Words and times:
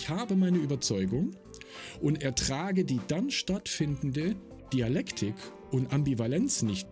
Ich 0.00 0.08
habe 0.08 0.36
meine 0.36 0.58
Überzeugung 0.58 1.32
und 2.00 2.22
ertrage 2.22 2.84
die 2.84 3.00
dann 3.08 3.32
stattfindende 3.32 4.36
Dialektik 4.72 5.34
und 5.72 5.92
Ambivalenz 5.92 6.62
nicht. 6.62 6.86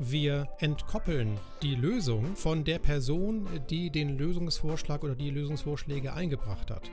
Wir 0.00 0.48
entkoppeln 0.58 1.38
die 1.62 1.76
Lösung 1.76 2.34
von 2.34 2.64
der 2.64 2.80
Person, 2.80 3.46
die 3.70 3.90
den 3.90 4.18
Lösungsvorschlag 4.18 5.04
oder 5.04 5.14
die 5.14 5.30
Lösungsvorschläge 5.30 6.12
eingebracht 6.12 6.72
hat. 6.72 6.90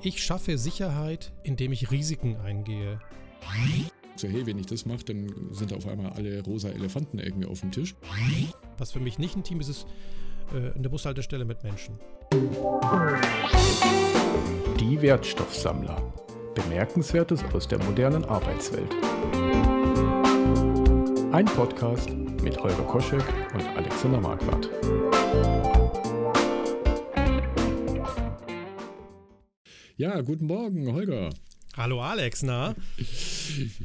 Ich 0.00 0.24
schaffe 0.24 0.56
Sicherheit, 0.56 1.34
indem 1.42 1.72
ich 1.72 1.90
Risiken 1.90 2.36
eingehe. 2.36 3.00
So, 4.16 4.26
hey, 4.26 4.46
wenn 4.46 4.58
ich 4.58 4.66
das 4.66 4.86
mache, 4.86 5.04
dann 5.04 5.34
sind 5.50 5.74
auf 5.74 5.86
einmal 5.86 6.12
alle 6.12 6.42
rosa 6.44 6.70
Elefanten 6.70 7.18
irgendwie 7.18 7.46
auf 7.46 7.60
dem 7.60 7.72
Tisch. 7.72 7.94
Was 8.78 8.90
für 8.90 9.00
mich 9.00 9.18
nicht 9.18 9.36
ein 9.36 9.44
Team 9.44 9.60
ist, 9.60 9.68
ist 9.68 9.86
äh, 10.54 10.72
eine 10.72 10.88
Bushaltestelle 10.88 11.44
mit 11.44 11.62
Menschen. 11.62 11.98
Die 14.80 15.00
Wertstoffsammler. 15.00 16.12
Bemerkenswertes 16.56 17.44
aus 17.52 17.68
der 17.68 17.80
modernen 17.84 18.24
Arbeitswelt. 18.24 18.92
Ein 21.30 21.44
Podcast 21.44 22.10
mit 22.42 22.58
Holger 22.58 22.82
Koschek 22.82 23.22
und 23.54 23.64
Alexander 23.76 24.20
Marquardt. 24.20 24.68
Ja, 29.96 30.20
guten 30.22 30.46
Morgen, 30.46 30.92
Holger. 30.92 31.30
Hallo 31.76 32.02
Alex, 32.02 32.42
na? 32.42 32.74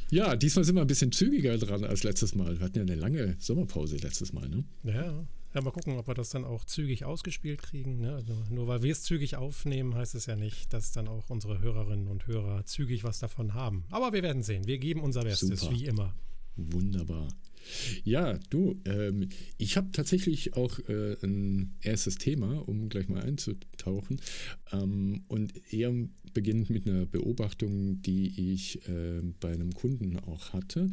Ja, 0.10 0.36
diesmal 0.36 0.66
sind 0.66 0.74
wir 0.74 0.82
ein 0.82 0.88
bisschen 0.88 1.12
zügiger 1.12 1.56
dran 1.60 1.84
als 1.84 2.02
letztes 2.04 2.34
Mal. 2.34 2.58
Wir 2.58 2.66
hatten 2.66 2.78
ja 2.78 2.82
eine 2.82 2.96
lange 2.96 3.36
Sommerpause 3.38 3.98
letztes 3.98 4.34
Mal, 4.34 4.50
ne? 4.50 4.64
Ja, 4.84 5.28
ja, 5.54 5.62
mal 5.62 5.72
gucken, 5.72 5.98
ob 5.98 6.08
wir 6.08 6.14
das 6.14 6.30
dann 6.30 6.46
auch 6.46 6.64
zügig 6.66 7.06
ausgespielt 7.06 7.62
kriegen. 7.62 8.00
Ne? 8.00 8.14
Also 8.14 8.34
nur 8.50 8.68
weil 8.68 8.84
wir 8.84 8.92
es 8.92 9.04
zügig 9.04 9.36
aufnehmen, 9.36 9.96
heißt 9.96 10.16
es 10.16 10.28
ja 10.28 10.36
nicht, 10.36 10.72
dass 10.74 10.92
dann 10.92 11.08
auch 11.08 11.30
unsere 11.30 11.60
Hörerinnen 11.60 12.08
und 12.08 12.28
Hörer 12.28 12.66
zügig 12.66 13.04
was 13.04 13.20
davon 13.20 13.54
haben. 13.54 13.86
Aber 13.90 14.14
wir 14.14 14.22
werden 14.22 14.44
sehen. 14.44 14.68
Wir 14.68 14.78
geben 14.78 15.02
unser 15.02 15.24
Bestes, 15.24 15.62
Super. 15.62 15.74
wie 15.74 15.86
immer. 15.86 16.14
Wunderbar. 16.56 17.28
Ja, 18.04 18.40
du, 18.50 18.80
ähm, 18.86 19.30
ich 19.58 19.78
habe 19.78 19.92
tatsächlich 19.92 20.56
auch 20.56 20.80
äh, 20.88 21.16
ein 21.24 21.76
erstes 21.82 22.18
Thema, 22.18 22.68
um 22.68 22.90
gleich 22.90 23.10
mal 23.10 23.22
einzutauchen. 23.22 24.22
Ähm, 24.72 25.24
und 25.28 25.54
eher 25.74 25.94
beginnt 26.34 26.70
mit 26.70 26.88
einer 26.88 27.06
Beobachtung, 27.06 28.02
die 28.02 28.54
ich 28.54 28.88
äh, 28.88 29.22
bei 29.40 29.54
einem 29.54 29.74
Kunden 29.74 30.18
auch 30.20 30.54
hatte, 30.54 30.90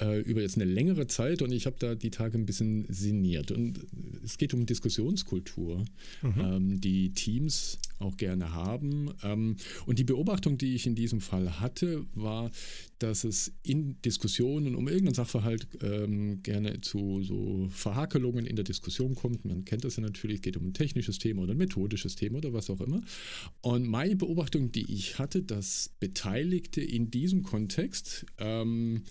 äh, 0.00 0.20
über 0.20 0.42
jetzt 0.42 0.56
eine 0.56 0.70
längere 0.70 1.06
Zeit. 1.06 1.42
Und 1.42 1.52
ich 1.52 1.66
habe 1.66 1.76
da 1.78 1.94
die 1.94 2.10
Tage 2.10 2.38
ein 2.38 2.46
bisschen 2.46 2.86
sinniert. 2.88 3.50
Und 3.50 3.80
es 4.24 4.38
geht 4.38 4.54
um 4.54 4.66
Diskussionskultur, 4.66 5.84
mhm. 6.22 6.34
ähm, 6.40 6.80
die 6.80 7.10
Teams 7.10 7.78
auch 8.00 8.16
gerne 8.16 8.52
haben. 8.54 9.12
Ähm, 9.22 9.56
und 9.86 9.98
die 9.98 10.04
Beobachtung, 10.04 10.58
die 10.58 10.74
ich 10.74 10.86
in 10.86 10.94
diesem 10.94 11.20
Fall 11.20 11.60
hatte, 11.60 12.04
war, 12.14 12.50
dass 12.98 13.24
es 13.24 13.52
in 13.62 14.00
Diskussionen 14.02 14.74
um 14.74 14.88
irgendeinen 14.88 15.14
Sachverhalt 15.14 15.68
ähm, 15.82 16.42
gerne 16.42 16.80
zu 16.80 17.22
so 17.22 17.68
Verhakelungen 17.70 18.46
in 18.46 18.56
der 18.56 18.64
Diskussion 18.64 19.14
kommt. 19.14 19.44
Man 19.44 19.64
kennt 19.64 19.84
das 19.84 19.96
ja 19.96 20.02
natürlich, 20.02 20.42
geht 20.42 20.56
um 20.56 20.68
ein 20.68 20.74
technisches 20.74 21.18
Thema 21.18 21.42
oder 21.42 21.52
ein 21.54 21.58
methodisches 21.58 22.16
Thema 22.16 22.38
oder 22.38 22.52
was 22.52 22.70
auch 22.70 22.80
immer. 22.80 23.00
Und 23.60 23.86
meine 23.86 24.16
Beobachtung, 24.16 24.72
die 24.72 24.92
ich 24.92 25.18
hatte, 25.18 25.42
dass 25.42 25.90
Beteiligte 26.00 26.80
in 26.80 27.10
diesem 27.10 27.42
Kontext 27.42 28.26
ähm, 28.38 29.02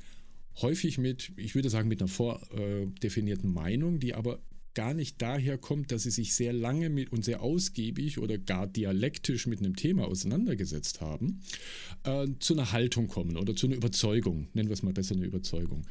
häufig 0.61 0.97
mit, 0.97 1.31
ich 1.37 1.55
würde 1.55 1.69
sagen, 1.69 1.89
mit 1.89 2.01
einer 2.01 2.09
vordefinierten 2.09 3.51
Meinung, 3.51 3.99
die 3.99 4.13
aber 4.13 4.39
gar 4.73 4.93
nicht 4.93 5.21
daher 5.21 5.57
kommt, 5.57 5.91
dass 5.91 6.03
sie 6.03 6.11
sich 6.11 6.33
sehr 6.35 6.53
lange 6.53 6.89
mit 6.89 7.11
und 7.11 7.25
sehr 7.25 7.41
ausgiebig 7.41 8.19
oder 8.19 8.37
gar 8.37 8.67
dialektisch 8.67 9.47
mit 9.47 9.59
einem 9.59 9.75
Thema 9.75 10.07
auseinandergesetzt 10.07 11.01
haben, 11.01 11.41
äh, 12.03 12.27
zu 12.39 12.53
einer 12.53 12.71
Haltung 12.71 13.07
kommen 13.07 13.37
oder 13.37 13.55
zu 13.55 13.67
einer 13.67 13.75
Überzeugung, 13.75 14.47
nennen 14.53 14.69
wir 14.69 14.73
es 14.73 14.83
mal 14.83 14.93
besser 14.93 15.15
eine 15.15 15.25
Überzeugung. 15.25 15.85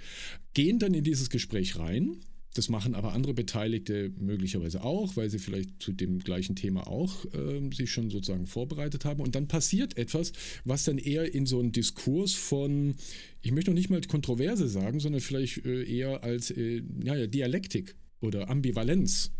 Gehen 0.55 0.79
dann 0.79 0.95
in 0.95 1.05
dieses 1.05 1.31
Gespräch 1.31 1.79
rein, 1.79 2.17
das 2.55 2.69
machen 2.69 2.94
aber 2.94 3.12
andere 3.12 3.34
Beteiligte 3.34 4.11
möglicherweise 4.19 4.83
auch, 4.83 5.17
weil 5.17 5.31
sie 5.31 5.38
vielleicht 5.38 5.81
zu 5.81 5.93
dem 5.93 6.19
gleichen 6.19 6.56
Thema 6.56 6.88
auch 6.88 7.25
äh, 7.27 7.61
sich 7.72 7.93
schon 7.93 8.11
sozusagen 8.11 8.47
vorbereitet 8.47 9.05
haben. 9.05 9.21
Und 9.21 9.34
dann 9.34 9.47
passiert 9.47 9.97
etwas, 9.97 10.33
was 10.65 10.83
dann 10.83 10.99
eher 10.99 11.33
in 11.33 11.47
so 11.47 11.61
einen 11.61 11.72
Diskurs 11.72 12.33
von, 12.34 12.97
ich 13.43 13.53
möchte 13.53 13.71
noch 13.71 13.77
nicht 13.77 13.91
mal 13.91 14.00
Kontroverse 14.00 14.67
sagen, 14.67 14.99
sondern 14.99 15.21
vielleicht 15.21 15.65
äh, 15.67 15.84
eher 15.84 16.25
als 16.25 16.50
äh, 16.50 16.83
ja, 17.05 17.27
Dialektik 17.27 17.94
oder 18.21 18.49
Ambivalenz 18.49 19.31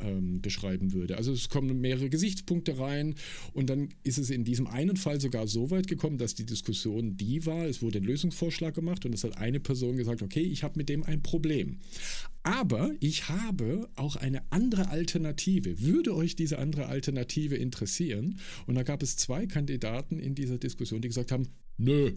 ähm, 0.00 0.40
beschreiben 0.40 0.92
würde. 0.92 1.16
Also 1.16 1.32
es 1.32 1.48
kommen 1.48 1.80
mehrere 1.80 2.08
Gesichtspunkte 2.08 2.78
rein 2.78 3.14
und 3.52 3.68
dann 3.68 3.90
ist 4.04 4.18
es 4.18 4.30
in 4.30 4.44
diesem 4.44 4.66
einen 4.66 4.96
Fall 4.96 5.20
sogar 5.20 5.46
so 5.46 5.70
weit 5.70 5.86
gekommen, 5.86 6.18
dass 6.18 6.34
die 6.34 6.46
Diskussion 6.46 7.16
die 7.16 7.44
war, 7.46 7.66
es 7.66 7.82
wurde 7.82 7.98
ein 7.98 8.04
Lösungsvorschlag 8.04 8.74
gemacht 8.74 9.04
und 9.04 9.12
es 9.12 9.24
hat 9.24 9.36
eine 9.36 9.60
Person 9.60 9.96
gesagt, 9.96 10.22
okay, 10.22 10.40
ich 10.40 10.62
habe 10.62 10.78
mit 10.78 10.88
dem 10.88 11.02
ein 11.02 11.22
Problem. 11.22 11.78
Aber 12.42 12.92
ich 13.00 13.28
habe 13.28 13.88
auch 13.96 14.16
eine 14.16 14.40
andere 14.50 14.88
Alternative. 14.88 15.80
Würde 15.80 16.14
euch 16.14 16.36
diese 16.36 16.58
andere 16.58 16.86
Alternative 16.86 17.56
interessieren? 17.56 18.38
Und 18.66 18.76
da 18.76 18.82
gab 18.82 19.02
es 19.02 19.16
zwei 19.16 19.46
Kandidaten 19.46 20.18
in 20.18 20.34
dieser 20.34 20.56
Diskussion, 20.56 21.02
die 21.02 21.08
gesagt 21.08 21.32
haben, 21.32 21.48
nö. 21.76 22.12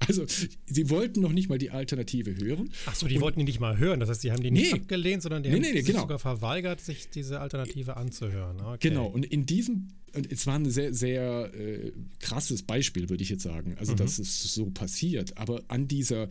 Also, 0.00 0.26
sie 0.66 0.90
wollten 0.90 1.20
noch 1.20 1.32
nicht 1.32 1.48
mal 1.48 1.58
die 1.58 1.70
Alternative 1.70 2.36
hören. 2.36 2.70
Ach 2.86 2.94
so, 2.94 3.06
die 3.06 3.16
und, 3.16 3.22
wollten 3.22 3.38
die 3.38 3.44
nicht 3.44 3.60
mal 3.60 3.78
hören. 3.78 4.00
Das 4.00 4.08
heißt, 4.08 4.22
sie 4.22 4.32
haben 4.32 4.42
die 4.42 4.50
nicht 4.50 4.72
nee, 4.72 4.80
abgelehnt, 4.80 5.22
sondern 5.22 5.42
die 5.42 5.50
nee, 5.50 5.56
haben 5.56 5.62
nee, 5.62 5.72
sich 5.72 5.86
genau. 5.86 6.00
sogar 6.00 6.18
verweigert, 6.18 6.80
sich 6.80 7.08
diese 7.10 7.40
Alternative 7.40 7.96
anzuhören. 7.96 8.60
Okay. 8.60 8.88
Genau, 8.88 9.06
und 9.06 9.24
in 9.24 9.46
diesem, 9.46 9.88
und 10.14 10.30
es 10.30 10.46
war 10.46 10.56
ein 10.56 10.68
sehr, 10.68 10.92
sehr 10.92 11.52
äh, 11.54 11.92
krasses 12.20 12.62
Beispiel, 12.62 13.08
würde 13.08 13.22
ich 13.22 13.30
jetzt 13.30 13.42
sagen. 13.42 13.76
Also, 13.78 13.92
mhm. 13.92 13.98
dass 13.98 14.18
es 14.18 14.42
so 14.54 14.66
passiert. 14.70 15.38
Aber 15.38 15.62
an 15.68 15.88
dieser 15.88 16.28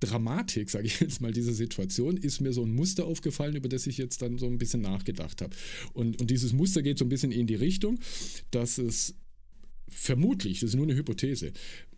Dramatik, 0.00 0.70
sage 0.70 0.86
ich 0.86 1.00
jetzt 1.00 1.20
mal, 1.20 1.32
dieser 1.32 1.52
Situation, 1.52 2.16
ist 2.16 2.40
mir 2.40 2.52
so 2.52 2.64
ein 2.64 2.74
Muster 2.74 3.04
aufgefallen, 3.04 3.56
über 3.56 3.68
das 3.68 3.86
ich 3.86 3.98
jetzt 3.98 4.22
dann 4.22 4.38
so 4.38 4.46
ein 4.46 4.58
bisschen 4.58 4.80
nachgedacht 4.80 5.42
habe. 5.42 5.54
Und, 5.92 6.20
und 6.20 6.30
dieses 6.30 6.52
Muster 6.52 6.82
geht 6.82 6.98
so 6.98 7.04
ein 7.04 7.08
bisschen 7.08 7.32
in 7.32 7.46
die 7.46 7.54
Richtung, 7.54 7.98
dass 8.50 8.78
es 8.78 9.14
vermutlich, 9.88 10.60
das 10.60 10.70
ist 10.70 10.76
nur 10.76 10.86
eine 10.86 10.96
Hypothese, 10.96 11.52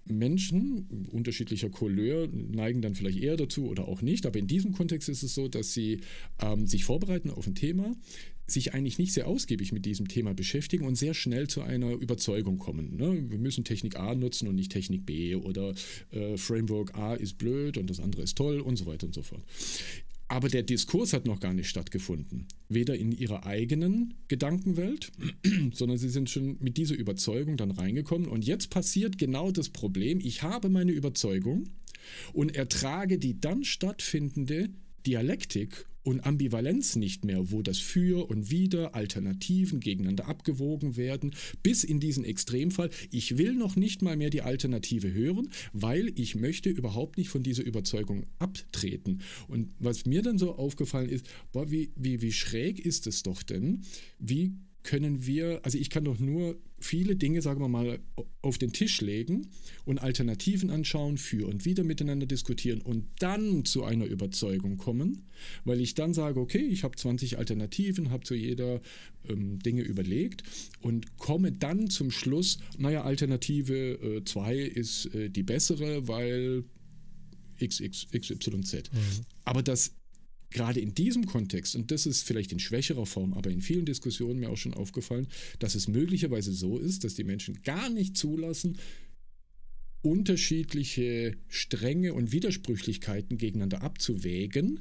Menschen 0.07 1.09
unterschiedlicher 1.11 1.71
Couleur 1.71 2.29
neigen 2.29 2.83
dann 2.83 2.95
vielleicht 2.95 3.19
eher 3.19 3.37
dazu 3.37 3.67
oder 3.69 3.89
auch 3.89 4.03
nicht, 4.03 4.27
aber 4.27 4.39
in 4.39 4.47
diesem 4.47 4.73
Kontext 4.73 5.09
ist 5.09 5.23
es 5.23 5.35
so, 5.35 5.49
dass 5.49 5.73
sie 5.73 6.01
ähm, 6.41 6.67
sich 6.67 6.85
vorbereiten 6.85 7.31
auf 7.31 7.47
ein 7.47 7.55
Thema, 7.55 7.95
sich 8.47 8.75
eigentlich 8.75 8.99
nicht 8.99 9.13
sehr 9.13 9.27
ausgiebig 9.27 9.73
mit 9.73 9.87
diesem 9.87 10.09
Thema 10.09 10.35
beschäftigen 10.35 10.85
und 10.85 10.97
sehr 10.97 11.15
schnell 11.15 11.49
zu 11.49 11.63
einer 11.63 11.93
Überzeugung 11.93 12.59
kommen. 12.59 12.97
Ne? 12.97 13.31
Wir 13.31 13.39
müssen 13.39 13.65
Technik 13.65 13.97
A 13.97 14.15
nutzen 14.15 14.49
und 14.49 14.55
nicht 14.55 14.73
Technik 14.73 15.07
B 15.07 15.35
oder 15.35 15.75
äh, 16.11 16.37
Framework 16.37 16.95
A 16.95 17.15
ist 17.15 17.39
blöd 17.39 17.79
und 17.79 17.89
das 17.89 18.01
andere 18.01 18.23
ist 18.23 18.37
toll 18.37 18.61
und 18.61 18.77
so 18.77 18.87
weiter 18.87 19.07
und 19.07 19.15
so 19.15 19.23
fort. 19.23 19.43
Aber 20.29 20.49
der 20.49 20.63
Diskurs 20.63 21.13
hat 21.13 21.27
noch 21.27 21.39
gar 21.39 21.53
nicht 21.53 21.69
stattgefunden. 21.69 22.49
Weder 22.69 22.97
in 22.97 23.13
ihrer 23.13 23.45
eigenen 23.47 24.15
Gedankenwelt, 24.29 25.13
sondern 25.73 25.99
sie 25.99 26.09
sind 26.09 26.31
schon 26.31 26.57
mit 26.61 26.77
dieser 26.77 26.97
Überzeugung 26.97 27.57
dann 27.57 27.71
reingekommen. 27.71 28.29
Und 28.29 28.45
jetzt 28.45 28.71
passiert 28.71 29.19
genau 29.19 29.51
das 29.51 29.69
Problem. 29.69 30.21
Ich 30.21 30.43
habe 30.43 30.71
meine 30.71 30.93
Überzeugung 30.93 31.69
und 32.33 32.57
ertrage 32.57 33.19
die 33.19 33.41
dann 33.41 33.65
stattfindende 33.65 34.71
Dialektik 35.07 35.87
und 36.05 36.25
Ambivalenz 36.25 36.97
nicht 36.97 37.25
mehr, 37.25 37.51
wo 37.51 37.63
das 37.63 37.79
Für 37.79 38.31
und 38.31 38.51
Wider, 38.51 38.95
Alternativen 38.95 39.81
gegeneinander 39.81 40.29
abgewogen 40.29 40.97
werden, 40.97 41.35
bis 41.63 41.83
in 41.83 41.99
diesen 41.99 42.25
Extremfall, 42.25 42.91
ich 43.11 43.39
will 43.39 43.55
noch 43.55 43.75
nicht 43.75 44.03
mal 44.03 44.17
mehr 44.17 44.31
die 44.31 44.43
Alternative 44.43 45.13
hören, 45.13 45.49
weil 45.73 46.13
ich 46.15 46.37
möchte 46.37 46.71
überhaupt 46.71 47.19
nicht 47.19 47.31
von 47.31 47.43
dieser 47.43 47.65
Überzeugung 47.65 48.27
abtreten. 48.39 49.23
Und 49.49 49.71
was 49.79 50.07
mir 50.07 50.23
dann 50.23 50.39
so 50.39 50.57
aufgefallen 50.57 51.09
ist, 51.09 51.27
boah, 51.53 51.71
wie, 51.71 51.91
wie, 51.97 52.21
wie 52.23 52.33
schräg 52.33 52.79
ist 52.79 53.07
es 53.07 53.23
doch 53.23 53.43
denn, 53.43 53.83
wie 54.19 54.53
können 54.85 55.27
wir, 55.27 55.61
also 55.65 55.77
ich 55.79 55.91
kann 55.91 56.05
doch 56.05 56.21
nur 56.21 56.57
viele 56.79 57.17
Dinge, 57.17 57.43
sagen 57.43 57.61
wir 57.61 57.69
mal, 57.69 57.99
auf 58.43 58.59
den 58.59 58.73
Tisch 58.73 59.01
legen 59.01 59.49
und 59.85 59.99
Alternativen 59.99 60.71
anschauen, 60.71 61.17
für 61.17 61.49
und 61.49 61.65
wieder 61.65 61.83
miteinander 61.83 62.27
diskutieren 62.27 62.81
und 62.83 63.07
dann 63.19 63.65
zu 63.65 63.83
einer 63.83 64.05
Überzeugung 64.05 64.77
kommen, 64.77 65.25
weil 65.65 65.81
ich 65.81 65.95
dann 65.95 66.13
sage, 66.15 66.39
okay, 66.39 66.59
ich 66.59 66.85
habe 66.85 66.97
20 66.97 67.39
Alternativen, 67.39 68.11
habe 68.11 68.25
zu 68.25 68.35
jeder 68.35 68.81
ähm, 69.29 69.59
Dinge 69.59 69.83
überlegt 69.83 70.43
und 70.81 71.17
komme 71.17 71.51
dann 71.51 71.89
zum 71.89 72.11
Schluss, 72.11 72.59
naja, 72.79 73.03
Alternative 73.03 74.23
2 74.25 74.55
äh, 74.55 74.67
ist 74.69 75.07
äh, 75.15 75.31
die 75.31 75.43
bessere, 75.43 76.07
weil 76.07 76.65
XXYZ. 77.59 78.93
Mhm. 78.93 79.25
Aber 79.45 79.63
das 79.63 79.93
gerade 80.55 80.81
in 80.81 80.95
diesem 80.95 81.27
Kontext, 81.27 81.77
und 81.77 81.91
das 81.91 82.07
ist 82.07 82.23
vielleicht 82.23 82.53
in 82.53 82.59
schwächerer 82.59 83.05
Form, 83.05 83.35
aber 83.35 83.51
in 83.51 83.61
vielen 83.61 83.85
Diskussionen 83.85 84.41
mir 84.41 84.49
auch 84.49 84.57
schon 84.57 84.73
aufgefallen, 84.73 85.27
dass 85.59 85.75
es 85.75 85.89
möglicherweise 85.89 86.53
so 86.53 86.79
ist, 86.79 87.05
dass 87.05 87.15
die 87.15 87.25
Menschen 87.25 87.61
gar 87.63 87.91
nicht 87.91 88.17
zulassen, 88.17 88.79
unterschiedliche 90.01 91.37
Stränge 91.49 92.15
und 92.15 92.33
Widersprüchlichkeiten 92.33 93.37
gegeneinander 93.37 93.83
abzuwägen, 93.83 94.81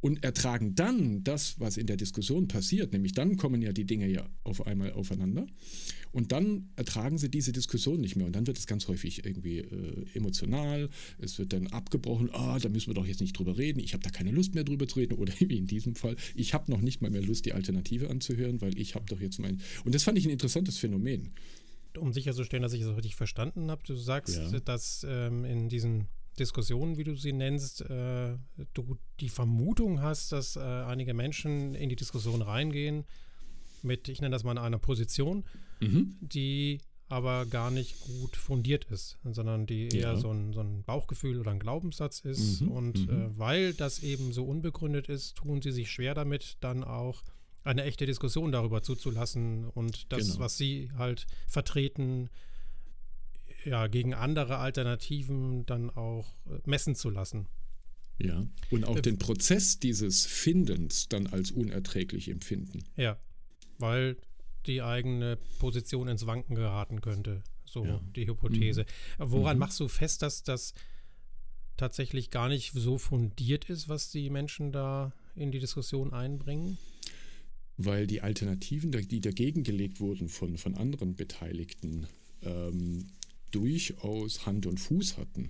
und 0.00 0.22
ertragen 0.24 0.74
dann 0.74 1.24
das, 1.24 1.58
was 1.58 1.76
in 1.76 1.86
der 1.86 1.96
Diskussion 1.96 2.48
passiert, 2.48 2.92
nämlich 2.92 3.12
dann 3.12 3.36
kommen 3.36 3.62
ja 3.62 3.72
die 3.72 3.84
Dinge 3.84 4.08
ja 4.08 4.28
auf 4.44 4.66
einmal 4.66 4.92
aufeinander 4.92 5.46
und 6.12 6.32
dann 6.32 6.70
ertragen 6.76 7.18
sie 7.18 7.30
diese 7.30 7.52
Diskussion 7.52 8.00
nicht 8.00 8.16
mehr. 8.16 8.26
Und 8.26 8.34
dann 8.34 8.46
wird 8.46 8.58
es 8.58 8.66
ganz 8.66 8.88
häufig 8.88 9.24
irgendwie 9.24 9.58
äh, 9.58 10.06
emotional, 10.14 10.88
es 11.18 11.38
wird 11.38 11.52
dann 11.52 11.66
abgebrochen, 11.68 12.30
ah, 12.32 12.58
da 12.58 12.68
müssen 12.68 12.88
wir 12.88 12.94
doch 12.94 13.06
jetzt 13.06 13.20
nicht 13.20 13.38
drüber 13.38 13.58
reden, 13.58 13.80
ich 13.80 13.92
habe 13.92 14.02
da 14.02 14.10
keine 14.10 14.30
Lust 14.30 14.54
mehr 14.54 14.64
drüber 14.64 14.86
zu 14.86 14.98
reden. 14.98 15.14
Oder 15.14 15.32
wie 15.38 15.56
in 15.56 15.66
diesem 15.66 15.94
Fall, 15.94 16.16
ich 16.34 16.54
habe 16.54 16.70
noch 16.70 16.80
nicht 16.80 17.02
mal 17.02 17.10
mehr 17.10 17.22
Lust, 17.22 17.46
die 17.46 17.52
Alternative 17.52 18.10
anzuhören, 18.10 18.60
weil 18.60 18.78
ich 18.78 18.94
habe 18.94 19.06
doch 19.06 19.20
jetzt 19.20 19.38
mein... 19.38 19.60
Und 19.84 19.94
das 19.94 20.02
fand 20.02 20.18
ich 20.18 20.26
ein 20.26 20.30
interessantes 20.30 20.78
Phänomen. 20.78 21.30
Um 21.98 22.12
sicherzustellen, 22.12 22.62
dass 22.62 22.72
ich 22.72 22.82
es 22.82 22.88
richtig 22.88 23.16
verstanden 23.16 23.70
habe, 23.70 23.82
du 23.84 23.94
sagst, 23.94 24.36
ja. 24.36 24.60
dass 24.60 25.04
ähm, 25.08 25.44
in 25.44 25.68
diesen 25.68 26.06
Diskussionen, 26.38 26.96
wie 26.96 27.04
du 27.04 27.14
sie 27.14 27.32
nennst, 27.32 27.82
äh, 27.82 28.36
du 28.74 28.96
die 29.20 29.28
Vermutung 29.28 30.00
hast, 30.00 30.32
dass 30.32 30.56
äh, 30.56 30.60
einige 30.60 31.14
Menschen 31.14 31.74
in 31.74 31.88
die 31.88 31.96
Diskussion 31.96 32.42
reingehen 32.42 33.04
mit, 33.82 34.08
ich 34.08 34.20
nenne 34.20 34.34
das 34.34 34.44
mal 34.44 34.58
einer 34.58 34.78
Position, 34.78 35.44
mhm. 35.80 36.16
die 36.20 36.80
aber 37.08 37.46
gar 37.46 37.70
nicht 37.70 37.98
gut 38.00 38.36
fundiert 38.36 38.84
ist, 38.84 39.18
sondern 39.24 39.66
die 39.66 39.88
eher 39.88 40.12
ja. 40.12 40.16
so, 40.16 40.30
ein, 40.30 40.52
so, 40.52 40.60
ein, 40.60 40.82
Bauchgefühl 40.82 41.40
oder 41.40 41.50
ein 41.50 41.58
Glaubenssatz 41.58 42.20
ist. 42.20 42.60
Mhm. 42.60 42.68
Und 42.68 43.08
mhm. 43.08 43.14
Äh, 43.14 43.38
weil 43.38 43.74
das 43.74 44.02
eben 44.02 44.32
so 44.32 44.44
unbegründet 44.44 45.08
ist, 45.08 45.36
tun 45.36 45.62
sie 45.62 45.72
sich 45.72 45.90
schwer 45.90 46.14
damit, 46.14 46.58
dann 46.60 46.84
auch 46.84 47.22
eine 47.64 47.84
echte 47.84 48.06
Diskussion 48.06 48.52
darüber 48.52 48.82
zuzulassen 48.82 49.66
und 49.66 50.12
das, 50.12 50.26
genau. 50.26 50.38
was 50.38 50.56
sie 50.56 50.90
halt 50.96 51.26
vertreten, 51.46 52.30
ja, 53.64 53.86
gegen 53.86 54.14
andere 54.14 54.58
Alternativen 54.58 55.66
dann 55.66 55.90
auch 55.90 56.26
äh, 56.46 56.58
messen 56.64 56.94
zu 56.94 57.10
lassen. 57.10 57.48
Ja, 58.18 58.46
und 58.70 58.84
auch 58.84 58.96
äh, 58.96 59.02
den 59.02 59.18
Prozess 59.18 59.78
dieses 59.78 60.26
Findens 60.26 61.08
dann 61.08 61.28
als 61.28 61.50
unerträglich 61.52 62.28
empfinden. 62.28 62.84
Ja, 62.96 63.18
weil 63.78 64.16
die 64.66 64.82
eigene 64.82 65.38
Position 65.58 66.08
ins 66.08 66.26
Wanken 66.26 66.54
geraten 66.54 67.00
könnte. 67.00 67.42
So 67.64 67.84
ja. 67.84 68.00
die 68.16 68.26
Hypothese. 68.26 68.82
Mhm. 69.18 69.30
Woran 69.30 69.56
mhm. 69.56 69.60
machst 69.60 69.78
du 69.80 69.88
fest, 69.88 70.22
dass 70.22 70.42
das 70.42 70.74
tatsächlich 71.76 72.30
gar 72.30 72.48
nicht 72.48 72.72
so 72.72 72.98
fundiert 72.98 73.70
ist, 73.70 73.88
was 73.88 74.10
die 74.10 74.30
Menschen 74.30 74.72
da 74.72 75.12
in 75.36 75.52
die 75.52 75.60
Diskussion 75.60 76.12
einbringen? 76.12 76.76
Weil 77.76 78.08
die 78.08 78.20
Alternativen, 78.20 78.90
die 78.90 79.20
dagegen 79.20 79.62
gelegt 79.62 80.00
wurden 80.00 80.28
von, 80.28 80.58
von 80.58 80.74
anderen 80.74 81.14
Beteiligten, 81.14 82.08
ähm, 82.42 83.06
durchaus 83.50 84.46
Hand 84.46 84.66
und 84.66 84.78
Fuß 84.78 85.16
hatten. 85.16 85.48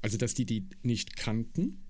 Also, 0.00 0.16
dass 0.16 0.34
die 0.34 0.46
die 0.46 0.68
nicht 0.82 1.16
kannten. 1.16 1.88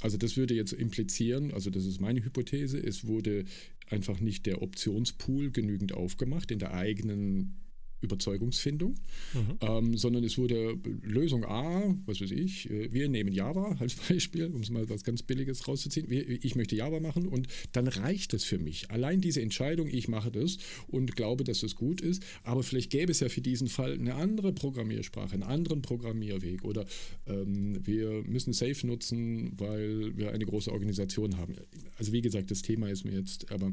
Also, 0.00 0.16
das 0.16 0.36
würde 0.36 0.54
jetzt 0.54 0.72
implizieren, 0.72 1.52
also 1.52 1.70
das 1.70 1.84
ist 1.84 2.00
meine 2.00 2.24
Hypothese, 2.24 2.78
es 2.78 3.06
wurde 3.06 3.44
einfach 3.86 4.20
nicht 4.20 4.46
der 4.46 4.62
Optionspool 4.62 5.50
genügend 5.50 5.92
aufgemacht 5.92 6.50
in 6.50 6.58
der 6.58 6.74
eigenen 6.74 7.67
Überzeugungsfindung, 8.00 8.94
mhm. 9.34 9.58
ähm, 9.60 9.96
sondern 9.96 10.24
es 10.24 10.38
wurde 10.38 10.78
Lösung 11.02 11.44
A, 11.44 11.94
was 12.06 12.20
weiß 12.20 12.30
ich, 12.30 12.70
äh, 12.70 12.92
wir 12.92 13.08
nehmen 13.08 13.32
Java 13.32 13.76
als 13.80 13.94
Beispiel, 13.94 14.46
um 14.46 14.60
es 14.60 14.70
mal 14.70 14.88
was 14.88 15.02
ganz 15.04 15.22
Billiges 15.22 15.66
rauszuziehen. 15.66 16.06
Ich 16.10 16.54
möchte 16.54 16.76
Java 16.76 17.00
machen 17.00 17.26
und 17.26 17.48
dann 17.72 17.88
reicht 17.88 18.34
es 18.34 18.44
für 18.44 18.58
mich. 18.58 18.90
Allein 18.90 19.20
diese 19.20 19.42
Entscheidung, 19.42 19.88
ich 19.88 20.08
mache 20.08 20.30
das 20.30 20.58
und 20.86 21.16
glaube, 21.16 21.44
dass 21.44 21.62
es 21.62 21.74
gut 21.74 22.00
ist, 22.00 22.22
aber 22.44 22.62
vielleicht 22.62 22.90
gäbe 22.90 23.10
es 23.10 23.20
ja 23.20 23.28
für 23.28 23.40
diesen 23.40 23.68
Fall 23.68 23.94
eine 23.94 24.14
andere 24.14 24.52
Programmiersprache, 24.52 25.34
einen 25.34 25.42
anderen 25.42 25.82
Programmierweg 25.82 26.64
oder 26.64 26.86
ähm, 27.26 27.84
wir 27.84 28.22
müssen 28.24 28.52
Safe 28.52 28.86
nutzen, 28.86 29.52
weil 29.56 30.16
wir 30.16 30.32
eine 30.32 30.46
große 30.46 30.72
Organisation 30.72 31.36
haben. 31.36 31.56
Also 31.96 32.12
wie 32.12 32.20
gesagt, 32.20 32.50
das 32.50 32.62
Thema 32.62 32.88
ist 32.88 33.04
mir 33.04 33.18
jetzt 33.18 33.50
aber 33.50 33.72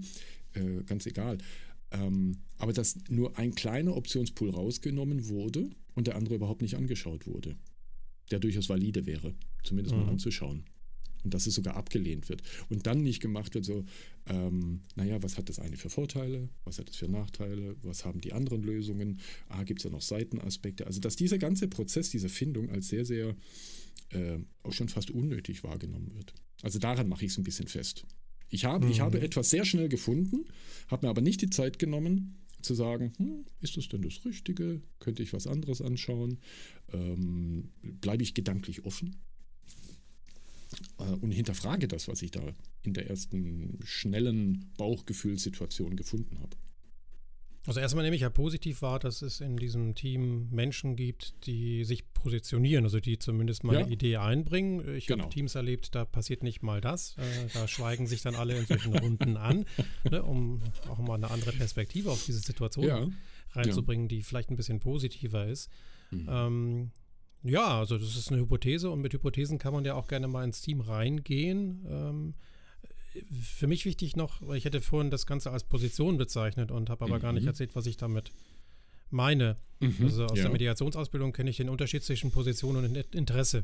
äh, 0.53 0.83
ganz 0.85 1.05
egal. 1.05 1.37
Ähm, 1.95 2.37
aber 2.57 2.73
dass 2.73 2.97
nur 3.09 3.37
ein 3.37 3.55
kleiner 3.55 3.95
Optionspool 3.95 4.49
rausgenommen 4.49 5.27
wurde 5.29 5.69
und 5.93 6.07
der 6.07 6.15
andere 6.15 6.35
überhaupt 6.35 6.61
nicht 6.61 6.75
angeschaut 6.75 7.27
wurde, 7.27 7.55
der 8.31 8.39
durchaus 8.39 8.69
valide 8.69 9.05
wäre, 9.05 9.35
zumindest 9.63 9.95
mhm. 9.95 10.01
mal 10.01 10.09
anzuschauen. 10.09 10.65
Und 11.23 11.33
dass 11.33 11.47
es 11.47 11.55
sogar 11.55 11.75
abgelehnt 11.75 12.29
wird. 12.29 12.43
Und 12.69 12.85
dann 12.85 13.01
nicht 13.01 13.19
gemacht 13.19 13.55
wird 13.55 13.65
so, 13.65 13.83
ähm, 14.27 14.81
naja, 14.95 15.23
was 15.23 15.39
hat 15.39 15.49
das 15.49 15.57
eine 15.57 15.75
für 15.75 15.89
Vorteile, 15.89 16.49
was 16.65 16.77
hat 16.77 16.91
es 16.91 16.97
für 16.97 17.07
Nachteile, 17.07 17.75
was 17.81 18.05
haben 18.05 18.21
die 18.21 18.31
anderen 18.31 18.61
Lösungen, 18.61 19.19
ah, 19.49 19.63
gibt 19.63 19.79
es 19.79 19.83
da 19.85 19.89
noch 19.89 20.03
Seitenaspekte. 20.03 20.85
Also 20.85 20.99
dass 20.99 21.15
dieser 21.15 21.39
ganze 21.39 21.67
Prozess, 21.67 22.11
diese 22.11 22.29
Findung 22.29 22.69
als 22.69 22.89
sehr, 22.89 23.05
sehr, 23.05 23.35
äh, 24.09 24.37
auch 24.61 24.73
schon 24.73 24.87
fast 24.87 25.09
unnötig 25.09 25.63
wahrgenommen 25.63 26.13
wird. 26.13 26.35
Also 26.61 26.77
daran 26.77 27.09
mache 27.09 27.25
ich 27.25 27.31
es 27.31 27.39
ein 27.39 27.43
bisschen 27.43 27.67
fest. 27.67 28.05
Ich 28.49 28.65
habe, 28.65 28.85
mhm. 28.85 28.91
ich 28.91 28.99
habe 28.99 29.21
etwas 29.21 29.49
sehr 29.49 29.65
schnell 29.65 29.89
gefunden, 29.89 30.45
habe 30.87 31.05
mir 31.05 31.09
aber 31.09 31.21
nicht 31.21 31.41
die 31.41 31.49
Zeit 31.49 31.79
genommen, 31.79 32.37
zu 32.61 32.73
sagen, 32.73 33.13
hm, 33.17 33.45
ist 33.61 33.77
das 33.77 33.87
denn 33.89 34.01
das 34.01 34.25
Richtige? 34.25 34.81
Könnte 34.99 35.23
ich 35.23 35.33
was 35.33 35.47
anderes 35.47 35.81
anschauen? 35.81 36.39
Ähm, 36.91 37.69
Bleibe 37.81 38.23
ich 38.23 38.33
gedanklich 38.33 38.85
offen? 38.85 39.15
Äh, 40.99 41.03
und 41.03 41.31
hinterfrage 41.31 41.87
das, 41.87 42.07
was 42.07 42.21
ich 42.21 42.31
da 42.31 42.41
in 42.81 42.93
der 42.93 43.09
ersten 43.09 43.79
schnellen 43.83 44.71
Bauchgefühlssituation 44.77 45.95
gefunden 45.95 46.39
habe. 46.39 46.57
Also 47.67 47.79
erstmal 47.79 48.03
nehme 48.03 48.15
ich 48.15 48.21
ja 48.21 48.29
positiv 48.29 48.81
wahr, 48.81 48.99
dass 48.99 49.21
es 49.21 49.41
in 49.41 49.57
diesem 49.57 49.95
Team 49.95 50.49
Menschen 50.51 50.95
gibt, 50.95 51.47
die 51.47 51.83
sich 51.83 52.13
positionieren, 52.13 52.85
also 52.85 52.99
die 52.99 53.17
zumindest 53.17 53.63
mal 53.63 53.73
ja. 53.73 53.79
eine 53.79 53.91
Idee 53.91 54.17
einbringen. 54.17 54.95
Ich 54.95 55.07
genau. 55.07 55.23
habe 55.23 55.33
Teams 55.33 55.55
erlebt, 55.55 55.95
da 55.95 56.05
passiert 56.05 56.43
nicht 56.43 56.61
mal 56.61 56.79
das. 56.79 57.15
Äh, 57.17 57.47
da 57.53 57.67
schweigen 57.67 58.05
sich 58.05 58.21
dann 58.21 58.35
alle 58.35 58.55
in 58.57 58.65
solchen 58.67 58.95
Runden 58.95 59.37
an, 59.37 59.65
ne, 60.09 60.21
um 60.21 60.61
auch 60.89 60.99
mal 60.99 61.15
eine 61.15 61.31
andere 61.31 61.53
Perspektive 61.53 62.11
auf 62.11 62.23
diese 62.23 62.39
Situation 62.39 62.85
ja. 62.85 63.07
reinzubringen, 63.53 64.05
ja. 64.05 64.09
die 64.09 64.21
vielleicht 64.21 64.51
ein 64.51 64.57
bisschen 64.57 64.79
positiver 64.79 65.47
ist. 65.47 65.71
Mhm. 66.11 66.27
Ähm, 66.29 66.91
ja, 67.41 67.79
also 67.79 67.97
das 67.97 68.15
ist 68.15 68.31
eine 68.31 68.41
Hypothese 68.41 68.89
und 68.89 69.01
mit 69.01 69.13
Hypothesen 69.13 69.57
kann 69.57 69.73
man 69.73 69.85
ja 69.85 69.95
auch 69.95 70.07
gerne 70.07 70.27
mal 70.27 70.43
ins 70.43 70.61
Team 70.61 70.81
reingehen. 70.81 71.85
Ähm, 71.87 72.33
für 73.41 73.67
mich 73.67 73.85
wichtig 73.85 74.15
noch, 74.15 74.41
weil 74.41 74.57
ich 74.57 74.65
hätte 74.65 74.81
vorhin 74.81 75.11
das 75.11 75.25
Ganze 75.25 75.51
als 75.51 75.63
Position 75.63 76.17
bezeichnet 76.17 76.71
und 76.71 76.89
habe 76.89 77.05
aber 77.05 77.17
mhm. 77.17 77.21
gar 77.21 77.33
nicht 77.33 77.43
mhm. 77.43 77.49
erzählt, 77.49 77.75
was 77.75 77.85
ich 77.85 77.97
damit 77.97 78.31
meine. 79.09 79.57
Mhm. 79.79 79.95
Also 80.01 80.25
aus 80.25 80.37
ja. 80.37 80.43
der 80.43 80.51
Mediationsausbildung 80.51 81.33
kenne 81.33 81.49
ich 81.49 81.57
den 81.57 81.69
Unterschied 81.69 82.03
zwischen 82.03 82.31
Position 82.31 82.75
und 82.75 82.95
Interesse. 83.15 83.63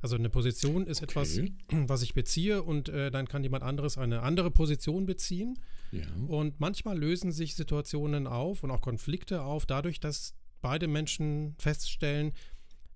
Also 0.00 0.16
eine 0.16 0.28
Position 0.28 0.86
ist 0.86 1.02
okay. 1.02 1.10
etwas, 1.10 1.40
was 1.88 2.02
ich 2.02 2.14
beziehe 2.14 2.62
und 2.62 2.88
äh, 2.88 3.10
dann 3.10 3.26
kann 3.26 3.42
jemand 3.42 3.64
anderes 3.64 3.96
eine 3.96 4.20
andere 4.20 4.50
Position 4.50 5.06
beziehen. 5.06 5.58
Ja. 5.92 6.02
Und 6.26 6.60
manchmal 6.60 6.98
lösen 6.98 7.32
sich 7.32 7.54
Situationen 7.54 8.26
auf 8.26 8.62
und 8.62 8.70
auch 8.70 8.80
Konflikte 8.80 9.42
auf, 9.42 9.64
dadurch, 9.64 10.00
dass 10.00 10.34
beide 10.60 10.88
Menschen 10.88 11.54
feststellen, 11.58 12.32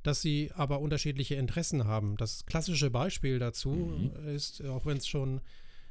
dass 0.02 0.23
sie 0.23 0.50
aber 0.55 0.81
unterschiedliche 0.81 1.35
Interessen 1.35 1.85
haben. 1.85 2.17
Das 2.17 2.47
klassische 2.47 2.90
Beispiel 2.90 3.38
dazu 3.38 3.71
mhm. 3.71 4.28
ist, 4.28 4.64
auch 4.64 4.87
wenn 4.87 4.97
es 4.97 5.07
schon 5.07 5.40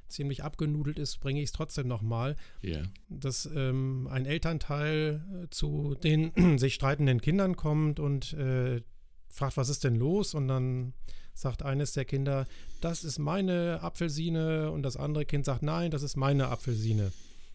ziemlich 0.08 0.44
abgenudelt 0.44 1.00
ist, 1.00 1.20
bringe 1.20 1.42
ich 1.42 1.48
es 1.48 1.52
trotzdem 1.52 1.88
nochmal, 1.88 2.36
yeah. 2.64 2.84
dass 3.10 3.48
ähm, 3.54 4.08
ein 4.12 4.26
Elternteil 4.26 5.24
äh, 5.44 5.50
zu 5.50 5.96
den 5.96 6.32
sich 6.58 6.74
streitenden 6.74 7.22
Kindern 7.22 7.56
kommt 7.56 8.00
und 8.00 8.34
äh, 8.34 8.82
fragt, 9.30 9.58
was 9.58 9.70
ist 9.70 9.84
denn 9.84 9.96
los? 9.96 10.34
Und 10.34 10.48
dann 10.48 10.94
sagt 11.34 11.64
eines 11.64 11.94
der 11.94 12.06
Kinder, 12.06 12.48
das 12.82 13.04
ist 13.04 13.20
meine 13.20 13.82
Apfelsine 13.82 14.72
und 14.72 14.84
das 14.84 14.98
andere 14.98 15.26
Kind 15.26 15.46
sagt, 15.46 15.62
nein, 15.62 15.92
das 15.92 16.04
ist 16.04 16.16
meine 16.16 16.48
Apfelsine. 16.48 17.12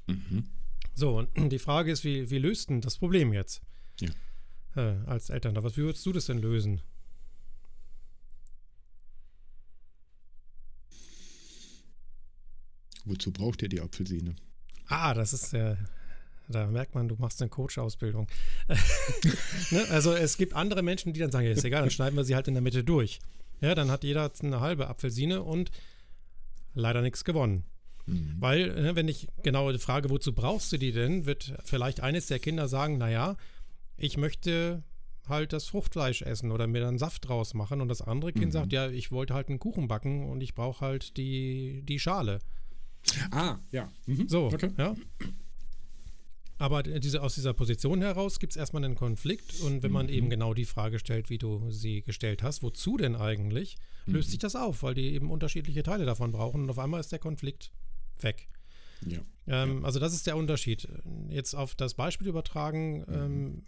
Mhm. 0.06 0.44
So, 0.94 1.18
und 1.18 1.28
die 1.52 1.58
Frage 1.58 1.90
ist, 1.90 2.04
wie, 2.04 2.30
wie 2.30 2.38
löst 2.38 2.70
denn 2.70 2.80
das 2.80 2.98
Problem 2.98 3.32
jetzt? 3.32 3.60
Ja. 4.00 4.10
Äh, 4.76 4.96
als 5.06 5.30
Eltern, 5.30 5.56
was, 5.62 5.76
wie 5.76 5.82
würdest 5.82 6.06
du 6.06 6.12
das 6.12 6.26
denn 6.26 6.38
lösen? 6.38 6.80
Wozu 13.04 13.32
braucht 13.32 13.62
ihr 13.62 13.68
die 13.68 13.80
Apfelsine? 13.80 14.34
Ah, 14.86 15.14
das 15.14 15.32
ist 15.32 15.52
ja. 15.52 15.76
Da 16.48 16.66
merkt 16.66 16.94
man, 16.94 17.08
du 17.08 17.16
machst 17.16 17.40
eine 17.40 17.48
Coach-Ausbildung. 17.48 18.26
ne? 19.70 19.86
Also 19.90 20.12
es 20.12 20.36
gibt 20.36 20.54
andere 20.54 20.82
Menschen, 20.82 21.12
die 21.12 21.20
dann 21.20 21.30
sagen, 21.30 21.46
ja, 21.46 21.52
ist 21.52 21.64
egal, 21.64 21.82
dann 21.82 21.90
schneiden 21.90 22.16
wir 22.16 22.24
sie 22.24 22.34
halt 22.34 22.48
in 22.48 22.54
der 22.54 22.62
Mitte 22.62 22.84
durch. 22.84 23.20
Ja, 23.60 23.74
dann 23.74 23.90
hat 23.90 24.04
jeder 24.04 24.30
eine 24.42 24.60
halbe 24.60 24.88
Apfelsine 24.88 25.42
und 25.42 25.70
leider 26.74 27.00
nichts 27.00 27.24
gewonnen. 27.24 27.64
Mhm. 28.06 28.36
Weil, 28.38 28.74
ne, 28.74 28.96
wenn 28.96 29.08
ich 29.08 29.28
genau 29.42 29.72
frage, 29.78 30.10
wozu 30.10 30.32
brauchst 30.32 30.72
du 30.72 30.78
die 30.78 30.92
denn, 30.92 31.26
wird 31.26 31.54
vielleicht 31.64 32.00
eines 32.00 32.26
der 32.26 32.40
Kinder 32.40 32.68
sagen, 32.68 32.98
naja, 32.98 33.36
ich 33.96 34.16
möchte 34.16 34.82
halt 35.28 35.52
das 35.52 35.66
Fruchtfleisch 35.66 36.22
essen 36.22 36.50
oder 36.50 36.66
mir 36.66 36.80
dann 36.80 36.98
Saft 36.98 37.28
draus 37.28 37.54
machen. 37.54 37.80
Und 37.80 37.88
das 37.88 38.02
andere 38.02 38.32
Kind 38.32 38.46
mhm. 38.46 38.52
sagt, 38.52 38.72
ja, 38.72 38.88
ich 38.88 39.12
wollte 39.12 39.34
halt 39.34 39.48
einen 39.48 39.60
Kuchen 39.60 39.86
backen 39.88 40.28
und 40.28 40.40
ich 40.40 40.54
brauche 40.54 40.84
halt 40.84 41.16
die, 41.16 41.82
die 41.84 42.00
Schale. 42.00 42.40
Ah, 43.30 43.58
ja. 43.72 43.90
Mhm. 44.06 44.28
So, 44.28 44.46
okay. 44.46 44.70
ja. 44.78 44.94
Aber 46.58 46.82
diese, 46.84 47.22
aus 47.22 47.34
dieser 47.34 47.54
Position 47.54 48.02
heraus 48.02 48.38
gibt 48.38 48.52
es 48.52 48.56
erstmal 48.56 48.84
einen 48.84 48.94
Konflikt 48.94 49.60
und 49.62 49.82
wenn 49.82 49.90
man 49.90 50.06
Mhm. 50.06 50.12
eben 50.12 50.30
genau 50.30 50.54
die 50.54 50.64
Frage 50.64 50.98
stellt, 51.00 51.28
wie 51.28 51.38
du 51.38 51.70
sie 51.70 52.02
gestellt 52.02 52.42
hast, 52.42 52.62
wozu 52.62 52.96
denn 52.96 53.16
eigentlich, 53.16 53.76
löst 54.06 54.28
Mhm. 54.28 54.30
sich 54.30 54.38
das 54.38 54.54
auf, 54.54 54.82
weil 54.84 54.94
die 54.94 55.12
eben 55.14 55.30
unterschiedliche 55.30 55.82
Teile 55.82 56.04
davon 56.06 56.30
brauchen 56.30 56.62
und 56.62 56.70
auf 56.70 56.78
einmal 56.78 57.00
ist 57.00 57.10
der 57.10 57.18
Konflikt 57.18 57.72
weg. 58.20 58.48
Ja. 59.04 59.18
Ähm, 59.48 59.84
Also 59.84 59.98
das 59.98 60.14
ist 60.14 60.28
der 60.28 60.36
Unterschied. 60.36 60.86
Jetzt 61.28 61.54
auf 61.54 61.74
das 61.74 61.94
Beispiel 61.94 62.28
übertragen, 62.28 63.00
Mhm. 63.00 63.04
ähm, 63.14 63.62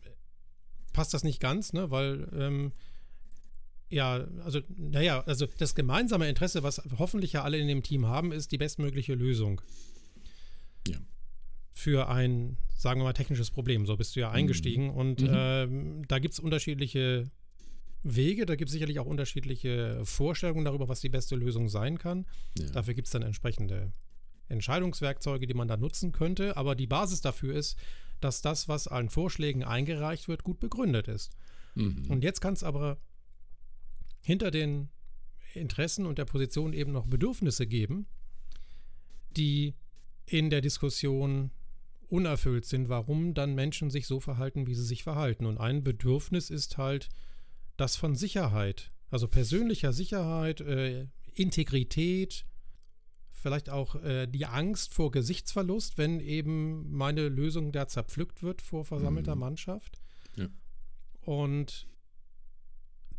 passt 0.92 1.12
das 1.14 1.24
nicht 1.24 1.40
ganz, 1.40 1.72
ne? 1.72 1.90
weil 1.90 2.28
ähm, 2.32 2.72
ja, 3.94 4.26
also 4.44 4.60
naja, 4.76 5.22
also 5.26 5.46
das 5.58 5.74
gemeinsame 5.74 6.28
Interesse, 6.28 6.62
was 6.62 6.82
hoffentlich 6.98 7.32
ja 7.32 7.42
alle 7.42 7.58
in 7.58 7.68
dem 7.68 7.82
Team 7.82 8.06
haben, 8.06 8.32
ist 8.32 8.52
die 8.52 8.58
bestmögliche 8.58 9.14
Lösung 9.14 9.60
Ja. 10.88 10.98
für 11.72 12.08
ein, 12.08 12.56
sagen 12.76 13.00
wir 13.00 13.04
mal, 13.04 13.12
technisches 13.12 13.50
Problem. 13.50 13.86
So 13.86 13.96
bist 13.96 14.16
du 14.16 14.20
ja 14.20 14.30
eingestiegen 14.30 14.90
und 14.90 15.20
Mhm. 15.22 15.28
ähm, 15.32 16.02
da 16.08 16.18
gibt 16.18 16.34
es 16.34 16.40
unterschiedliche 16.40 17.24
Wege, 18.02 18.44
da 18.44 18.54
gibt 18.56 18.68
es 18.68 18.72
sicherlich 18.72 18.98
auch 18.98 19.06
unterschiedliche 19.06 20.04
Vorstellungen 20.04 20.64
darüber, 20.64 20.88
was 20.88 21.00
die 21.00 21.08
beste 21.08 21.36
Lösung 21.36 21.68
sein 21.68 21.98
kann. 21.98 22.26
Ja. 22.58 22.66
Dafür 22.70 22.92
gibt 22.94 23.06
es 23.06 23.12
dann 23.12 23.22
entsprechende 23.22 23.92
Entscheidungswerkzeuge, 24.48 25.46
die 25.46 25.54
man 25.54 25.68
da 25.68 25.76
nutzen 25.76 26.12
könnte. 26.12 26.56
Aber 26.56 26.74
die 26.74 26.86
Basis 26.86 27.22
dafür 27.22 27.54
ist, 27.54 27.78
dass 28.20 28.42
das, 28.42 28.68
was 28.68 28.88
an 28.88 29.08
Vorschlägen 29.08 29.64
eingereicht 29.64 30.28
wird, 30.28 30.44
gut 30.44 30.60
begründet 30.60 31.08
ist. 31.08 31.32
Mhm. 31.74 32.04
Und 32.08 32.22
jetzt 32.22 32.40
kann 32.40 32.52
es 32.54 32.62
aber 32.62 32.98
hinter 34.24 34.50
den 34.50 34.88
Interessen 35.52 36.06
und 36.06 36.18
der 36.18 36.24
Position 36.24 36.72
eben 36.72 36.92
noch 36.92 37.06
Bedürfnisse 37.06 37.66
geben, 37.66 38.06
die 39.36 39.74
in 40.26 40.50
der 40.50 40.60
Diskussion 40.60 41.50
unerfüllt 42.08 42.64
sind, 42.64 42.88
warum 42.88 43.34
dann 43.34 43.54
Menschen 43.54 43.90
sich 43.90 44.06
so 44.06 44.20
verhalten, 44.20 44.66
wie 44.66 44.74
sie 44.74 44.84
sich 44.84 45.02
verhalten. 45.02 45.46
Und 45.46 45.58
ein 45.58 45.84
Bedürfnis 45.84 46.50
ist 46.50 46.78
halt 46.78 47.08
das 47.76 47.96
von 47.96 48.14
Sicherheit, 48.14 48.92
also 49.10 49.28
persönlicher 49.28 49.92
Sicherheit, 49.92 50.60
äh, 50.60 51.06
Integrität, 51.34 52.46
vielleicht 53.30 53.68
auch 53.68 53.96
äh, 53.96 54.26
die 54.26 54.46
Angst 54.46 54.94
vor 54.94 55.10
Gesichtsverlust, 55.10 55.98
wenn 55.98 56.20
eben 56.20 56.90
meine 56.90 57.28
Lösung 57.28 57.72
da 57.72 57.86
zerpflückt 57.86 58.42
wird 58.42 58.62
vor 58.62 58.84
versammelter 58.84 59.34
Mhm. 59.34 59.40
Mannschaft. 59.40 60.00
Ja. 60.36 60.48
Und 61.22 61.86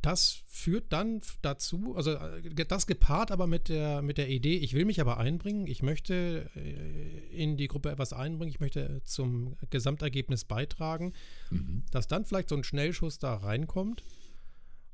das 0.05 0.43
führt 0.45 0.93
dann 0.93 1.21
dazu, 1.41 1.95
also 1.95 2.11
äh, 2.11 2.65
das 2.65 2.85
gepaart 2.85 3.31
aber 3.31 3.47
mit 3.47 3.69
der, 3.69 4.01
mit 4.01 4.17
der 4.17 4.29
Idee, 4.29 4.57
ich 4.57 4.73
will 4.73 4.85
mich 4.85 5.01
aber 5.01 5.17
einbringen, 5.17 5.65
ich 5.65 5.81
möchte 5.81 6.49
äh, 6.55 7.35
in 7.35 7.57
die 7.57 7.67
Gruppe 7.67 7.89
etwas 7.89 8.13
einbringen, 8.13 8.51
ich 8.51 8.59
möchte 8.59 9.01
zum 9.03 9.55
Gesamtergebnis 9.69 10.45
beitragen, 10.45 11.13
Mhm. 11.49 11.83
dass 11.91 12.07
dann 12.07 12.25
vielleicht 12.25 12.49
so 12.49 12.55
ein 12.55 12.63
Schnellschuss 12.63 13.17
da 13.19 13.35
reinkommt 13.35 14.03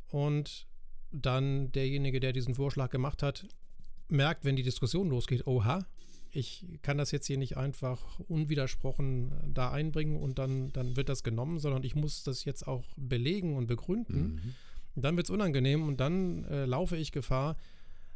und 0.07 0.67
dann 1.11 1.71
derjenige, 1.71 2.19
der 2.19 2.31
diesen 2.33 2.55
Vorschlag 2.55 2.89
gemacht 2.89 3.21
hat, 3.21 3.45
merkt, 4.07 4.45
wenn 4.45 4.55
die 4.55 4.63
Diskussion 4.63 5.09
losgeht, 5.09 5.45
oha, 5.45 5.85
ich 6.31 6.65
kann 6.81 6.97
das 6.97 7.11
jetzt 7.11 7.27
hier 7.27 7.37
nicht 7.37 7.57
einfach 7.57 8.19
unwidersprochen 8.29 9.33
da 9.53 9.71
einbringen 9.71 10.15
und 10.15 10.39
dann, 10.39 10.71
dann 10.71 10.95
wird 10.95 11.09
das 11.09 11.23
genommen, 11.23 11.59
sondern 11.59 11.83
ich 11.83 11.95
muss 11.95 12.23
das 12.23 12.45
jetzt 12.45 12.65
auch 12.67 12.85
belegen 12.95 13.57
und 13.57 13.67
begründen. 13.67 14.35
Mhm. 14.35 14.55
Und 14.95 15.03
dann 15.03 15.15
wird 15.15 15.27
es 15.27 15.29
unangenehm 15.31 15.87
und 15.87 15.99
dann 15.99 16.43
äh, 16.45 16.65
laufe 16.65 16.97
ich 16.97 17.11
Gefahr, 17.11 17.55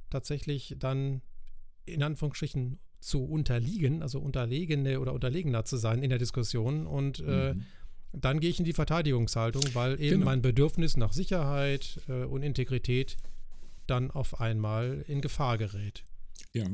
tatsächlich 0.09 0.75
dann 0.77 1.21
in 1.85 2.03
Anführungsstrichen 2.03 2.79
zu 2.99 3.23
unterliegen, 3.23 4.01
also 4.01 4.19
unterlegene 4.19 4.99
oder 4.99 5.13
unterlegener 5.13 5.63
zu 5.65 5.77
sein 5.77 6.01
in 6.03 6.09
der 6.09 6.19
Diskussion. 6.19 6.87
Und 6.87 7.19
äh, 7.19 7.53
Mhm. 7.53 7.63
dann 8.13 8.39
gehe 8.39 8.49
ich 8.49 8.59
in 8.59 8.65
die 8.65 8.73
Verteidigungshaltung, 8.73 9.63
weil 9.73 9.93
eben 10.01 10.09
Genau. 10.19 10.25
mein 10.25 10.41
Bedürfnis 10.41 10.97
nach 10.97 11.13
Sicherheit 11.13 11.99
äh, 12.07 12.23
und 12.23 12.41
Integrität 12.43 13.17
dann 13.87 14.09
auf 14.09 14.39
einmal 14.41 15.05
in 15.07 15.21
Gefahr 15.21 15.57
gerät. 15.57 16.03
Ja. 16.53 16.65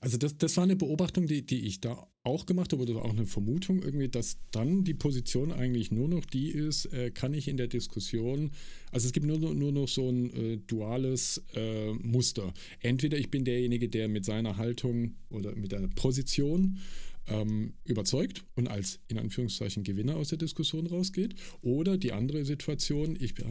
Also 0.00 0.16
das, 0.18 0.36
das 0.36 0.56
war 0.56 0.64
eine 0.64 0.76
Beobachtung, 0.76 1.26
die, 1.26 1.44
die 1.44 1.66
ich 1.66 1.80
da 1.80 2.06
auch 2.28 2.46
gemacht 2.46 2.72
habe, 2.72 2.82
oder 2.82 3.04
auch 3.04 3.10
eine 3.10 3.26
Vermutung 3.26 3.82
irgendwie, 3.82 4.08
dass 4.08 4.36
dann 4.52 4.84
die 4.84 4.94
Position 4.94 5.50
eigentlich 5.50 5.90
nur 5.90 6.08
noch 6.08 6.24
die 6.24 6.50
ist, 6.50 6.86
äh, 6.92 7.10
kann 7.10 7.34
ich 7.34 7.48
in 7.48 7.56
der 7.56 7.66
Diskussion, 7.66 8.50
also 8.92 9.06
es 9.06 9.12
gibt 9.12 9.26
nur, 9.26 9.38
noch- 9.38 9.54
nur 9.54 9.72
noch 9.72 9.88
so 9.88 10.08
ein 10.08 10.30
äh, 10.34 10.58
duales 10.66 11.42
äh, 11.54 11.92
Muster. 11.92 12.52
Entweder 12.80 13.18
ich 13.18 13.30
bin 13.30 13.44
derjenige, 13.44 13.88
der 13.88 14.08
mit 14.08 14.24
seiner 14.24 14.56
Haltung 14.58 15.14
oder 15.30 15.56
mit 15.56 15.74
einer 15.74 15.88
Position 15.88 16.78
ähm, 17.28 17.74
überzeugt 17.84 18.44
und 18.54 18.68
als 18.68 19.00
in 19.08 19.18
Anführungszeichen 19.18 19.84
Gewinner 19.84 20.16
aus 20.16 20.28
der 20.28 20.38
Diskussion 20.38 20.86
rausgeht. 20.86 21.34
Oder 21.62 21.96
die 21.96 22.12
andere 22.12 22.44
Situation, 22.44 23.16
ich 23.20 23.38
äh, 23.38 23.44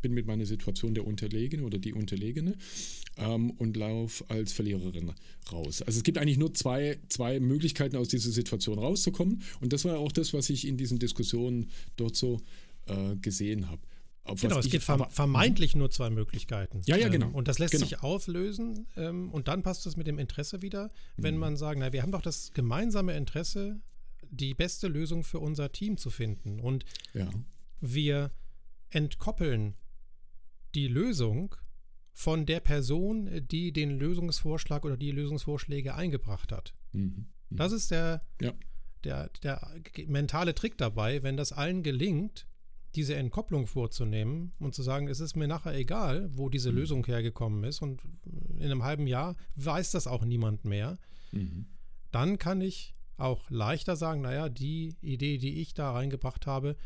bin 0.00 0.14
mit 0.14 0.26
meiner 0.26 0.46
Situation 0.46 0.94
der 0.94 1.06
Unterlegene 1.06 1.64
oder 1.64 1.78
die 1.78 1.92
Unterlegene 1.92 2.56
ähm, 3.16 3.50
und 3.50 3.76
laufe 3.76 4.24
als 4.28 4.52
Verliererin 4.52 5.12
raus. 5.52 5.82
Also 5.82 5.98
es 5.98 6.02
gibt 6.02 6.18
eigentlich 6.18 6.38
nur 6.38 6.54
zwei, 6.54 6.98
zwei 7.08 7.40
Möglichkeiten, 7.40 7.96
aus 7.96 8.08
dieser 8.08 8.30
Situation 8.30 8.78
rauszukommen. 8.78 9.42
Und 9.60 9.72
das 9.72 9.84
war 9.84 9.98
auch 9.98 10.12
das, 10.12 10.32
was 10.32 10.50
ich 10.50 10.66
in 10.66 10.76
diesen 10.76 10.98
Diskussionen 10.98 11.70
dort 11.96 12.16
so 12.16 12.40
äh, 12.86 13.16
gesehen 13.16 13.68
habe. 13.68 13.82
Genau, 14.36 14.58
es 14.58 14.68
gibt 14.70 14.88
aber- 14.90 15.10
vermeintlich 15.10 15.74
nur 15.76 15.90
zwei 15.90 16.10
Möglichkeiten. 16.10 16.80
Ja, 16.86 16.96
ja, 16.96 17.08
genau. 17.08 17.26
Ähm, 17.28 17.34
und 17.34 17.48
das 17.48 17.58
lässt 17.58 17.72
Genau. 17.72 17.84
sich 17.86 18.02
auflösen 18.02 18.86
ähm, 18.96 19.30
und 19.32 19.48
dann 19.48 19.62
passt 19.62 19.86
es 19.86 19.96
mit 19.96 20.06
dem 20.06 20.18
Interesse 20.18 20.62
wieder, 20.62 20.90
wenn 21.16 21.34
Mhm. 21.34 21.40
man 21.40 21.56
sagt, 21.56 21.78
na, 21.78 21.92
wir 21.92 22.02
haben 22.02 22.12
doch 22.12 22.22
das 22.22 22.52
gemeinsame 22.52 23.16
Interesse, 23.16 23.80
die 24.30 24.54
beste 24.54 24.88
Lösung 24.88 25.24
für 25.24 25.38
unser 25.38 25.72
Team 25.72 25.96
zu 25.96 26.10
finden. 26.10 26.60
Und 26.60 26.84
Ja. 27.14 27.30
wir 27.80 28.30
entkoppeln 28.90 29.74
die 30.74 30.88
Lösung 30.88 31.54
von 32.12 32.46
der 32.46 32.60
Person, 32.60 33.46
die 33.48 33.72
den 33.72 33.98
Lösungsvorschlag 33.98 34.84
oder 34.84 34.96
die 34.96 35.12
Lösungsvorschläge 35.12 35.94
eingebracht 35.94 36.50
hat. 36.52 36.74
Mhm. 36.92 37.26
Mhm. 37.48 37.56
Das 37.56 37.72
ist 37.72 37.90
der, 37.92 38.26
Ja. 38.40 38.52
der, 39.04 39.30
der 39.44 39.80
mentale 40.08 40.54
Trick 40.54 40.76
dabei, 40.76 41.22
wenn 41.22 41.36
das 41.36 41.52
allen 41.52 41.82
gelingt, 41.84 42.47
diese 42.94 43.14
Entkopplung 43.16 43.66
vorzunehmen 43.66 44.52
und 44.58 44.74
zu 44.74 44.82
sagen, 44.82 45.08
es 45.08 45.20
ist 45.20 45.36
mir 45.36 45.46
nachher 45.48 45.74
egal, 45.74 46.30
wo 46.32 46.48
diese 46.48 46.70
Mhm. 46.72 46.76
Lösung 46.78 47.06
hergekommen 47.06 47.64
ist 47.64 47.82
und 47.82 48.02
in 48.56 48.64
einem 48.64 48.82
halben 48.82 49.06
Jahr 49.06 49.36
weiß 49.56 49.90
das 49.90 50.06
auch 50.06 50.24
niemand 50.24 50.64
mehr, 50.64 50.98
Mhm. 51.32 51.66
dann 52.10 52.38
kann 52.38 52.60
ich 52.60 52.94
auch 53.18 53.50
leichter 53.50 53.96
sagen, 53.96 54.22
naja, 54.22 54.48
die 54.48 54.94
Idee, 55.00 55.38
die 55.38 55.60
ich 55.60 55.74
da 55.74 55.92
reingebracht 55.92 56.46
habe, 56.46 56.76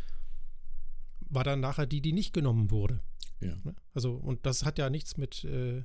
war 1.28 1.44
dann 1.44 1.60
nachher 1.60 1.86
die, 1.86 2.00
die 2.00 2.12
nicht 2.12 2.32
genommen 2.32 2.70
wurde. 2.70 3.00
Ja. 3.40 3.56
Ne? 3.64 3.74
Also, 3.94 4.14
und 4.14 4.44
das 4.46 4.64
hat 4.64 4.78
ja 4.78 4.90
nichts 4.90 5.16
mit 5.16 5.44
äh, 5.44 5.82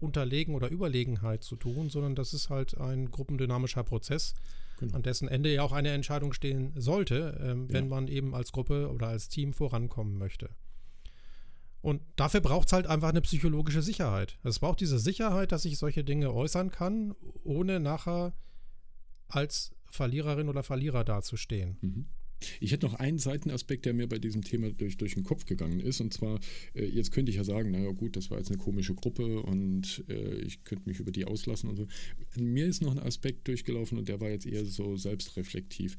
Unterlegen 0.00 0.54
oder 0.54 0.70
Überlegenheit 0.70 1.42
zu 1.44 1.56
tun, 1.56 1.90
sondern 1.90 2.14
das 2.14 2.32
ist 2.32 2.50
halt 2.50 2.78
ein 2.78 3.10
gruppendynamischer 3.10 3.82
Prozess, 3.84 4.34
Genau. 4.78 4.94
an 4.96 5.02
dessen 5.02 5.28
Ende 5.28 5.52
ja 5.52 5.62
auch 5.62 5.72
eine 5.72 5.90
Entscheidung 5.90 6.32
stehen 6.32 6.72
sollte, 6.80 7.38
ähm, 7.42 7.66
wenn 7.72 7.84
Ja. 7.84 7.90
man 7.90 8.08
eben 8.08 8.34
als 8.34 8.52
Gruppe 8.52 8.90
oder 8.90 9.08
als 9.08 9.28
Team 9.28 9.52
vorankommen 9.52 10.16
möchte. 10.18 10.50
Und 11.80 12.02
dafür 12.16 12.40
braucht 12.40 12.66
es 12.68 12.72
halt 12.72 12.86
einfach 12.86 13.08
eine 13.10 13.20
psychologische 13.20 13.82
Sicherheit. 13.82 14.38
Es 14.42 14.58
braucht 14.58 14.80
diese 14.80 14.98
Sicherheit, 14.98 15.52
dass 15.52 15.64
ich 15.64 15.78
solche 15.78 16.02
Dinge 16.04 16.32
äußern 16.32 16.70
kann, 16.70 17.14
ohne 17.44 17.78
nachher 17.80 18.32
als 19.28 19.70
Verliererin 19.84 20.48
oder 20.48 20.62
Verlierer 20.62 21.04
dazustehen. 21.04 21.78
Mhm. 21.80 22.06
Ich 22.60 22.72
hätte 22.72 22.86
noch 22.86 22.94
einen 22.94 23.18
Seitenaspekt, 23.18 23.84
der 23.84 23.94
mir 23.94 24.08
bei 24.08 24.18
diesem 24.18 24.42
Thema 24.42 24.70
durch, 24.70 24.96
durch 24.96 25.14
den 25.14 25.24
Kopf 25.24 25.44
gegangen 25.44 25.80
ist. 25.80 26.00
Und 26.00 26.12
zwar, 26.12 26.40
äh, 26.74 26.84
jetzt 26.84 27.12
könnte 27.12 27.30
ich 27.30 27.36
ja 27.36 27.44
sagen, 27.44 27.70
naja 27.70 27.90
gut, 27.90 28.16
das 28.16 28.30
war 28.30 28.38
jetzt 28.38 28.50
eine 28.50 28.58
komische 28.58 28.94
Gruppe 28.94 29.42
und 29.42 30.04
äh, 30.08 30.36
ich 30.36 30.64
könnte 30.64 30.88
mich 30.88 31.00
über 31.00 31.10
die 31.10 31.24
auslassen 31.24 31.70
und 31.70 31.76
so. 31.76 31.86
Mir 32.36 32.66
ist 32.66 32.82
noch 32.82 32.92
ein 32.92 33.02
Aspekt 33.02 33.48
durchgelaufen 33.48 33.98
und 33.98 34.08
der 34.08 34.20
war 34.20 34.30
jetzt 34.30 34.46
eher 34.46 34.64
so 34.64 34.96
selbstreflektiv, 34.96 35.96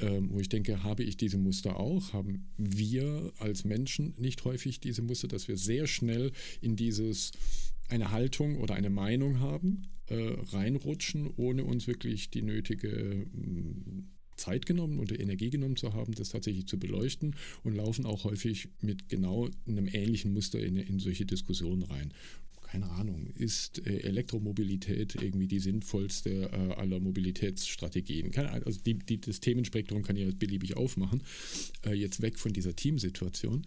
ähm, 0.00 0.30
wo 0.30 0.40
ich 0.40 0.48
denke, 0.48 0.82
habe 0.82 1.02
ich 1.02 1.16
diese 1.16 1.38
Muster 1.38 1.78
auch? 1.78 2.12
Haben 2.12 2.50
wir 2.56 3.32
als 3.38 3.64
Menschen 3.64 4.14
nicht 4.18 4.44
häufig 4.44 4.80
diese 4.80 5.02
Muster, 5.02 5.28
dass 5.28 5.48
wir 5.48 5.56
sehr 5.56 5.86
schnell 5.86 6.32
in 6.60 6.76
dieses 6.76 7.32
eine 7.88 8.10
Haltung 8.10 8.56
oder 8.58 8.74
eine 8.74 8.90
Meinung 8.90 9.40
haben, 9.40 9.88
äh, 10.06 10.36
reinrutschen, 10.52 11.30
ohne 11.36 11.64
uns 11.64 11.86
wirklich 11.86 12.30
die 12.30 12.42
nötige 12.42 13.26
mh, 13.32 14.04
Zeit 14.36 14.66
genommen 14.66 14.98
oder 14.98 15.18
Energie 15.18 15.50
genommen 15.50 15.76
zu 15.76 15.92
haben, 15.92 16.14
das 16.14 16.30
tatsächlich 16.30 16.66
zu 16.66 16.78
beleuchten 16.78 17.36
und 17.62 17.74
laufen 17.74 18.06
auch 18.06 18.24
häufig 18.24 18.68
mit 18.80 19.08
genau 19.08 19.48
einem 19.66 19.88
ähnlichen 19.88 20.32
Muster 20.32 20.60
in, 20.60 20.76
in 20.76 20.98
solche 20.98 21.26
Diskussionen 21.26 21.82
rein. 21.82 22.12
Keine 22.62 22.88
Ahnung, 22.92 23.26
ist 23.36 23.86
äh, 23.86 23.98
Elektromobilität 23.98 25.16
irgendwie 25.16 25.46
die 25.46 25.58
sinnvollste 25.58 26.50
äh, 26.52 26.72
aller 26.74 27.00
Mobilitätsstrategien? 27.00 28.30
Keine 28.30 28.50
Ahnung, 28.50 28.64
also 28.64 28.80
die, 28.80 28.94
die, 28.94 29.20
das 29.20 29.40
Themenspektrum 29.40 30.02
kann 30.02 30.16
ja 30.16 30.26
beliebig 30.34 30.76
aufmachen, 30.76 31.22
äh, 31.84 31.92
jetzt 31.92 32.22
weg 32.22 32.38
von 32.38 32.54
dieser 32.54 32.74
Teamsituation. 32.74 33.66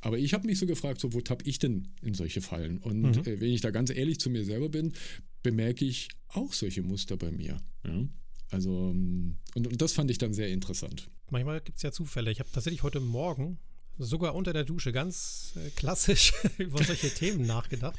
Aber 0.00 0.18
ich 0.18 0.32
habe 0.32 0.46
mich 0.46 0.58
so 0.58 0.64
gefragt, 0.64 1.02
so, 1.02 1.12
wo 1.12 1.20
tapp 1.20 1.46
ich 1.46 1.58
denn 1.58 1.88
in 2.00 2.14
solche 2.14 2.40
Fallen? 2.40 2.78
Und 2.78 3.02
Mhm. 3.02 3.26
wenn 3.26 3.52
ich 3.52 3.60
da 3.60 3.70
ganz 3.70 3.90
ehrlich 3.90 4.20
zu 4.20 4.30
mir 4.30 4.44
selber 4.44 4.70
bin, 4.70 4.94
bemerke 5.42 5.84
ich 5.84 6.08
auch 6.28 6.54
solche 6.54 6.82
Muster 6.82 7.18
bei 7.18 7.30
mir. 7.30 7.60
Ja? 7.84 8.08
Also, 8.50 8.90
ähm, 8.90 9.36
und, 9.54 9.66
und 9.66 9.82
das 9.82 9.92
fand 9.92 10.10
ich 10.10 10.18
dann 10.18 10.32
sehr 10.32 10.48
interessant. 10.48 11.10
Manchmal 11.30 11.60
gibt 11.60 11.78
es 11.78 11.82
ja 11.82 11.92
Zufälle. 11.92 12.30
Ich 12.30 12.40
habe 12.40 12.50
tatsächlich 12.52 12.82
heute 12.82 13.00
Morgen 13.00 13.58
sogar 13.98 14.34
unter 14.34 14.52
der 14.52 14.64
Dusche 14.64 14.92
ganz 14.92 15.54
äh, 15.56 15.70
klassisch 15.70 16.32
über 16.58 16.82
solche 16.82 17.12
Themen 17.12 17.46
nachgedacht 17.46 17.98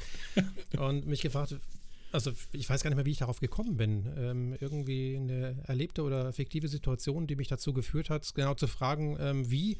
und 0.77 1.07
mich 1.07 1.21
gefragt, 1.21 1.55
also 2.11 2.31
ich 2.51 2.69
weiß 2.69 2.83
gar 2.83 2.89
nicht 2.89 2.95
mehr, 2.95 3.05
wie 3.05 3.11
ich 3.11 3.17
darauf 3.17 3.39
gekommen 3.39 3.77
bin. 3.77 4.13
Ähm, 4.17 4.57
irgendwie 4.59 5.17
eine 5.17 5.63
erlebte 5.65 6.03
oder 6.03 6.31
fiktive 6.33 6.67
Situation, 6.67 7.27
die 7.27 7.35
mich 7.35 7.47
dazu 7.47 7.73
geführt 7.73 8.09
hat, 8.09 8.33
genau 8.33 8.53
zu 8.53 8.67
fragen, 8.67 9.17
ähm, 9.19 9.49
wie 9.51 9.77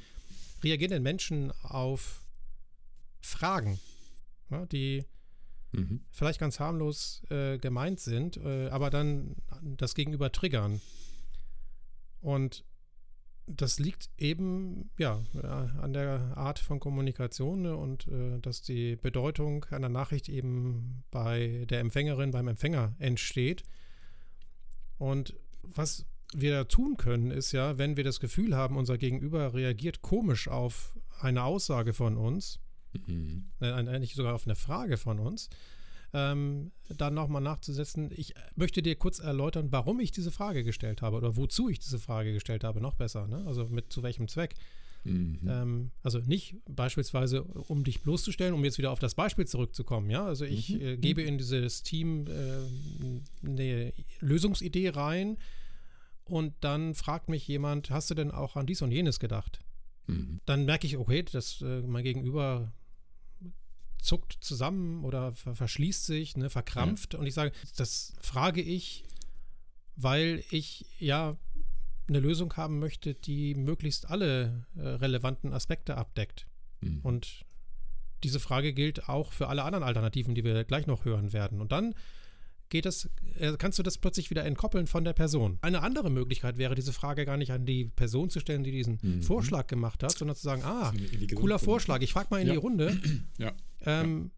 reagieren 0.63 0.91
denn 0.91 1.03
Menschen 1.03 1.51
auf 1.63 2.21
Fragen, 3.21 3.79
ja, 4.50 4.65
die 4.65 5.05
mhm. 5.77 6.01
vielleicht 6.12 6.39
ganz 6.39 6.60
harmlos 6.60 7.24
äh, 7.29 7.57
gemeint 7.57 8.00
sind, 8.00 8.38
äh, 8.38 8.69
aber 8.69 8.89
dann 8.89 9.36
das 9.62 9.96
Gegenüber 9.96 10.31
triggern. 10.31 10.81
Und 12.19 12.65
das 13.48 13.79
liegt 13.79 14.10
eben 14.17 14.89
ja 14.98 15.24
an 15.81 15.93
der 15.93 16.34
Art 16.36 16.60
von 16.60 16.81
Kommunikation 16.81 17.62
ne, 17.62 17.77
und 17.77 18.07
äh, 18.07 18.39
dass 18.39 18.62
die 18.62 18.98
Bedeutung 18.98 19.65
einer 19.69 19.88
Nachricht 19.88 20.27
eben 20.27 21.03
bei 21.12 21.65
der 21.69 21.79
Empfängerin, 21.79 22.31
beim 22.31 22.50
Empfänger 22.50 22.93
entsteht. 23.00 23.63
Und 24.98 25.36
was 25.62 26.05
wir 26.34 26.51
da 26.51 26.63
tun 26.65 26.98
können, 26.98 27.31
ist 27.31 27.53
ja, 27.53 27.77
wenn 27.77 27.96
wir 27.96 28.03
das 28.03 28.19
Gefühl 28.19 28.55
haben, 28.55 28.75
unser 28.75 28.98
Gegenüber 28.98 29.53
reagiert 29.53 30.01
komisch 30.01 30.50
auf 30.50 30.98
eine 31.22 31.43
Aussage 31.43 31.93
von 31.93 32.17
uns, 32.17 32.60
mhm. 33.08 33.46
äh, 33.60 33.72
eigentlich 33.72 34.15
sogar 34.15 34.36
auf 34.36 34.46
eine 34.46 34.56
Frage 34.56 34.98
von 34.98 35.20
uns, 35.20 35.50
ähm, 36.13 36.72
dann 36.89 37.13
nochmal 37.13 37.41
nachzusetzen. 37.41 38.10
Ich 38.15 38.34
möchte 38.56 38.82
dir 38.82 38.96
kurz 38.96 39.20
erläutern, 39.20 39.72
warum 39.72 40.00
ich 40.00 40.12
diese 40.12 40.32
Frage 40.32 40.63
gestellt 40.63 41.01
habe 41.01 41.17
oder 41.17 41.36
wozu 41.36 41.70
ich 41.70 41.79
diese 41.79 42.00
Frage 42.00 42.34
gestellt 42.34 42.63
habe, 42.63 42.82
noch 42.82 42.96
besser. 42.96 43.27
Ne? 43.27 43.44
Also 43.46 43.65
mit 43.67 43.91
zu 43.91 44.03
welchem 44.03 44.27
Zweck. 44.27 44.56
Mhm. 45.03 45.39
Ähm, 45.48 45.91
also 46.03 46.20
nicht 46.20 46.56
beispielsweise, 46.67 47.44
um 47.44 47.84
dich 47.84 48.01
bloßzustellen, 48.01 48.53
um 48.53 48.63
jetzt 48.63 48.77
wieder 48.77 48.91
auf 48.91 49.00
das 49.00 49.15
Beispiel 49.15 49.46
zurückzukommen. 49.46 50.10
Ja, 50.10 50.25
also 50.25 50.46
ich 50.46 50.70
mhm. 50.70 50.82
äh, 50.82 50.98
gebe 50.98 51.22
in 51.22 51.38
dieses 51.38 51.84
Team 51.84 52.25
äh, 52.27 53.48
eine 53.48 53.94
Lösungsidee 54.20 54.89
rein 54.89 55.38
und 56.25 56.53
dann 56.62 56.94
fragt 56.94 57.29
mich 57.29 57.48
jemand, 57.48 57.89
hast 57.89 58.10
du 58.10 58.15
denn 58.15 58.32
auch 58.32 58.56
an 58.56 58.65
dies 58.65 58.82
und 58.82 58.91
jenes 58.91 59.20
gedacht? 59.20 59.60
Mhm. 60.08 60.40
Dann 60.46 60.66
merke 60.66 60.88
ich, 60.88 60.98
okay, 60.98 61.24
dass 61.24 61.62
äh, 61.62 61.82
mein 61.82 62.04
Gegenüber 62.04 62.74
zuckt 64.00 64.38
zusammen 64.42 65.04
oder 65.04 65.34
verschließt 65.34 66.06
sich, 66.06 66.38
ne, 66.38 66.50
verkrampft. 66.50 67.14
Ja. 67.14 67.20
Und 67.20 67.28
ich 67.28 67.34
sage, 67.34 67.52
das 67.76 68.14
frage 68.22 68.62
ich, 68.62 69.04
weil 69.96 70.44
ich 70.50 70.86
ja 71.00 71.38
eine 72.08 72.20
Lösung 72.20 72.54
haben 72.56 72.80
möchte, 72.80 73.16
die 73.16 73.56
möglichst 73.56 74.10
alle 74.10 74.66
äh, 74.76 74.82
relevanten 74.82 75.52
Aspekte 75.52 75.98
abdeckt. 75.98 76.48
Mhm. 76.82 77.02
Und 77.02 77.46
diese 78.24 78.40
Frage 78.40 78.74
gilt 78.74 79.10
auch 79.10 79.34
für 79.34 79.48
alle 79.48 79.64
anderen 79.64 79.84
Alternativen, 79.84 80.36
die 80.36 80.44
wir 80.44 80.64
gleich 80.64 80.88
noch 80.88 81.06
hören 81.06 81.34
werden. 81.34 81.60
Und 81.60 81.72
dann 81.72 81.94
geht 82.69 82.86
es, 82.86 83.09
äh, 83.39 83.53
kannst 83.57 83.79
du 83.79 83.83
das 83.83 83.97
plötzlich 83.97 84.29
wieder 84.29 84.45
entkoppeln 84.45 84.88
von 84.88 85.03
der 85.03 85.13
Person. 85.13 85.57
Eine 85.62 85.83
andere 85.83 86.09
Möglichkeit 86.09 86.57
wäre, 86.57 86.75
diese 86.75 86.93
Frage 86.93 87.25
gar 87.25 87.38
nicht 87.38 87.51
an 87.51 87.65
die 87.65 87.86
Person 87.86 88.29
zu 88.29 88.39
stellen, 88.39 88.63
die 88.63 88.71
diesen 88.71 89.00
mhm. 89.01 89.21
Vorschlag 89.24 89.67
gemacht 89.67 90.03
hat, 90.03 90.17
sondern 90.17 90.36
zu 90.36 90.43
sagen, 90.43 90.63
ah, 90.63 90.93
cooler 91.36 91.59
Vorschlag, 91.59 92.01
ich 92.01 92.13
frage 92.13 92.27
mal 92.31 92.41
in 92.41 92.47
ja. 92.47 92.53
die 92.53 92.59
Runde. 92.59 92.97
Ja. 93.38 93.53
Ähm. 93.81 94.31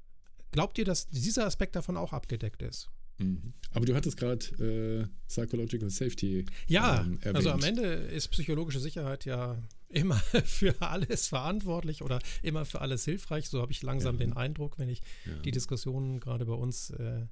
Glaubt 0.51 0.77
ihr, 0.77 0.85
dass 0.85 1.07
dieser 1.09 1.45
Aspekt 1.45 1.75
davon 1.75 1.95
auch 1.95 2.11
abgedeckt 2.11 2.61
ist? 2.63 2.89
Mhm. 3.19 3.53
Aber 3.71 3.85
du 3.85 3.95
hattest 3.95 4.17
gerade 4.17 4.45
äh, 4.57 5.07
Psychological 5.27 5.89
Safety. 5.89 6.45
Ja, 6.67 7.01
ähm, 7.01 7.19
also 7.33 7.51
am 7.51 7.63
Ende 7.63 7.83
ist 7.83 8.29
psychologische 8.29 8.79
Sicherheit 8.79 9.25
ja 9.25 9.61
immer 9.89 10.15
für 10.45 10.81
alles 10.81 11.27
verantwortlich 11.27 12.01
oder 12.01 12.19
immer 12.41 12.65
für 12.65 12.81
alles 12.81 13.05
hilfreich. 13.05 13.47
So 13.47 13.61
habe 13.61 13.71
ich 13.71 13.83
langsam 13.83 14.15
ja. 14.15 14.25
den 14.25 14.33
Eindruck, 14.33 14.79
wenn 14.79 14.89
ich 14.89 15.01
die 15.43 15.51
Diskussionen 15.51 16.19
gerade 16.19 16.45
bei 16.45 16.53
uns 16.53 16.89
äh, 16.91 17.27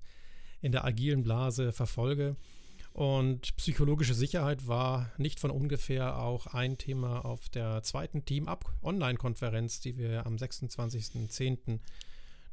in 0.61 0.71
der 0.71 0.85
agilen 0.85 1.23
Blase 1.23 1.71
verfolge. 1.71 2.35
Und 2.93 3.55
psychologische 3.57 4.15
Sicherheit 4.15 4.67
war 4.67 5.11
nicht 5.19 5.39
von 5.39 5.51
ungefähr 5.51 6.17
auch 6.17 6.47
ein 6.47 6.79
Thema 6.79 7.25
auf 7.25 7.47
der 7.47 7.83
zweiten 7.83 8.25
Team-Up-Online-Konferenz, 8.25 9.79
die 9.79 9.97
wir 9.97 10.25
am 10.25 10.35
26.10. 10.35 11.79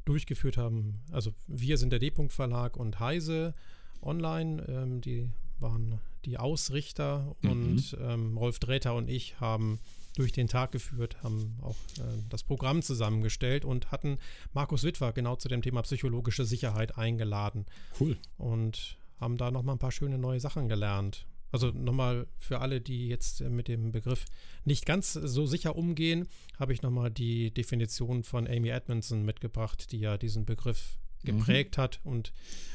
durchgeführt 0.05 0.59
haben. 0.59 1.01
Also 1.13 1.33
wir 1.47 1.79
sind 1.79 1.91
der 1.91 1.99
D-Punkt 1.99 2.35
Verlag 2.35 2.77
und 2.77 3.01
Heise 3.01 3.55
Online, 4.03 4.63
ähm, 4.69 5.01
die 5.01 5.31
waren 5.61 5.99
die 6.27 6.37
Ausrichter 6.37 7.35
mhm. 7.41 7.51
und 7.51 7.97
ähm, 8.01 8.37
Rolf 8.37 8.59
Dräter 8.59 8.95
und 8.95 9.09
ich 9.09 9.41
haben 9.41 9.79
durch 10.17 10.33
den 10.33 10.49
Tag 10.49 10.73
geführt, 10.73 11.23
haben 11.23 11.59
auch 11.63 11.77
äh, 11.99 12.03
das 12.29 12.43
Programm 12.43 12.83
zusammengestellt 12.83 13.65
und 13.65 13.91
hatten 13.91 14.19
Markus 14.53 14.85
Witwer 14.85 15.13
genau 15.13 15.37
zu 15.37 15.49
dem 15.49 15.63
Thema 15.63 15.83
psychologische 15.83 16.45
Sicherheit 16.45 16.97
eingeladen. 16.97 17.67
Cool. 18.01 18.17
Und 18.37 18.97
haben 19.21 19.37
da 19.37 19.51
nochmal 19.51 19.77
ein 19.77 19.81
paar 19.81 19.93
schöne 19.93 20.19
neue 20.19 20.41
Sachen 20.41 20.69
gelernt. 20.69 21.27
Also 21.51 21.69
nochmal 21.69 22.27
für 22.37 22.61
alle, 22.61 22.81
die 22.81 23.07
jetzt 23.07 23.41
mit 23.41 23.69
dem 23.69 23.93
Begriff 23.93 24.25
nicht 24.65 24.87
ganz 24.87 25.13
so 25.13 25.47
sicher 25.47 25.77
umgehen, 25.77 26.27
habe 26.59 26.73
ich 26.73 26.83
nochmal 26.83 27.13
die 27.13 27.53
Definition 27.53 28.25
von 28.25 28.49
Amy 28.49 28.71
Edmondson 28.71 29.25
mitgebracht, 29.25 29.93
die 29.93 29.99
ja 29.99 30.19
diesen 30.19 30.47
Begriff 30.47 30.99
geprägt 31.23 31.77
mhm. 31.77 31.83
hat 31.83 32.01
und 32.03 32.33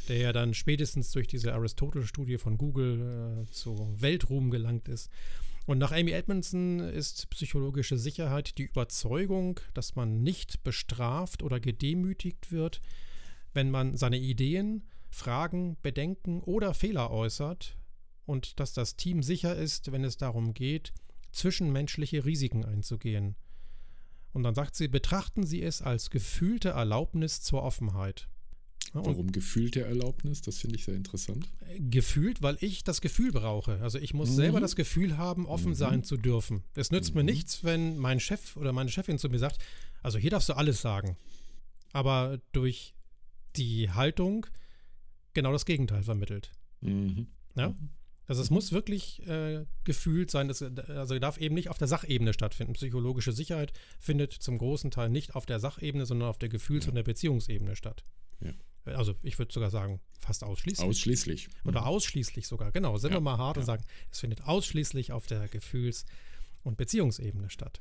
der 0.08 0.18
ja 0.18 0.34
dann 0.34 0.54
spätestens 0.54 1.12
durch 1.12 1.28
diese 1.28 1.54
Aristotle-Studie 1.54 2.38
von 2.38 2.58
Google 2.58 3.46
äh, 3.48 3.52
zu 3.52 3.94
Weltruhm 4.00 4.50
gelangt 4.50 4.88
ist. 4.88 5.10
Und 5.66 5.78
nach 5.78 5.92
Amy 5.92 6.12
Edmondson 6.12 6.80
ist 6.80 7.30
psychologische 7.30 7.98
Sicherheit 7.98 8.58
die 8.58 8.64
Überzeugung, 8.64 9.60
dass 9.74 9.96
man 9.96 10.24
nicht 10.24 10.64
bestraft 10.64 11.44
oder 11.44 11.60
gedemütigt 11.60 12.52
wird, 12.52 12.82
wenn 13.54 13.70
man 13.70 13.96
seine 13.98 14.18
Ideen, 14.18 14.88
Fragen, 15.10 15.78
Bedenken 15.82 16.42
oder 16.42 16.74
Fehler 16.74 17.12
äußert 17.12 17.78
und 18.26 18.60
dass 18.60 18.74
das 18.74 18.96
Team 18.96 19.24
sicher 19.24 19.56
ist, 19.56 19.92
wenn 19.92 20.04
es 20.04 20.18
darum 20.18 20.54
geht, 20.54 20.94
zwischenmenschliche 21.32 22.26
Risiken 22.26 22.66
einzugehen. 22.66 23.36
Und 24.32 24.44
dann 24.44 24.56
sagt 24.56 24.76
sie, 24.76 24.88
betrachten 24.88 25.46
Sie 25.46 25.64
es 25.64 25.82
als 25.82 26.10
gefühlte 26.10 26.70
Erlaubnis 26.70 27.42
zur 27.42 27.64
Offenheit. 27.64 28.30
Und 28.94 29.06
Warum 29.06 29.32
gefühlte 29.32 29.82
Erlaubnis? 29.82 30.42
Das 30.42 30.58
finde 30.58 30.76
ich 30.78 30.86
sehr 30.86 30.96
interessant. 30.96 31.48
Gefühlt, 31.78 32.42
weil 32.42 32.58
ich 32.60 32.84
das 32.84 33.02
Gefühl 33.02 33.32
brauche. 33.32 33.80
Also 33.82 34.00
ich 34.00 34.14
muss 34.14 34.32
mhm. 34.32 34.36
selber 34.36 34.60
das 34.60 34.76
Gefühl 34.76 35.18
haben, 35.18 35.46
offen 35.46 35.72
mhm. 35.72 35.76
sein 35.76 36.04
zu 36.04 36.18
dürfen. 36.18 36.64
Es 36.74 36.90
nützt 36.92 37.12
mhm. 37.12 37.20
mir 37.20 37.24
nichts, 37.26 37.64
wenn 37.64 37.98
mein 37.98 38.20
Chef 38.20 38.58
oder 38.58 38.74
meine 38.74 38.90
Chefin 38.90 39.20
zu 39.20 39.30
mir 39.30 39.38
sagt, 39.38 39.60
also 40.02 40.18
hier 40.18 40.32
darfst 40.32 40.50
du 40.50 40.54
alles 40.54 40.82
sagen. 40.82 41.18
Aber 41.94 42.40
durch 42.52 42.96
die 43.56 43.92
Haltung, 43.92 44.48
genau 45.34 45.52
das 45.52 45.66
Gegenteil 45.66 46.04
vermittelt. 46.04 46.52
Mhm. 46.82 47.28
Ja? 47.56 47.76
Also 48.26 48.44
es 48.44 48.52
muss 48.52 48.72
wirklich 48.72 49.28
äh, 49.28 49.66
gefühlt 49.84 50.30
sein, 50.30 50.48
dass, 50.48 50.62
also 50.62 51.18
darf 51.18 51.40
eben 51.40 51.56
nicht 51.56 51.70
auf 51.70 51.80
der 51.80 51.88
Sachebene 51.88 52.34
stattfinden. 52.34 52.74
Psychologische 52.74 53.32
Sicherheit 53.32 53.74
findet 54.00 54.34
zum 54.34 54.60
großen 54.60 54.92
Teil 54.92 55.10
nicht 55.10 55.36
auf 55.36 55.48
der 55.48 55.60
Sachebene, 55.60 56.06
sondern 56.06 56.30
auf 56.30 56.38
der 56.38 56.50
Gefühls- 56.50 56.86
ja. 56.86 56.90
und 56.90 56.96
der 56.96 57.04
Beziehungsebene 57.04 57.76
statt. 57.76 58.04
Ja. 58.42 58.52
Also 58.96 59.16
ich 59.22 59.38
würde 59.40 59.54
sogar 59.54 59.70
sagen, 59.70 60.00
fast 60.20 60.44
ausschließlich. 60.44 60.88
Ausschließlich. 60.88 61.50
Oder 61.66 61.82
mhm. 61.82 61.88
ausschließlich 61.88 62.48
sogar, 62.48 62.72
genau. 62.72 62.98
Sind 62.98 63.12
ja. 63.12 63.18
wir 63.18 63.22
mal 63.22 63.38
hart 63.38 63.58
und 63.58 63.66
sagen, 63.66 63.84
es 64.12 64.20
findet 64.20 64.44
ausschließlich 64.44 65.12
auf 65.12 65.28
der 65.28 65.48
Gefühls- 65.48 66.06
und 66.64 66.78
Beziehungsebene 66.78 67.50
statt. 67.50 67.80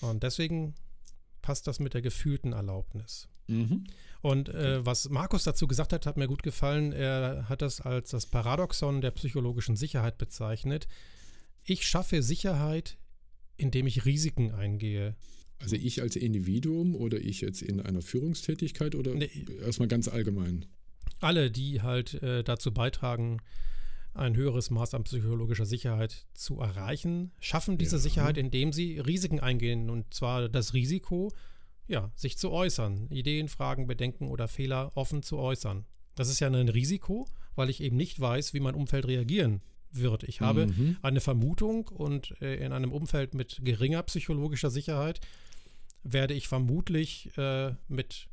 Und 0.00 0.22
deswegen 0.22 0.74
passt 1.42 1.66
das 1.66 1.78
mit 1.78 1.94
der 1.94 2.02
gefühlten 2.02 2.52
Erlaubnis. 2.52 3.28
Mhm. 3.46 3.84
Und 4.20 4.48
äh, 4.48 4.84
was 4.84 5.08
Markus 5.08 5.44
dazu 5.44 5.66
gesagt 5.68 5.92
hat, 5.92 6.06
hat 6.06 6.16
mir 6.16 6.26
gut 6.26 6.42
gefallen. 6.42 6.92
Er 6.92 7.48
hat 7.48 7.62
das 7.62 7.80
als 7.80 8.10
das 8.10 8.26
Paradoxon 8.26 9.00
der 9.00 9.12
psychologischen 9.12 9.76
Sicherheit 9.76 10.18
bezeichnet. 10.18 10.88
Ich 11.62 11.86
schaffe 11.86 12.22
Sicherheit, 12.22 12.98
indem 13.56 13.86
ich 13.86 14.04
Risiken 14.04 14.52
eingehe. 14.52 15.14
Also 15.58 15.76
ich 15.76 16.02
als 16.02 16.16
Individuum 16.16 16.94
oder 16.94 17.18
ich 17.18 17.40
jetzt 17.40 17.62
in 17.62 17.80
einer 17.80 18.02
Führungstätigkeit 18.02 18.94
oder 18.94 19.14
nee, 19.14 19.30
erstmal 19.64 19.88
ganz 19.88 20.08
allgemein? 20.08 20.66
Alle, 21.20 21.50
die 21.50 21.80
halt 21.80 22.14
äh, 22.22 22.44
dazu 22.44 22.72
beitragen, 22.72 23.38
ein 24.16 24.36
höheres 24.36 24.70
Maß 24.70 24.94
an 24.94 25.04
psychologischer 25.04 25.66
Sicherheit 25.66 26.26
zu 26.34 26.60
erreichen, 26.60 27.32
schaffen 27.38 27.78
diese 27.78 27.96
ja. 27.96 28.00
Sicherheit, 28.00 28.38
indem 28.38 28.72
sie 28.72 28.98
Risiken 28.98 29.40
eingehen. 29.40 29.90
Und 29.90 30.12
zwar 30.12 30.48
das 30.48 30.74
Risiko, 30.74 31.32
ja, 31.86 32.10
sich 32.16 32.38
zu 32.38 32.50
äußern, 32.50 33.08
Ideen, 33.10 33.48
Fragen, 33.48 33.86
Bedenken 33.86 34.28
oder 34.28 34.48
Fehler 34.48 34.90
offen 34.94 35.22
zu 35.22 35.38
äußern. 35.38 35.84
Das 36.14 36.28
ist 36.28 36.40
ja 36.40 36.48
ein 36.48 36.68
Risiko, 36.68 37.26
weil 37.54 37.70
ich 37.70 37.82
eben 37.82 37.96
nicht 37.96 38.18
weiß, 38.18 38.54
wie 38.54 38.60
mein 38.60 38.74
Umfeld 38.74 39.06
reagieren 39.06 39.60
wird. 39.90 40.24
Ich 40.24 40.40
habe 40.40 40.66
mhm. 40.66 40.96
eine 41.02 41.20
Vermutung 41.20 41.88
und 41.88 42.40
äh, 42.40 42.56
in 42.56 42.72
einem 42.72 42.92
Umfeld 42.92 43.34
mit 43.34 43.60
geringer 43.62 44.02
psychologischer 44.02 44.70
Sicherheit 44.70 45.20
werde 46.12 46.34
ich 46.34 46.48
vermutlich 46.48 47.36
äh, 47.36 47.74
mit 47.88 48.28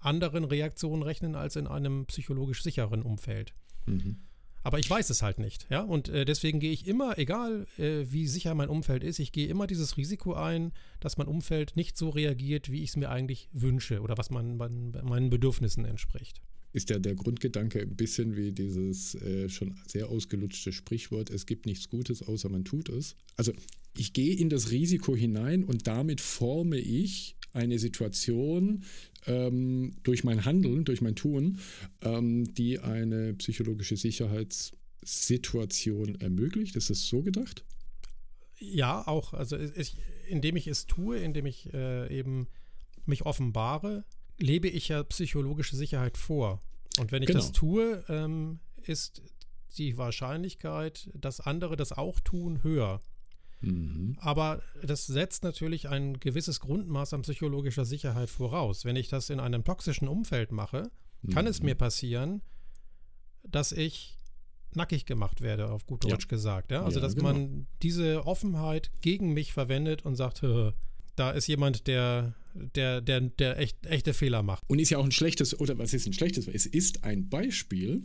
anderen 0.00 0.44
Reaktionen 0.44 1.02
rechnen 1.02 1.34
als 1.34 1.56
in 1.56 1.66
einem 1.66 2.06
psychologisch 2.06 2.62
sicheren 2.62 3.02
Umfeld. 3.02 3.54
Mhm. 3.86 4.18
Aber 4.62 4.78
ich 4.78 4.88
weiß 4.88 5.10
es 5.10 5.20
halt 5.20 5.38
nicht, 5.38 5.66
ja. 5.68 5.82
Und 5.82 6.08
äh, 6.08 6.24
deswegen 6.24 6.58
gehe 6.58 6.72
ich 6.72 6.86
immer, 6.86 7.18
egal 7.18 7.66
äh, 7.76 8.06
wie 8.10 8.26
sicher 8.26 8.54
mein 8.54 8.70
Umfeld 8.70 9.04
ist, 9.04 9.18
ich 9.18 9.30
gehe 9.30 9.46
immer 9.46 9.66
dieses 9.66 9.98
Risiko 9.98 10.32
ein, 10.32 10.72
dass 11.00 11.18
mein 11.18 11.26
Umfeld 11.26 11.76
nicht 11.76 11.98
so 11.98 12.08
reagiert, 12.08 12.70
wie 12.70 12.82
ich 12.82 12.90
es 12.90 12.96
mir 12.96 13.10
eigentlich 13.10 13.50
wünsche 13.52 14.00
oder 14.00 14.16
was 14.16 14.30
man, 14.30 14.56
man, 14.56 14.92
meinen 15.02 15.28
Bedürfnissen 15.28 15.84
entspricht. 15.84 16.40
Ist 16.74 16.90
ja 16.90 16.98
der 16.98 17.14
Grundgedanke 17.14 17.80
ein 17.80 17.96
bisschen 17.96 18.36
wie 18.36 18.52
dieses 18.52 19.14
äh, 19.14 19.48
schon 19.48 19.76
sehr 19.86 20.08
ausgelutschte 20.08 20.72
Sprichwort, 20.72 21.30
es 21.30 21.46
gibt 21.46 21.66
nichts 21.66 21.88
Gutes, 21.88 22.22
außer 22.22 22.48
man 22.48 22.64
tut 22.64 22.88
es. 22.88 23.14
Also 23.36 23.52
ich 23.96 24.12
gehe 24.12 24.34
in 24.34 24.50
das 24.50 24.72
Risiko 24.72 25.14
hinein 25.14 25.62
und 25.62 25.86
damit 25.86 26.20
forme 26.20 26.78
ich 26.78 27.36
eine 27.52 27.78
Situation 27.78 28.82
ähm, 29.26 29.94
durch 30.02 30.24
mein 30.24 30.44
Handeln, 30.44 30.84
durch 30.84 31.00
mein 31.00 31.14
Tun, 31.14 31.60
ähm, 32.02 32.52
die 32.54 32.80
eine 32.80 33.34
psychologische 33.34 33.96
Sicherheitssituation 33.96 36.16
ermöglicht. 36.16 36.74
Ist 36.74 36.90
das 36.90 37.06
so 37.06 37.22
gedacht? 37.22 37.64
Ja, 38.58 39.06
auch. 39.06 39.32
Also 39.32 39.56
ich, 39.56 39.96
indem 40.26 40.56
ich 40.56 40.66
es 40.66 40.86
tue, 40.86 41.18
indem 41.18 41.46
ich 41.46 41.72
äh, 41.72 42.12
eben 42.12 42.48
mich 43.06 43.24
offenbare, 43.24 44.04
lebe 44.38 44.68
ich 44.68 44.88
ja 44.88 45.02
psychologische 45.04 45.76
Sicherheit 45.76 46.16
vor. 46.16 46.62
Und 46.98 47.12
wenn 47.12 47.22
ich 47.22 47.28
genau. 47.28 47.40
das 47.40 47.52
tue, 47.52 48.04
ähm, 48.08 48.60
ist 48.82 49.22
die 49.78 49.96
Wahrscheinlichkeit, 49.96 51.10
dass 51.14 51.40
andere 51.40 51.76
das 51.76 51.92
auch 51.92 52.20
tun, 52.20 52.62
höher. 52.62 53.00
Mhm. 53.60 54.16
Aber 54.20 54.62
das 54.82 55.06
setzt 55.06 55.42
natürlich 55.42 55.88
ein 55.88 56.20
gewisses 56.20 56.60
Grundmaß 56.60 57.14
an 57.14 57.22
psychologischer 57.22 57.84
Sicherheit 57.84 58.30
voraus. 58.30 58.84
Wenn 58.84 58.96
ich 58.96 59.08
das 59.08 59.30
in 59.30 59.40
einem 59.40 59.64
toxischen 59.64 60.08
Umfeld 60.08 60.52
mache, 60.52 60.90
kann 61.32 61.46
mhm. 61.46 61.50
es 61.50 61.62
mir 61.62 61.74
passieren, 61.74 62.42
dass 63.42 63.72
ich 63.72 64.18
nackig 64.74 65.06
gemacht 65.06 65.40
werde, 65.40 65.70
auf 65.70 65.86
gut 65.86 66.04
Deutsch 66.04 66.24
ja. 66.24 66.28
gesagt. 66.28 66.70
Ja? 66.70 66.84
Also, 66.84 66.98
ja, 66.98 67.06
dass 67.06 67.14
genau. 67.14 67.32
man 67.32 67.66
diese 67.82 68.26
Offenheit 68.26 68.90
gegen 69.00 69.32
mich 69.32 69.52
verwendet 69.52 70.04
und 70.04 70.16
sagt, 70.16 70.42
da 71.16 71.30
ist 71.30 71.46
jemand, 71.46 71.86
der, 71.86 72.34
der, 72.54 73.00
der, 73.00 73.20
der 73.20 73.58
echt, 73.58 73.84
echte 73.86 74.14
Fehler 74.14 74.42
macht. 74.42 74.62
Und 74.68 74.78
ist 74.78 74.90
ja 74.90 74.98
auch 74.98 75.04
ein 75.04 75.12
schlechtes, 75.12 75.58
oder 75.58 75.78
was 75.78 75.92
ist 75.92 76.06
ein 76.06 76.12
schlechtes? 76.12 76.48
Es 76.48 76.66
ist 76.66 77.04
ein 77.04 77.28
Beispiel 77.28 78.02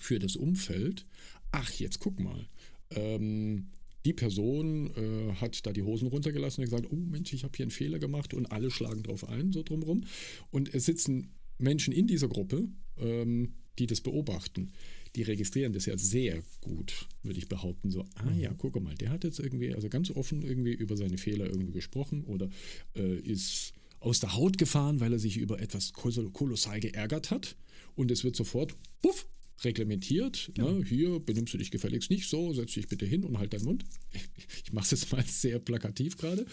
für 0.00 0.18
das 0.18 0.36
Umfeld. 0.36 1.06
Ach, 1.52 1.70
jetzt 1.72 2.00
guck 2.00 2.20
mal. 2.20 2.48
Ähm, 2.90 3.70
die 4.04 4.12
Person 4.12 4.90
äh, 4.96 5.34
hat 5.34 5.64
da 5.66 5.72
die 5.72 5.82
Hosen 5.82 6.08
runtergelassen 6.08 6.62
und 6.62 6.70
gesagt, 6.70 6.92
oh 6.92 6.96
Mensch, 6.96 7.32
ich 7.32 7.44
habe 7.44 7.56
hier 7.56 7.64
einen 7.64 7.70
Fehler 7.70 7.98
gemacht 7.98 8.34
und 8.34 8.46
alle 8.52 8.70
schlagen 8.70 9.02
drauf 9.02 9.26
ein, 9.28 9.52
so 9.52 9.62
drumherum. 9.62 10.04
Und 10.50 10.74
es 10.74 10.84
sitzen 10.84 11.32
Menschen 11.58 11.92
in 11.94 12.06
dieser 12.06 12.28
Gruppe, 12.28 12.68
ähm, 12.98 13.54
die 13.78 13.86
das 13.86 14.00
beobachten. 14.00 14.72
Die 15.16 15.22
registrieren 15.22 15.72
das 15.72 15.86
ja 15.86 15.96
sehr 15.96 16.42
gut, 16.60 17.06
würde 17.22 17.38
ich 17.38 17.48
behaupten. 17.48 17.90
So, 17.90 18.04
ah 18.14 18.32
ja, 18.32 18.50
mhm. 18.50 18.58
guck 18.58 18.80
mal, 18.82 18.94
der 18.94 19.10
hat 19.10 19.24
jetzt 19.24 19.38
irgendwie, 19.38 19.74
also 19.74 19.88
ganz 19.88 20.10
offen 20.10 20.42
irgendwie 20.42 20.72
über 20.72 20.96
seine 20.96 21.18
Fehler 21.18 21.46
irgendwie 21.46 21.72
gesprochen 21.72 22.24
oder 22.24 22.48
äh, 22.96 23.16
ist 23.18 23.72
aus 24.00 24.20
der 24.20 24.34
Haut 24.34 24.58
gefahren, 24.58 25.00
weil 25.00 25.12
er 25.12 25.18
sich 25.18 25.36
über 25.36 25.60
etwas 25.60 25.92
kolossal 25.92 26.80
geärgert 26.80 27.30
hat. 27.30 27.56
Und 27.94 28.10
es 28.10 28.24
wird 28.24 28.36
sofort, 28.36 28.74
puff, 29.00 29.26
reglementiert. 29.62 30.52
Ja. 30.56 30.64
Ne? 30.64 30.84
Hier 30.84 31.20
benimmst 31.20 31.54
du 31.54 31.58
dich 31.58 31.70
gefälligst 31.70 32.10
nicht 32.10 32.28
so, 32.28 32.52
setz 32.52 32.72
dich 32.72 32.88
bitte 32.88 33.06
hin 33.06 33.24
und 33.24 33.38
halt 33.38 33.52
deinen 33.52 33.64
Mund. 33.64 33.84
Ich 34.64 34.72
mache 34.72 34.84
es 34.84 34.90
jetzt 34.92 35.12
mal 35.12 35.24
sehr 35.26 35.58
plakativ 35.58 36.16
gerade. 36.16 36.46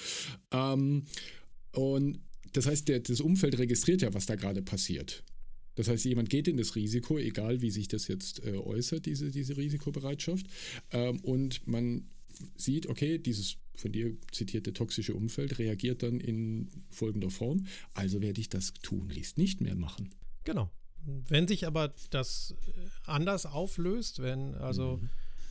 Ähm, 0.51 1.05
und 1.71 2.19
das 2.53 2.65
heißt, 2.67 2.87
der, 2.87 2.99
das 2.99 3.21
Umfeld 3.21 3.57
registriert 3.57 4.01
ja, 4.01 4.13
was 4.13 4.25
da 4.25 4.35
gerade 4.35 4.61
passiert. 4.61 5.23
Das 5.75 5.87
heißt, 5.87 6.05
jemand 6.05 6.29
geht 6.29 6.47
in 6.47 6.57
das 6.57 6.75
Risiko, 6.75 7.17
egal 7.17 7.61
wie 7.61 7.71
sich 7.71 7.87
das 7.87 8.07
jetzt 8.07 8.43
äh, 8.45 8.57
äußert, 8.57 9.05
diese, 9.05 9.31
diese 9.31 9.57
Risikobereitschaft. 9.57 10.45
Ähm, 10.91 11.19
und 11.21 11.65
man 11.67 12.07
sieht, 12.55 12.87
okay, 12.87 13.17
dieses 13.17 13.57
von 13.75 13.91
dir 13.91 14.15
zitierte 14.31 14.73
toxische 14.73 15.15
Umfeld 15.15 15.57
reagiert 15.59 16.03
dann 16.03 16.19
in 16.19 16.69
folgender 16.89 17.29
Form. 17.29 17.65
Also 17.93 18.21
werde 18.21 18.39
ich 18.39 18.49
das 18.49 18.73
tunlichst 18.73 19.37
nicht 19.37 19.61
mehr 19.61 19.75
machen. 19.75 20.13
Genau. 20.43 20.69
Wenn 21.03 21.47
sich 21.47 21.65
aber 21.65 21.93
das 22.11 22.55
äh, 22.67 22.71
anders 23.05 23.45
auflöst, 23.45 24.21
wenn 24.21 24.53
also 24.55 24.97
mhm. 24.97 25.09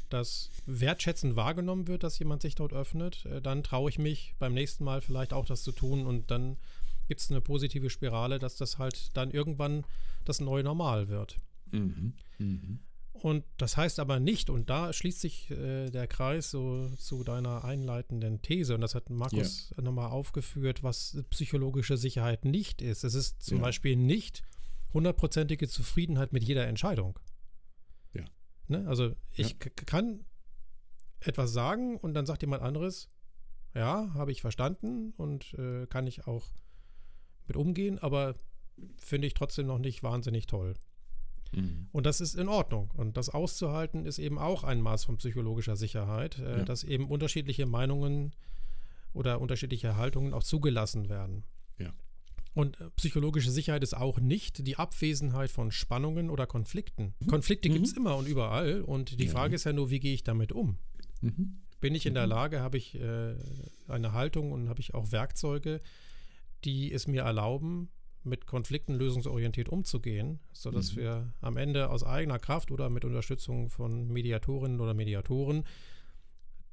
das 0.08 0.50
wertschätzend 0.66 1.34
wahrgenommen 1.34 1.88
wird, 1.88 2.04
dass 2.04 2.18
jemand 2.20 2.42
sich 2.42 2.54
dort 2.54 2.72
öffnet, 2.72 3.24
äh, 3.26 3.42
dann 3.42 3.64
traue 3.64 3.90
ich 3.90 3.98
mich 3.98 4.34
beim 4.38 4.54
nächsten 4.54 4.84
Mal 4.84 5.00
vielleicht 5.00 5.32
auch 5.32 5.46
das 5.46 5.62
zu 5.62 5.72
tun 5.72 6.06
und 6.06 6.30
dann 6.30 6.56
gibt 7.08 7.20
es 7.20 7.30
eine 7.30 7.40
positive 7.40 7.90
Spirale, 7.90 8.38
dass 8.38 8.56
das 8.56 8.78
halt 8.78 9.16
dann 9.16 9.32
irgendwann 9.32 9.84
das 10.24 10.40
neue 10.40 10.62
Normal 10.64 11.08
wird. 11.08 11.36
Mhm. 11.70 12.14
Mhm. 12.38 12.80
Und 13.12 13.44
das 13.58 13.76
heißt 13.76 14.00
aber 14.00 14.18
nicht, 14.18 14.48
und 14.48 14.70
da 14.70 14.92
schließt 14.92 15.20
sich 15.20 15.50
äh, 15.50 15.90
der 15.90 16.06
Kreis 16.06 16.50
so 16.50 16.88
zu 16.96 17.22
deiner 17.22 17.64
einleitenden 17.64 18.40
These, 18.40 18.74
und 18.74 18.80
das 18.80 18.94
hat 18.94 19.10
Markus 19.10 19.74
ja. 19.76 19.82
nochmal 19.82 20.10
aufgeführt, 20.10 20.82
was 20.82 21.22
psychologische 21.28 21.98
Sicherheit 21.98 22.46
nicht 22.46 22.80
ist. 22.80 23.04
Es 23.04 23.14
ist 23.14 23.42
zum 23.42 23.58
ja. 23.58 23.64
Beispiel 23.64 23.96
nicht 23.96 24.42
hundertprozentige 24.94 25.68
Zufriedenheit 25.68 26.32
mit 26.32 26.42
jeder 26.44 26.66
Entscheidung. 26.66 27.18
Ja. 28.14 28.24
Ne? 28.68 28.88
Also 28.88 29.14
ich 29.32 29.50
ja. 29.50 29.70
kann 29.84 30.24
etwas 31.20 31.52
sagen 31.52 31.98
und 31.98 32.14
dann 32.14 32.24
sagt 32.24 32.40
jemand 32.40 32.62
anderes, 32.62 33.10
ja, 33.74 34.12
habe 34.14 34.32
ich 34.32 34.40
verstanden 34.40 35.12
und 35.16 35.52
äh, 35.54 35.86
kann 35.86 36.06
ich 36.06 36.26
auch 36.26 36.46
mit 37.46 37.56
umgehen, 37.56 37.98
aber 37.98 38.34
finde 38.98 39.26
ich 39.26 39.34
trotzdem 39.34 39.66
noch 39.66 39.78
nicht 39.78 40.02
wahnsinnig 40.02 40.46
toll. 40.46 40.74
Mhm. 41.52 41.88
Und 41.92 42.06
das 42.06 42.20
ist 42.20 42.34
in 42.34 42.48
Ordnung. 42.48 42.90
Und 42.94 43.16
das 43.16 43.28
auszuhalten 43.28 44.04
ist 44.06 44.18
eben 44.18 44.38
auch 44.38 44.64
ein 44.64 44.80
Maß 44.80 45.04
von 45.04 45.16
psychologischer 45.16 45.76
Sicherheit, 45.76 46.38
äh, 46.38 46.58
ja. 46.58 46.64
dass 46.64 46.84
eben 46.84 47.08
unterschiedliche 47.08 47.66
Meinungen 47.66 48.32
oder 49.12 49.40
unterschiedliche 49.40 49.96
Haltungen 49.96 50.34
auch 50.34 50.44
zugelassen 50.44 51.08
werden. 51.08 51.44
Ja. 51.78 51.92
Und 52.54 52.80
äh, 52.80 52.90
psychologische 52.96 53.50
Sicherheit 53.50 53.82
ist 53.82 53.96
auch 53.96 54.20
nicht 54.20 54.66
die 54.66 54.76
Abwesenheit 54.76 55.50
von 55.50 55.70
Spannungen 55.70 56.30
oder 56.30 56.46
Konflikten. 56.46 57.14
Mhm. 57.20 57.26
Konflikte 57.26 57.68
mhm. 57.68 57.74
gibt 57.74 57.86
es 57.86 57.92
immer 57.94 58.16
und 58.16 58.28
überall. 58.28 58.82
Und 58.82 59.18
die 59.18 59.26
ja. 59.26 59.30
Frage 59.30 59.54
ist 59.54 59.64
ja 59.64 59.72
nur, 59.72 59.90
wie 59.90 60.00
gehe 60.00 60.14
ich 60.14 60.22
damit 60.22 60.52
um? 60.52 60.76
Mhm. 61.20 61.58
Bin 61.80 61.94
ich 61.94 62.06
in 62.06 62.14
der 62.14 62.24
mhm. 62.26 62.30
Lage, 62.30 62.60
habe 62.60 62.76
ich 62.76 62.94
äh, 62.94 63.34
eine 63.88 64.12
Haltung 64.12 64.52
und 64.52 64.68
habe 64.68 64.80
ich 64.80 64.94
auch 64.94 65.12
Werkzeuge, 65.12 65.80
die 66.64 66.92
es 66.92 67.06
mir 67.06 67.22
erlauben, 67.22 67.88
mit 68.22 68.46
Konflikten 68.46 68.94
lösungsorientiert 68.94 69.68
umzugehen, 69.68 70.40
sodass 70.52 70.92
mhm. 70.92 71.00
wir 71.00 71.32
am 71.40 71.56
Ende 71.56 71.90
aus 71.90 72.04
eigener 72.04 72.38
Kraft 72.38 72.70
oder 72.70 72.90
mit 72.90 73.04
Unterstützung 73.04 73.70
von 73.70 74.08
Mediatorinnen 74.08 74.80
oder 74.80 74.94
Mediatoren 74.94 75.64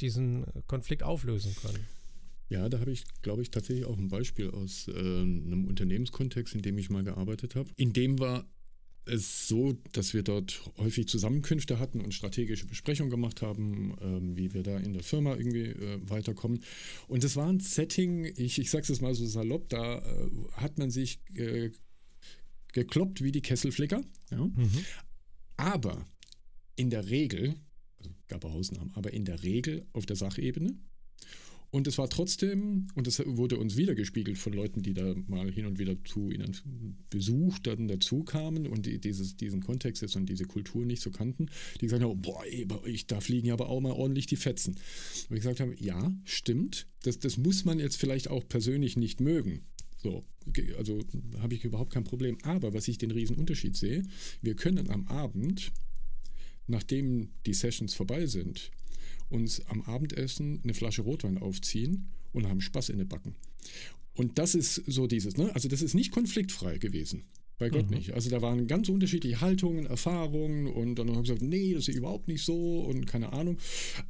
diesen 0.02 0.46
Konflikt 0.68 1.04
auflösen 1.04 1.56
können. 1.56 1.86
Ja, 2.50 2.70
da 2.70 2.80
habe 2.80 2.92
ich, 2.92 3.04
glaube 3.22 3.42
ich, 3.42 3.52
tatsächlich 3.52 3.86
auch 3.86 3.98
ein 3.98 4.08
Beispiel 4.08 4.50
aus 4.50 4.88
äh, 4.88 4.92
einem 4.92 5.66
Unternehmenskontext, 5.66 6.56
in 6.56 6.62
dem 6.62 6.78
ich 6.78 6.90
mal 6.90 7.04
gearbeitet 7.04 7.56
habe. 7.56 7.70
In 7.76 7.92
dem 7.92 8.20
war 8.20 8.46
es 9.08 9.48
so, 9.48 9.78
dass 9.92 10.14
wir 10.14 10.24
dort 10.24 10.62
häufig 10.78 11.08
Zusammenkünfte 11.08 11.80
hatten 11.80 12.02
und 12.02 12.14
strategische 12.14 12.66
Besprechungen 12.66 13.10
gemacht 13.10 13.42
haben, 13.42 13.96
ähm, 14.02 14.38
wie 14.38 14.54
wir 14.54 14.64
da 14.64 14.78
in 14.78 14.94
der 14.94 15.04
Firma 15.04 15.36
irgendwie 15.36 15.66
äh, 15.66 16.00
weiterkommen. 16.10 16.64
Und 17.08 17.24
das 17.24 17.36
war 17.36 17.48
ein 17.48 17.60
Setting, 17.60 18.26
ich, 18.26 18.60
ich 18.60 18.70
sage 18.70 18.92
es 18.92 19.02
mal 19.02 19.16
so 19.16 19.26
salopp, 19.26 19.70
da 19.70 20.00
äh, 20.00 20.30
hat 20.54 20.78
man 20.78 20.92
sich 20.92 21.20
äh, 21.36 21.72
gekloppt 22.74 23.24
wie 23.24 23.32
die 23.32 23.42
Kesselflicker. 23.42 24.02
Ja? 24.32 24.46
Mhm. 24.46 24.86
Aber 25.58 26.06
in 26.76 26.90
der 26.90 27.10
Regel, 27.10 27.56
also 27.98 28.12
gab 28.28 28.46
auch 28.46 28.54
Ausnahmen, 28.54 28.92
aber 28.94 29.14
in 29.14 29.26
der 29.26 29.44
Regel 29.44 29.88
auf 29.94 30.06
der 30.06 30.16
Sachebene 30.16 30.78
und 31.70 31.86
es 31.86 31.98
war 31.98 32.10
trotzdem, 32.10 32.88
und 32.96 33.08
das 33.08 33.22
wurde 33.26 33.58
uns 33.58 33.76
wiedergespiegelt 33.76 34.38
von 34.38 34.54
Leuten, 34.54 34.82
die 34.82 34.94
da 34.94 35.14
mal 35.28 35.52
hin 35.52 35.66
und 35.66 35.80
wieder 35.80 36.02
zu 36.06 36.32
ihnen 36.32 36.56
Besuch 37.10 37.60
dann 37.60 37.90
dazu 37.90 38.24
kamen 38.24 38.68
und 38.68 38.86
die 38.86 39.00
dieses, 39.00 39.36
diesen 39.36 39.62
Kontext 39.62 40.02
jetzt 40.02 40.16
und 40.16 40.28
diese 40.28 40.46
Kultur 40.46 40.86
nicht 40.86 41.02
so 41.02 41.12
kannten, 41.12 41.48
die 41.82 41.86
gesagt 41.88 42.04
haben, 42.04 42.22
boah, 42.22 42.42
ey, 42.46 42.66
ich, 42.86 43.08
da 43.08 43.20
fliegen 43.20 43.52
aber 43.52 43.68
auch 43.70 43.82
mal 43.82 43.92
ordentlich 43.92 44.28
die 44.28 44.38
Fetzen. 44.38 44.76
Und 45.30 45.36
ich 45.36 45.42
gesagt 45.42 45.60
habe, 45.60 45.76
ja, 45.78 46.14
stimmt, 46.24 46.88
das, 47.04 47.20
das 47.20 47.38
muss 47.38 47.66
man 47.66 47.80
jetzt 47.80 47.98
vielleicht 47.98 48.30
auch 48.30 48.48
persönlich 48.48 48.96
nicht 48.96 49.20
mögen. 49.20 49.66
So, 49.98 50.24
also 50.78 51.04
habe 51.40 51.56
ich 51.56 51.66
überhaupt 51.66 51.92
kein 51.92 52.06
Problem. 52.06 52.38
Aber 52.44 52.74
was 52.74 52.88
ich 52.88 52.98
den 52.98 53.12
riesen 53.12 53.36
Unterschied 53.36 53.76
sehe, 53.76 54.04
wir 54.42 54.56
können 54.56 54.90
am 54.90 55.06
Abend, 55.08 55.74
nachdem 56.68 57.30
die 57.46 57.54
Sessions 57.54 57.94
vorbei 57.94 58.26
sind, 58.26 58.72
uns 59.30 59.66
am 59.68 59.82
Abendessen 59.82 60.62
eine 60.64 60.74
Flasche 60.74 61.02
Rotwein 61.02 61.38
aufziehen 61.38 62.10
und 62.34 62.48
haben 62.48 62.62
Spaß 62.62 62.90
in 62.90 62.98
den 62.98 63.08
Backen. 63.08 63.36
Und 64.14 64.38
das 64.38 64.56
ist 64.56 64.76
so 64.88 65.08
dieses, 65.08 65.38
ne? 65.38 65.54
Also 65.54 65.68
das 65.68 65.82
ist 65.82 65.94
nicht 65.94 66.12
konfliktfrei 66.12 66.78
gewesen. 66.78 67.24
Bei 67.60 67.70
Gott 67.70 67.90
mhm. 67.90 67.98
nicht. 67.98 68.14
Also 68.14 68.30
da 68.30 68.42
waren 68.44 68.68
ganz 68.68 68.88
unterschiedliche 68.88 69.42
Haltungen, 69.42 69.88
Erfahrungen 69.88 70.68
und 70.68 70.96
dann 70.96 71.08
haben 71.08 71.16
wir 71.16 71.22
gesagt, 71.24 71.42
nee, 71.42 71.74
das 71.74 71.88
ist 71.88 71.96
überhaupt 71.96 72.28
nicht 72.28 72.44
so 72.46 72.82
und 72.82 73.08
keine 73.08 73.34
Ahnung. 73.34 73.58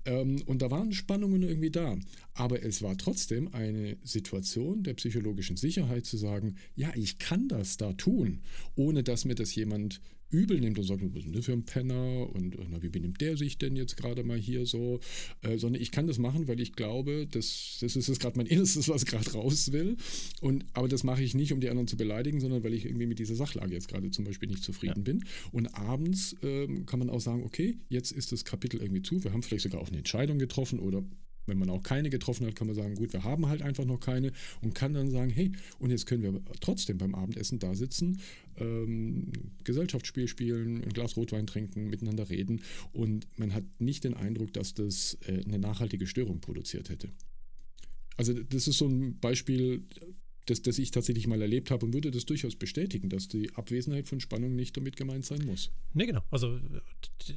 Ähm, 0.04 0.42
und 0.46 0.62
da 0.62 0.70
waren 0.70 0.92
Spannungen 0.92 1.44
irgendwie 1.44 1.72
da. 1.72 1.98
Aber 2.34 2.62
es 2.62 2.82
war 2.82 2.98
trotzdem 2.98 3.54
eine 3.54 3.98
Situation 4.04 4.84
der 4.84 4.96
psychologischen 4.96 5.56
Sicherheit 5.56 6.06
zu 6.06 6.18
sagen, 6.18 6.56
ja, 6.76 6.92
ich 6.96 7.20
kann 7.20 7.48
das 7.48 7.78
da 7.78 7.94
tun, 7.94 8.42
ohne 8.76 9.02
dass 9.02 9.24
mir 9.24 9.36
das 9.36 9.56
jemand 9.56 10.02
übel 10.30 10.60
nimmt 10.60 10.78
und 10.78 10.86
sagt, 10.86 11.02
was 11.02 11.20
ist 11.20 11.26
denn 11.26 11.34
das 11.34 11.46
für 11.46 11.54
ein 11.54 11.64
Penner 11.64 12.30
und 12.34 12.58
na, 12.70 12.82
wie 12.82 12.90
benimmt 12.90 13.22
der 13.22 13.38
sich 13.38 13.58
denn 13.58 13.76
jetzt 13.76 13.98
gerade 13.98 14.24
mal 14.24 14.38
hier 14.38 14.66
so, 14.66 15.00
äh, 15.42 15.58
sondern 15.58 15.82
ich 15.82 15.92
kann 15.92 16.08
das 16.08 16.18
machen, 16.18 16.48
weil 16.48 16.60
ich 16.60 16.74
glaube, 16.74 17.28
das, 17.30 17.78
das 17.82 17.96
ist 17.96 18.20
gerade 18.20 18.38
mein 18.38 18.46
Innerstes, 18.48 18.90
was 18.90 19.06
gerade 19.06 19.32
raus 19.32 19.72
will. 19.72 19.98
Und, 20.42 20.66
aber 20.74 20.88
das 20.88 21.04
mache 21.04 21.24
ich 21.24 21.34
nicht, 21.34 21.54
um 21.54 21.62
die 21.62 21.70
anderen 21.70 21.88
zu 21.88 21.98
beleidigen, 21.98 22.40
sondern 22.40 22.64
weil 22.64 22.74
ich 22.74 22.86
irgendwie 22.86 23.06
mit 23.06 23.20
dieser 23.20 23.36
Sachlage 23.36 23.74
jetzt 23.74 23.88
gerade 23.88 24.12
zum 24.12 24.26
Beispiel 24.26 24.50
nicht 24.50 24.64
zufrieden 24.64 25.00
ja. 25.00 25.04
bin. 25.04 25.24
Und 25.52 25.68
abends 25.76 26.36
ähm, 26.44 26.86
kann 26.86 27.00
man 27.00 27.10
auch 27.10 27.22
sagen, 27.22 27.44
okay, 27.44 27.78
jetzt 27.90 28.12
ist 28.12 28.32
das 28.32 28.46
Kapitel 28.46 28.82
irgendwie 28.82 29.02
zu, 29.02 29.24
wir 29.24 29.34
haben 29.34 29.44
vielleicht 29.44 29.64
sogar 29.64 29.82
auch 29.82 29.88
eine 29.88 29.98
Entscheidung 29.98 30.40
getroffen 30.40 30.80
oder 30.80 31.04
wenn 31.48 31.58
man 31.58 31.70
auch 31.70 31.84
keine 31.84 32.10
getroffen 32.10 32.46
hat, 32.46 32.56
kann 32.56 32.68
man 32.68 32.76
sagen, 32.76 32.96
gut, 32.96 33.14
wir 33.14 33.24
haben 33.24 33.48
halt 33.48 33.62
einfach 33.62 33.86
noch 33.86 34.00
keine 34.00 34.32
und 34.62 34.76
kann 34.76 34.94
dann 34.94 35.10
sagen, 35.10 35.32
hey, 35.32 35.52
und 35.80 35.90
jetzt 35.90 36.06
können 36.06 36.24
wir 36.24 36.42
trotzdem 36.60 36.98
beim 36.98 37.16
Abendessen 37.16 37.60
da 37.60 37.74
sitzen, 37.76 38.20
ähm, 38.58 39.32
Gesellschaftsspiel 39.64 40.28
spielen, 40.28 40.84
ein 40.84 40.90
Glas 40.90 41.16
Rotwein 41.18 41.48
trinken, 41.48 41.90
miteinander 41.90 42.30
reden 42.30 42.62
und 42.94 43.28
man 43.38 43.54
hat 43.54 43.64
nicht 43.80 44.04
den 44.04 44.14
Eindruck, 44.14 44.54
dass 44.54 44.74
das 44.74 45.18
äh, 45.26 45.44
eine 45.46 45.60
nachhaltige 45.60 46.08
Störung 46.08 46.40
produziert 46.40 46.90
hätte. 46.90 47.10
Also 48.18 48.34
das 48.34 48.68
ist 48.68 48.78
so 48.80 48.88
ein 48.88 49.20
Beispiel, 49.20 49.84
das, 50.48 50.62
das 50.62 50.80
ich 50.80 50.92
tatsächlich 50.92 51.28
mal 51.28 51.42
erlebt 51.42 51.72
habe 51.72 51.86
und 51.86 51.94
würde 51.94 52.10
das 52.10 52.26
durchaus 52.26 52.56
bestätigen, 52.56 53.10
dass 53.10 53.28
die 53.28 53.54
Abwesenheit 53.56 54.08
von 54.08 54.20
Spannung 54.20 54.56
nicht 54.56 54.76
damit 54.76 54.96
gemeint 54.96 55.26
sein 55.26 55.46
muss. 55.46 55.72
Nee, 55.94 56.06
genau. 56.06 56.22
Also 56.32 56.60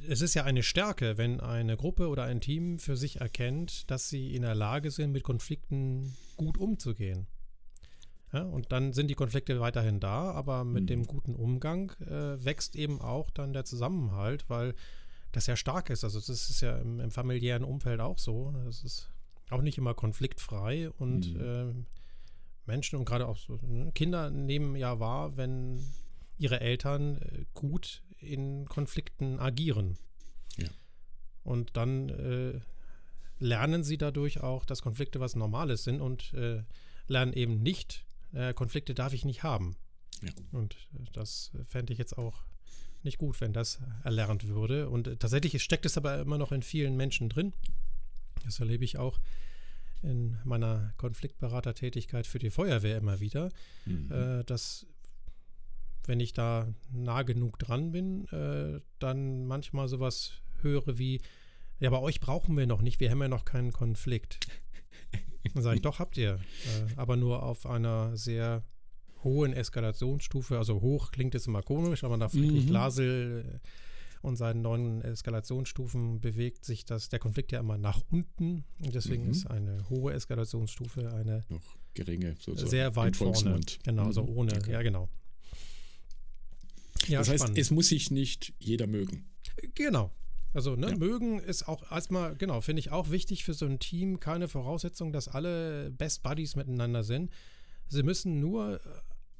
es 0.07 0.21
ist 0.21 0.33
ja 0.33 0.45
eine 0.45 0.63
Stärke, 0.63 1.17
wenn 1.17 1.39
eine 1.39 1.77
Gruppe 1.77 2.07
oder 2.07 2.23
ein 2.23 2.41
Team 2.41 2.79
für 2.79 2.97
sich 2.97 3.21
erkennt, 3.21 3.89
dass 3.91 4.09
sie 4.09 4.33
in 4.33 4.41
der 4.41 4.55
Lage 4.55 4.91
sind, 4.91 5.11
mit 5.11 5.23
Konflikten 5.23 6.15
gut 6.37 6.57
umzugehen. 6.57 7.27
Ja, 8.33 8.43
und 8.43 8.71
dann 8.71 8.93
sind 8.93 9.09
die 9.09 9.15
Konflikte 9.15 9.59
weiterhin 9.59 9.99
da, 9.99 10.31
aber 10.31 10.63
mit 10.63 10.83
mhm. 10.83 10.87
dem 10.87 11.05
guten 11.05 11.35
Umgang 11.35 11.91
äh, 11.99 12.43
wächst 12.43 12.77
eben 12.77 13.01
auch 13.01 13.29
dann 13.29 13.51
der 13.51 13.65
Zusammenhalt, 13.65 14.49
weil 14.49 14.73
das 15.33 15.47
ja 15.47 15.57
stark 15.57 15.89
ist. 15.89 16.05
Also 16.05 16.19
das 16.19 16.29
ist 16.29 16.61
ja 16.61 16.77
im, 16.77 17.01
im 17.01 17.11
familiären 17.11 17.65
Umfeld 17.65 17.99
auch 17.99 18.17
so. 18.17 18.53
Das 18.65 18.85
ist 18.85 19.09
auch 19.49 19.61
nicht 19.61 19.77
immer 19.77 19.93
konfliktfrei 19.93 20.89
und 20.91 21.33
mhm. 21.33 21.41
äh, 21.41 21.73
Menschen 22.71 22.97
und 22.97 23.05
gerade 23.05 23.27
auch 23.27 23.37
so 23.37 23.59
ne, 23.61 23.91
Kinder 23.91 24.29
nehmen 24.29 24.77
ja 24.77 24.99
wahr, 24.99 25.35
wenn 25.35 25.85
ihre 26.37 26.61
Eltern 26.61 27.17
äh, 27.17 27.45
gut 27.53 28.01
in 28.19 28.65
Konflikten 28.65 29.39
agieren. 29.39 29.97
Ja. 30.57 30.69
Und 31.43 31.75
dann 31.75 32.09
äh, 32.09 32.59
lernen 33.39 33.83
sie 33.83 33.97
dadurch 33.97 34.39
auch, 34.39 34.63
dass 34.63 34.81
Konflikte 34.81 35.19
was 35.19 35.35
Normales 35.35 35.83
sind 35.83 35.99
und 35.99 36.33
äh, 36.33 36.63
lernen 37.07 37.33
eben 37.33 37.61
nicht, 37.61 38.05
äh, 38.33 38.53
Konflikte 38.53 38.93
darf 38.93 39.13
ich 39.13 39.25
nicht 39.25 39.43
haben. 39.43 39.75
Ja. 40.21 40.29
Und 40.53 40.75
äh, 40.93 41.03
das 41.11 41.51
fände 41.65 41.91
ich 41.91 41.99
jetzt 41.99 42.17
auch 42.17 42.43
nicht 43.03 43.17
gut, 43.17 43.41
wenn 43.41 43.51
das 43.51 43.79
erlernt 44.03 44.47
würde. 44.47 44.89
Und 44.89 45.07
äh, 45.07 45.17
tatsächlich 45.17 45.61
steckt 45.61 45.85
es 45.85 45.97
aber 45.97 46.19
immer 46.19 46.37
noch 46.37 46.53
in 46.53 46.61
vielen 46.61 46.95
Menschen 46.95 47.27
drin. 47.27 47.51
Das 48.45 48.59
erlebe 48.61 48.85
ich 48.85 48.97
auch 48.97 49.19
in 50.03 50.37
meiner 50.43 50.93
Konfliktberatertätigkeit 50.97 52.27
für 52.27 52.39
die 52.39 52.49
Feuerwehr 52.49 52.97
immer 52.97 53.19
wieder, 53.19 53.49
mhm. 53.85 54.11
äh, 54.11 54.43
dass 54.43 54.87
wenn 56.05 56.19
ich 56.19 56.33
da 56.33 56.67
nah 56.91 57.21
genug 57.23 57.59
dran 57.59 57.91
bin, 57.91 58.27
äh, 58.29 58.81
dann 58.99 59.45
manchmal 59.45 59.87
sowas 59.87 60.33
höre 60.61 60.97
wie, 60.97 61.21
ja, 61.79 61.89
bei 61.89 61.99
euch 61.99 62.19
brauchen 62.19 62.57
wir 62.57 62.67
noch 62.67 62.81
nicht, 62.81 62.99
wir 62.99 63.11
haben 63.11 63.21
ja 63.21 63.27
noch 63.27 63.45
keinen 63.45 63.71
Konflikt. 63.71 64.39
Dann 65.53 65.63
sage 65.63 65.77
ich, 65.77 65.81
doch, 65.81 65.99
habt 65.99 66.17
ihr, 66.17 66.33
äh, 66.35 66.95
aber 66.95 67.17
nur 67.17 67.43
auf 67.43 67.65
einer 67.65 68.15
sehr 68.15 68.63
hohen 69.23 69.53
Eskalationsstufe, 69.53 70.57
also 70.57 70.81
hoch 70.81 71.11
klingt 71.11 71.33
jetzt 71.33 71.47
immer 71.47 71.61
komisch, 71.61 72.03
aber 72.03 72.17
nach 72.17 72.31
Friedrich 72.31 72.65
mhm. 72.65 72.69
Glasel 72.69 73.61
und 74.21 74.35
seinen 74.35 74.61
neuen 74.61 75.01
Eskalationsstufen 75.01 76.21
bewegt 76.21 76.65
sich 76.65 76.85
das, 76.85 77.09
der 77.09 77.19
Konflikt 77.19 77.51
ja 77.51 77.59
immer 77.59 77.77
nach 77.77 78.01
unten. 78.11 78.63
Und 78.83 78.93
deswegen 78.93 79.25
mhm. 79.25 79.31
ist 79.31 79.47
eine 79.47 79.89
hohe 79.89 80.13
Eskalationsstufe 80.13 81.13
eine 81.13 81.43
noch 81.49 81.77
geringe, 81.93 82.35
sozusagen. 82.39 82.69
sehr 82.69 82.95
weit 82.95 83.15
vorne. 83.15 83.59
Genau, 83.83 84.05
mhm. 84.05 84.11
so 84.11 84.23
ohne, 84.23 84.55
okay. 84.55 84.71
ja 84.71 84.81
genau. 84.81 85.09
Ja, 87.07 87.19
das 87.19 87.29
heißt, 87.29 87.43
spannend. 87.43 87.57
es 87.57 87.71
muss 87.71 87.89
sich 87.89 88.11
nicht 88.11 88.53
jeder 88.59 88.87
mögen. 88.87 89.25
Genau. 89.73 90.11
Also 90.53 90.75
ne, 90.75 90.89
ja. 90.89 90.97
mögen 90.97 91.39
ist 91.39 91.67
auch 91.67 91.89
erstmal, 91.91 92.35
genau, 92.35 92.61
finde 92.61 92.81
ich 92.81 92.91
auch 92.91 93.09
wichtig 93.09 93.43
für 93.43 93.53
so 93.53 93.65
ein 93.65 93.79
Team. 93.79 94.19
Keine 94.19 94.47
Voraussetzung, 94.47 95.13
dass 95.13 95.27
alle 95.27 95.91
Best 95.91 96.23
Buddies 96.23 96.55
miteinander 96.55 97.03
sind. 97.03 97.31
Sie 97.87 98.03
müssen 98.03 98.39
nur 98.39 98.79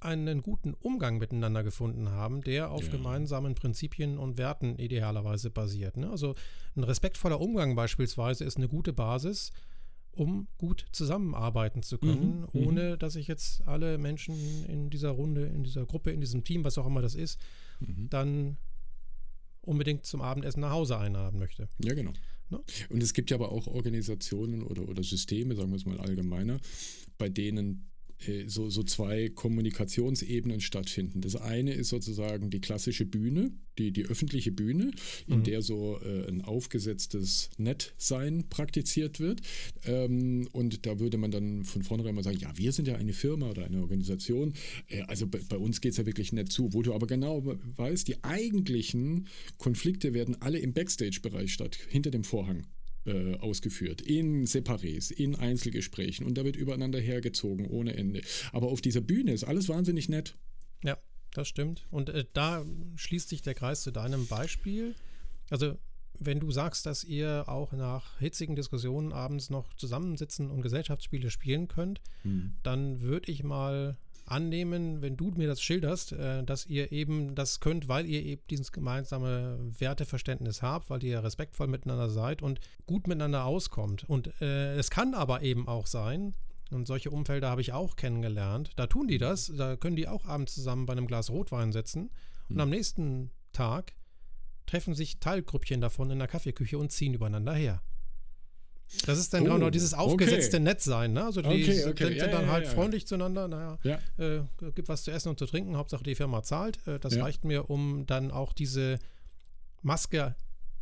einen 0.01 0.41
guten 0.41 0.73
Umgang 0.73 1.19
miteinander 1.19 1.63
gefunden 1.63 2.09
haben, 2.09 2.41
der 2.41 2.71
auf 2.71 2.85
ja. 2.85 2.91
gemeinsamen 2.91 3.55
Prinzipien 3.55 4.17
und 4.17 4.37
Werten 4.37 4.77
idealerweise 4.77 5.49
basiert. 5.51 5.95
Ne? 5.97 6.09
Also 6.09 6.35
ein 6.75 6.83
respektvoller 6.83 7.39
Umgang 7.39 7.75
beispielsweise 7.75 8.43
ist 8.43 8.57
eine 8.57 8.67
gute 8.67 8.93
Basis, 8.93 9.51
um 10.11 10.47
gut 10.57 10.85
zusammenarbeiten 10.91 11.83
zu 11.83 11.97
können, 11.97 12.47
mhm, 12.51 12.59
mhm. 12.59 12.67
ohne 12.67 12.97
dass 12.97 13.15
ich 13.15 13.27
jetzt 13.27 13.65
alle 13.67 13.97
Menschen 13.97 14.65
in 14.65 14.89
dieser 14.89 15.11
Runde, 15.11 15.45
in 15.45 15.63
dieser 15.63 15.85
Gruppe, 15.85 16.11
in 16.11 16.19
diesem 16.19 16.43
Team, 16.43 16.65
was 16.65 16.77
auch 16.77 16.87
immer 16.87 17.01
das 17.01 17.15
ist, 17.15 17.39
mhm. 17.79 18.09
dann 18.09 18.57
unbedingt 19.61 20.05
zum 20.05 20.21
Abendessen 20.21 20.61
nach 20.61 20.71
Hause 20.71 20.97
einladen 20.97 21.39
möchte. 21.39 21.69
Ja, 21.79 21.93
genau. 21.93 22.11
Ne? 22.49 22.59
Und 22.89 23.03
es 23.03 23.13
gibt 23.13 23.29
ja 23.29 23.37
aber 23.37 23.51
auch 23.51 23.67
Organisationen 23.67 24.63
oder, 24.63 24.89
oder 24.89 25.03
Systeme, 25.03 25.55
sagen 25.55 25.69
wir 25.69 25.77
es 25.77 25.85
mal 25.85 25.99
allgemeiner, 25.99 26.59
bei 27.17 27.29
denen 27.29 27.90
so, 28.47 28.69
so 28.69 28.83
zwei 28.83 29.29
Kommunikationsebenen 29.29 30.61
stattfinden. 30.61 31.21
Das 31.21 31.35
eine 31.35 31.73
ist 31.73 31.89
sozusagen 31.89 32.49
die 32.49 32.61
klassische 32.61 33.05
Bühne, 33.05 33.51
die, 33.77 33.91
die 33.91 34.05
öffentliche 34.05 34.51
Bühne, 34.51 34.91
in 35.27 35.39
mhm. 35.39 35.43
der 35.43 35.61
so 35.61 35.99
äh, 36.01 36.27
ein 36.27 36.41
aufgesetztes 36.41 37.49
Nettsein 37.57 38.49
praktiziert 38.49 39.19
wird. 39.19 39.41
Ähm, 39.83 40.47
und 40.51 40.85
da 40.85 40.99
würde 40.99 41.17
man 41.17 41.31
dann 41.31 41.63
von 41.63 41.83
vornherein 41.83 42.15
mal 42.15 42.23
sagen, 42.23 42.39
ja, 42.39 42.51
wir 42.55 42.71
sind 42.71 42.87
ja 42.87 42.95
eine 42.95 43.13
Firma 43.13 43.49
oder 43.49 43.65
eine 43.65 43.81
Organisation. 43.81 44.53
Äh, 44.87 45.01
also 45.03 45.27
bei, 45.27 45.39
bei 45.47 45.57
uns 45.57 45.81
geht 45.81 45.91
es 45.91 45.97
ja 45.97 46.05
wirklich 46.05 46.33
nett 46.33 46.51
zu, 46.51 46.73
wo 46.73 46.81
du 46.81 46.93
aber 46.93 47.07
genau 47.07 47.43
weißt, 47.77 48.07
die 48.07 48.23
eigentlichen 48.23 49.27
Konflikte 49.57 50.13
werden 50.13 50.37
alle 50.41 50.59
im 50.59 50.73
Backstage-Bereich 50.73 51.53
statt, 51.53 51.77
hinter 51.89 52.11
dem 52.11 52.23
Vorhang 52.23 52.65
äh, 53.05 53.35
ausgeführt, 53.37 54.01
in 54.01 54.45
Separés, 54.45 55.11
in 55.11 55.35
Einzelgesprächen 55.35 56.25
und 56.25 56.37
da 56.37 56.45
wird 56.45 56.55
übereinander 56.55 56.99
hergezogen 56.99 57.67
ohne 57.67 57.95
Ende. 57.95 58.21
Aber 58.51 58.67
auf 58.67 58.81
dieser 58.81 59.01
Bühne 59.01 59.33
ist 59.33 59.43
alles 59.43 59.69
wahnsinnig 59.69 60.09
nett. 60.09 60.35
Ja, 60.83 60.97
das 61.33 61.47
stimmt. 61.47 61.87
Und 61.89 62.09
äh, 62.09 62.25
da 62.33 62.65
schließt 62.95 63.29
sich 63.29 63.41
der 63.41 63.53
Kreis 63.53 63.81
zu 63.81 63.91
deinem 63.91 64.27
Beispiel. 64.27 64.95
Also 65.49 65.77
wenn 66.19 66.39
du 66.39 66.51
sagst, 66.51 66.85
dass 66.85 67.03
ihr 67.03 67.45
auch 67.47 67.71
nach 67.71 68.19
hitzigen 68.19 68.55
Diskussionen 68.55 69.11
abends 69.11 69.49
noch 69.49 69.73
zusammensitzen 69.73 70.51
und 70.51 70.61
Gesellschaftsspiele 70.61 71.31
spielen 71.31 71.67
könnt, 71.67 72.01
hm. 72.21 72.53
dann 72.61 73.01
würde 73.01 73.31
ich 73.31 73.43
mal 73.43 73.97
annehmen, 74.31 75.01
wenn 75.01 75.17
du 75.17 75.31
mir 75.31 75.47
das 75.47 75.61
schilderst, 75.61 76.13
äh, 76.13 76.43
dass 76.43 76.65
ihr 76.65 76.91
eben 76.91 77.35
das 77.35 77.59
könnt, 77.59 77.87
weil 77.87 78.05
ihr 78.05 78.23
eben 78.23 78.41
dieses 78.49 78.71
gemeinsame 78.71 79.59
Werteverständnis 79.77 80.61
habt, 80.61 80.89
weil 80.89 81.03
ihr 81.03 81.23
respektvoll 81.23 81.67
miteinander 81.67 82.09
seid 82.09 82.41
und 82.41 82.59
gut 82.85 83.07
miteinander 83.07 83.45
auskommt. 83.45 84.03
Und 84.09 84.41
äh, 84.41 84.75
es 84.75 84.89
kann 84.89 85.13
aber 85.13 85.41
eben 85.41 85.67
auch 85.67 85.87
sein, 85.87 86.33
und 86.71 86.87
solche 86.87 87.11
Umfelder 87.11 87.49
habe 87.49 87.61
ich 87.61 87.73
auch 87.73 87.97
kennengelernt, 87.97 88.71
da 88.77 88.87
tun 88.87 89.07
die 89.07 89.17
das, 89.17 89.51
da 89.55 89.75
können 89.75 89.97
die 89.97 90.07
auch 90.07 90.25
abends 90.25 90.55
zusammen 90.55 90.85
bei 90.85 90.93
einem 90.93 91.07
Glas 91.07 91.29
Rotwein 91.29 91.73
sitzen 91.73 92.09
und 92.47 92.55
mhm. 92.55 92.61
am 92.61 92.69
nächsten 92.69 93.31
Tag 93.51 93.93
treffen 94.65 94.95
sich 94.95 95.19
Teilgrüppchen 95.19 95.81
davon 95.81 96.09
in 96.11 96.19
der 96.19 96.29
Kaffeeküche 96.29 96.77
und 96.77 96.91
ziehen 96.91 97.13
übereinander 97.13 97.53
her. 97.53 97.81
Das 99.05 99.17
ist 99.17 99.33
dann 99.33 99.47
oh, 99.47 99.53
genau 99.53 99.69
dieses 99.69 99.93
aufgesetzte 99.93 100.57
okay. 100.57 100.63
Nettsein. 100.63 101.13
Ne? 101.13 101.23
Also 101.23 101.41
die 101.41 101.47
okay, 101.47 101.85
okay. 101.85 102.03
sind 102.05 102.17
ja, 102.17 102.27
dann 102.27 102.45
ja, 102.45 102.51
halt 102.51 102.65
ja, 102.65 102.71
freundlich 102.71 103.07
zueinander. 103.07 103.47
Naja, 103.47 103.77
äh, 104.17 104.41
gibt 104.75 104.89
was 104.89 105.03
zu 105.03 105.11
essen 105.11 105.29
und 105.29 105.39
zu 105.39 105.45
trinken. 105.45 105.77
Hauptsache 105.77 106.03
die 106.03 106.15
Firma 106.15 106.43
zahlt. 106.43 106.85
Äh, 106.87 106.99
das 106.99 107.17
reicht 107.17 107.45
mir, 107.45 107.69
um 107.69 108.05
dann 108.05 108.31
auch 108.31 108.53
diese 108.53 108.99
Maske 109.81 110.35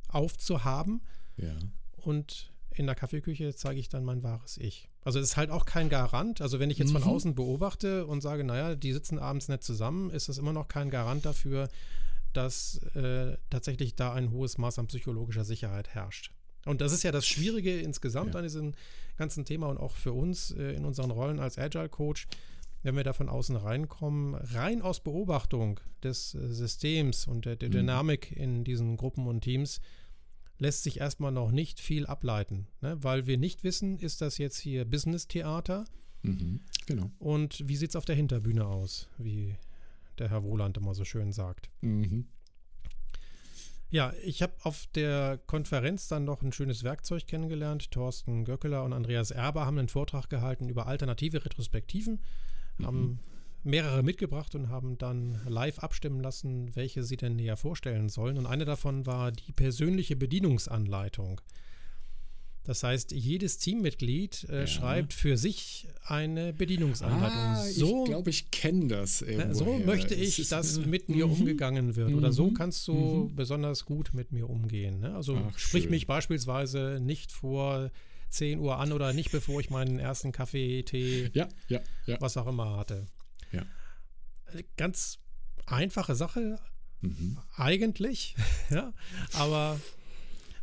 aufzuhaben. 0.09 1.01
Ja. 1.37 1.53
Und 1.97 2.51
in 2.71 2.85
der 2.85 2.95
Kaffeeküche 2.95 3.53
zeige 3.55 3.79
ich 3.79 3.89
dann 3.89 4.03
mein 4.03 4.23
wahres 4.23 4.57
Ich. 4.57 4.89
Also 5.03 5.19
es 5.19 5.29
ist 5.29 5.37
halt 5.37 5.49
auch 5.49 5.65
kein 5.65 5.89
Garant. 5.89 6.41
Also 6.41 6.59
wenn 6.59 6.69
ich 6.69 6.77
jetzt 6.77 6.93
mhm. 6.93 6.99
von 6.99 7.11
außen 7.11 7.35
beobachte 7.35 8.05
und 8.05 8.21
sage, 8.21 8.43
naja, 8.43 8.75
die 8.75 8.93
sitzen 8.93 9.19
abends 9.19 9.47
nicht 9.47 9.63
zusammen, 9.63 10.09
ist 10.09 10.29
das 10.29 10.37
immer 10.37 10.53
noch 10.53 10.67
kein 10.67 10.89
Garant 10.89 11.25
dafür, 11.25 11.69
dass 12.33 12.77
äh, 12.95 13.37
tatsächlich 13.49 13.95
da 13.95 14.13
ein 14.13 14.31
hohes 14.31 14.57
Maß 14.57 14.79
an 14.79 14.87
psychologischer 14.87 15.43
Sicherheit 15.43 15.89
herrscht. 15.89 16.31
Und 16.65 16.81
das 16.81 16.91
ist 16.91 17.03
ja 17.03 17.11
das 17.11 17.27
Schwierige 17.27 17.79
insgesamt 17.79 18.33
ja. 18.33 18.39
an 18.39 18.43
diesem 18.43 18.73
ganzen 19.17 19.45
Thema 19.45 19.67
und 19.67 19.77
auch 19.77 19.95
für 19.95 20.13
uns 20.13 20.51
äh, 20.51 20.73
in 20.73 20.85
unseren 20.85 21.11
Rollen 21.11 21.39
als 21.39 21.57
Agile 21.57 21.89
Coach, 21.89 22.27
wenn 22.83 22.95
wir 22.95 23.03
da 23.03 23.13
von 23.13 23.29
außen 23.29 23.55
reinkommen, 23.55 24.35
rein 24.35 24.81
aus 24.81 25.01
Beobachtung 25.01 25.79
des 26.03 26.35
äh, 26.35 26.53
Systems 26.53 27.27
und 27.27 27.45
der, 27.45 27.55
der 27.55 27.69
mhm. 27.69 27.73
Dynamik 27.73 28.31
in 28.31 28.63
diesen 28.63 28.97
Gruppen 28.97 29.27
und 29.27 29.41
Teams, 29.41 29.81
lässt 30.57 30.83
sich 30.83 30.99
erstmal 30.99 31.31
noch 31.31 31.51
nicht 31.51 31.79
viel 31.79 32.05
ableiten, 32.05 32.67
ne? 32.81 32.97
weil 33.01 33.27
wir 33.27 33.37
nicht 33.37 33.63
wissen, 33.63 33.97
ist 33.97 34.21
das 34.21 34.37
jetzt 34.37 34.59
hier 34.59 34.83
Business-Theater? 34.83 35.85
Mhm. 36.21 36.59
Genau. 36.85 37.11
Und 37.17 37.67
wie 37.67 37.77
sieht 37.77 37.91
es 37.91 37.95
auf 37.95 38.03
der 38.03 38.15
Hinterbühne 38.15 38.65
aus, 38.65 39.07
wie 39.17 39.55
der 40.19 40.29
Herr 40.29 40.43
Wohland 40.43 40.77
immer 40.77 40.93
so 40.93 41.05
schön 41.05 41.31
sagt. 41.31 41.69
Mhm. 41.81 42.27
Ja, 43.91 44.13
ich 44.23 44.43
habe 44.43 44.53
auf 44.63 44.85
der 44.93 45.39
Konferenz 45.47 46.07
dann 46.07 46.23
noch 46.23 46.43
ein 46.43 46.51
schönes 46.51 46.83
Werkzeug 46.83 47.25
kennengelernt. 47.25 47.89
Thorsten 47.91 48.45
Göckeler 48.45 48.83
und 48.83 48.93
Andreas 48.93 49.31
Erber 49.31 49.65
haben 49.65 49.79
einen 49.79 49.89
Vortrag 49.89 50.29
gehalten 50.29 50.69
über 50.69 50.85
alternative 50.85 51.43
Retrospektiven, 51.43 52.19
mhm. 52.77 52.85
haben 52.85 53.19
mehrere 53.63 54.03
mitgebracht 54.03 54.53
und 54.55 54.69
haben 54.69 54.97
dann 54.97 55.41
live 55.47 55.79
abstimmen 55.79 56.21
lassen, 56.21 56.75
welche 56.75 57.03
sie 57.03 57.17
denn 57.17 57.35
näher 57.35 57.57
vorstellen 57.57 58.09
sollen. 58.09 58.37
Und 58.37 58.45
eine 58.45 58.65
davon 58.65 59.05
war 59.05 59.31
die 59.31 59.51
persönliche 59.51 60.15
Bedienungsanleitung. 60.15 61.41
Das 62.69 62.83
heißt, 62.83 63.13
jedes 63.13 63.57
Teammitglied 63.57 64.45
äh, 64.47 64.59
ja. 64.59 64.67
schreibt 64.67 65.13
für 65.13 65.37
sich 65.37 65.87
eine 66.03 66.53
Bedienungsanleitung. 66.53 67.39
Ah, 67.39 67.63
so, 67.63 68.03
ich 68.03 68.09
glaube, 68.11 68.29
ich 68.29 68.51
kenne 68.51 68.89
das. 68.89 69.23
Irgendwoher. 69.23 69.55
So 69.55 69.79
möchte 69.79 70.13
ich, 70.13 70.49
dass 70.49 70.77
mit 70.85 71.09
mir 71.09 71.25
mhm. 71.25 71.33
umgegangen 71.33 71.95
wird. 71.95 72.13
Oder 72.13 72.31
so 72.31 72.51
mhm. 72.51 72.53
kannst 72.53 72.87
du 72.87 72.93
mhm. 72.93 73.35
besonders 73.35 73.85
gut 73.85 74.13
mit 74.13 74.31
mir 74.31 74.47
umgehen. 74.47 74.99
Ne? 74.99 75.15
Also 75.15 75.35
Ach, 75.35 75.57
sprich 75.57 75.85
schön. 75.85 75.89
mich 75.89 76.05
beispielsweise 76.05 76.99
nicht 77.01 77.31
vor 77.31 77.89
10 78.29 78.59
Uhr 78.59 78.77
an 78.77 78.91
oder 78.91 79.13
nicht 79.13 79.31
bevor 79.31 79.59
ich 79.59 79.71
meinen 79.71 79.97
ersten 79.97 80.31
Kaffee, 80.31 80.83
Tee, 80.83 81.31
ja, 81.33 81.47
ja, 81.69 81.79
ja. 82.05 82.21
was 82.21 82.37
auch 82.37 82.45
immer 82.45 82.77
hatte. 82.77 83.07
Ja. 83.51 83.63
Ganz 84.77 85.17
einfache 85.65 86.13
Sache, 86.13 86.59
mhm. 87.01 87.39
eigentlich, 87.55 88.35
ja, 88.69 88.93
aber 89.33 89.79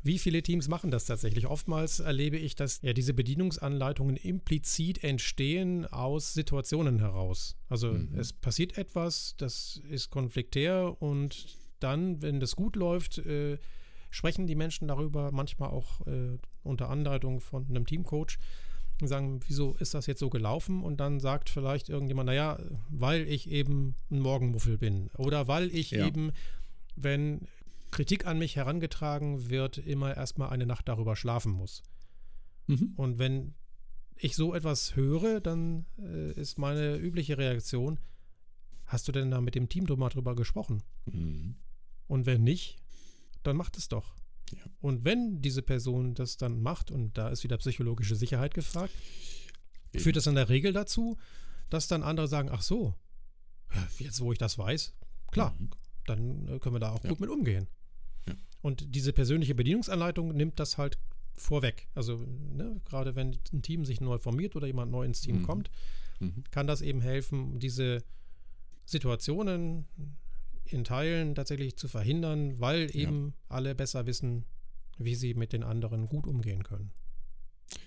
wie 0.06 0.18
viele 0.18 0.42
Teams 0.42 0.68
machen 0.68 0.90
das 0.90 1.04
tatsächlich? 1.04 1.46
Oftmals 1.46 2.00
erlebe 2.00 2.36
ich, 2.36 2.54
dass 2.54 2.80
ja 2.82 2.92
diese 2.92 3.14
Bedienungsanleitungen 3.14 4.16
implizit 4.16 5.02
entstehen 5.02 5.86
aus 5.86 6.34
Situationen 6.34 6.98
heraus. 6.98 7.56
Also 7.68 7.92
mhm. 7.92 8.18
es 8.18 8.32
passiert 8.32 8.78
etwas, 8.78 9.34
das 9.36 9.80
ist 9.88 10.10
konfliktär 10.10 11.00
und 11.00 11.46
dann, 11.80 12.22
wenn 12.22 12.40
das 12.40 12.56
gut 12.56 12.76
läuft, 12.76 13.18
äh, 13.18 13.58
sprechen 14.10 14.46
die 14.46 14.54
Menschen 14.54 14.88
darüber, 14.88 15.30
manchmal 15.32 15.70
auch 15.70 16.06
äh, 16.06 16.38
unter 16.62 16.88
Anleitung 16.88 17.40
von 17.40 17.66
einem 17.68 17.86
Teamcoach 17.86 18.38
und 19.00 19.08
sagen, 19.08 19.40
wieso 19.46 19.74
ist 19.74 19.94
das 19.94 20.06
jetzt 20.06 20.20
so 20.20 20.30
gelaufen? 20.30 20.82
Und 20.82 20.98
dann 20.98 21.20
sagt 21.20 21.50
vielleicht 21.50 21.88
irgendjemand, 21.88 22.28
naja, 22.28 22.58
weil 22.88 23.28
ich 23.28 23.50
eben 23.50 23.94
ein 24.10 24.20
Morgenmuffel 24.20 24.78
bin 24.78 25.10
oder 25.18 25.48
weil 25.48 25.74
ich 25.74 25.90
ja. 25.90 26.06
eben, 26.06 26.32
wenn 26.94 27.46
Kritik 27.96 28.26
an 28.26 28.38
mich 28.38 28.56
herangetragen 28.56 29.48
wird, 29.48 29.78
immer 29.78 30.14
erstmal 30.14 30.50
eine 30.50 30.66
Nacht 30.66 30.86
darüber 30.86 31.16
schlafen 31.16 31.52
muss. 31.52 31.82
Mhm. 32.66 32.92
Und 32.94 33.18
wenn 33.18 33.54
ich 34.16 34.36
so 34.36 34.54
etwas 34.54 34.96
höre, 34.96 35.40
dann 35.40 35.86
äh, 35.98 36.32
ist 36.32 36.58
meine 36.58 36.96
übliche 36.96 37.38
Reaktion, 37.38 37.98
hast 38.84 39.08
du 39.08 39.12
denn 39.12 39.30
da 39.30 39.40
mit 39.40 39.54
dem 39.54 39.70
Team 39.70 39.86
drüber, 39.86 40.10
drüber 40.10 40.36
gesprochen? 40.36 40.82
Mhm. 41.06 41.56
Und 42.06 42.26
wenn 42.26 42.44
nicht, 42.44 42.76
dann 43.42 43.56
macht 43.56 43.78
es 43.78 43.88
doch. 43.88 44.14
Ja. 44.52 44.60
Und 44.82 45.06
wenn 45.06 45.40
diese 45.40 45.62
Person 45.62 46.14
das 46.14 46.36
dann 46.36 46.60
macht, 46.60 46.90
und 46.90 47.16
da 47.16 47.30
ist 47.30 47.44
wieder 47.44 47.56
psychologische 47.56 48.14
Sicherheit 48.14 48.52
gefragt, 48.52 48.92
Eben. 49.94 50.04
führt 50.04 50.16
das 50.16 50.26
in 50.26 50.34
der 50.34 50.50
Regel 50.50 50.74
dazu, 50.74 51.16
dass 51.70 51.88
dann 51.88 52.02
andere 52.02 52.28
sagen, 52.28 52.50
ach 52.52 52.60
so, 52.60 52.94
jetzt 53.98 54.20
wo 54.20 54.32
ich 54.32 54.38
das 54.38 54.58
weiß, 54.58 54.94
klar, 55.30 55.56
mhm. 55.58 55.70
dann 56.04 56.48
äh, 56.48 56.58
können 56.58 56.74
wir 56.74 56.80
da 56.80 56.92
auch 56.92 57.02
ja. 57.02 57.08
gut 57.08 57.20
mit 57.20 57.30
umgehen. 57.30 57.68
Und 58.66 58.96
diese 58.96 59.12
persönliche 59.12 59.54
Bedienungsanleitung 59.54 60.34
nimmt 60.34 60.58
das 60.58 60.76
halt 60.76 60.98
vorweg. 61.34 61.86
Also 61.94 62.16
ne, 62.16 62.80
gerade 62.84 63.14
wenn 63.14 63.38
ein 63.52 63.62
Team 63.62 63.84
sich 63.84 64.00
neu 64.00 64.18
formiert 64.18 64.56
oder 64.56 64.66
jemand 64.66 64.90
neu 64.90 65.04
ins 65.04 65.20
Team 65.20 65.38
mhm. 65.38 65.42
kommt, 65.44 65.70
mhm. 66.18 66.42
kann 66.50 66.66
das 66.66 66.82
eben 66.82 67.00
helfen, 67.00 67.60
diese 67.60 68.02
Situationen 68.84 69.86
in 70.64 70.82
Teilen 70.82 71.36
tatsächlich 71.36 71.76
zu 71.76 71.86
verhindern, 71.86 72.58
weil 72.58 72.90
eben 72.92 73.26
ja. 73.26 73.32
alle 73.50 73.76
besser 73.76 74.04
wissen, 74.06 74.44
wie 74.98 75.14
sie 75.14 75.34
mit 75.34 75.52
den 75.52 75.62
anderen 75.62 76.08
gut 76.08 76.26
umgehen 76.26 76.64
können. 76.64 76.90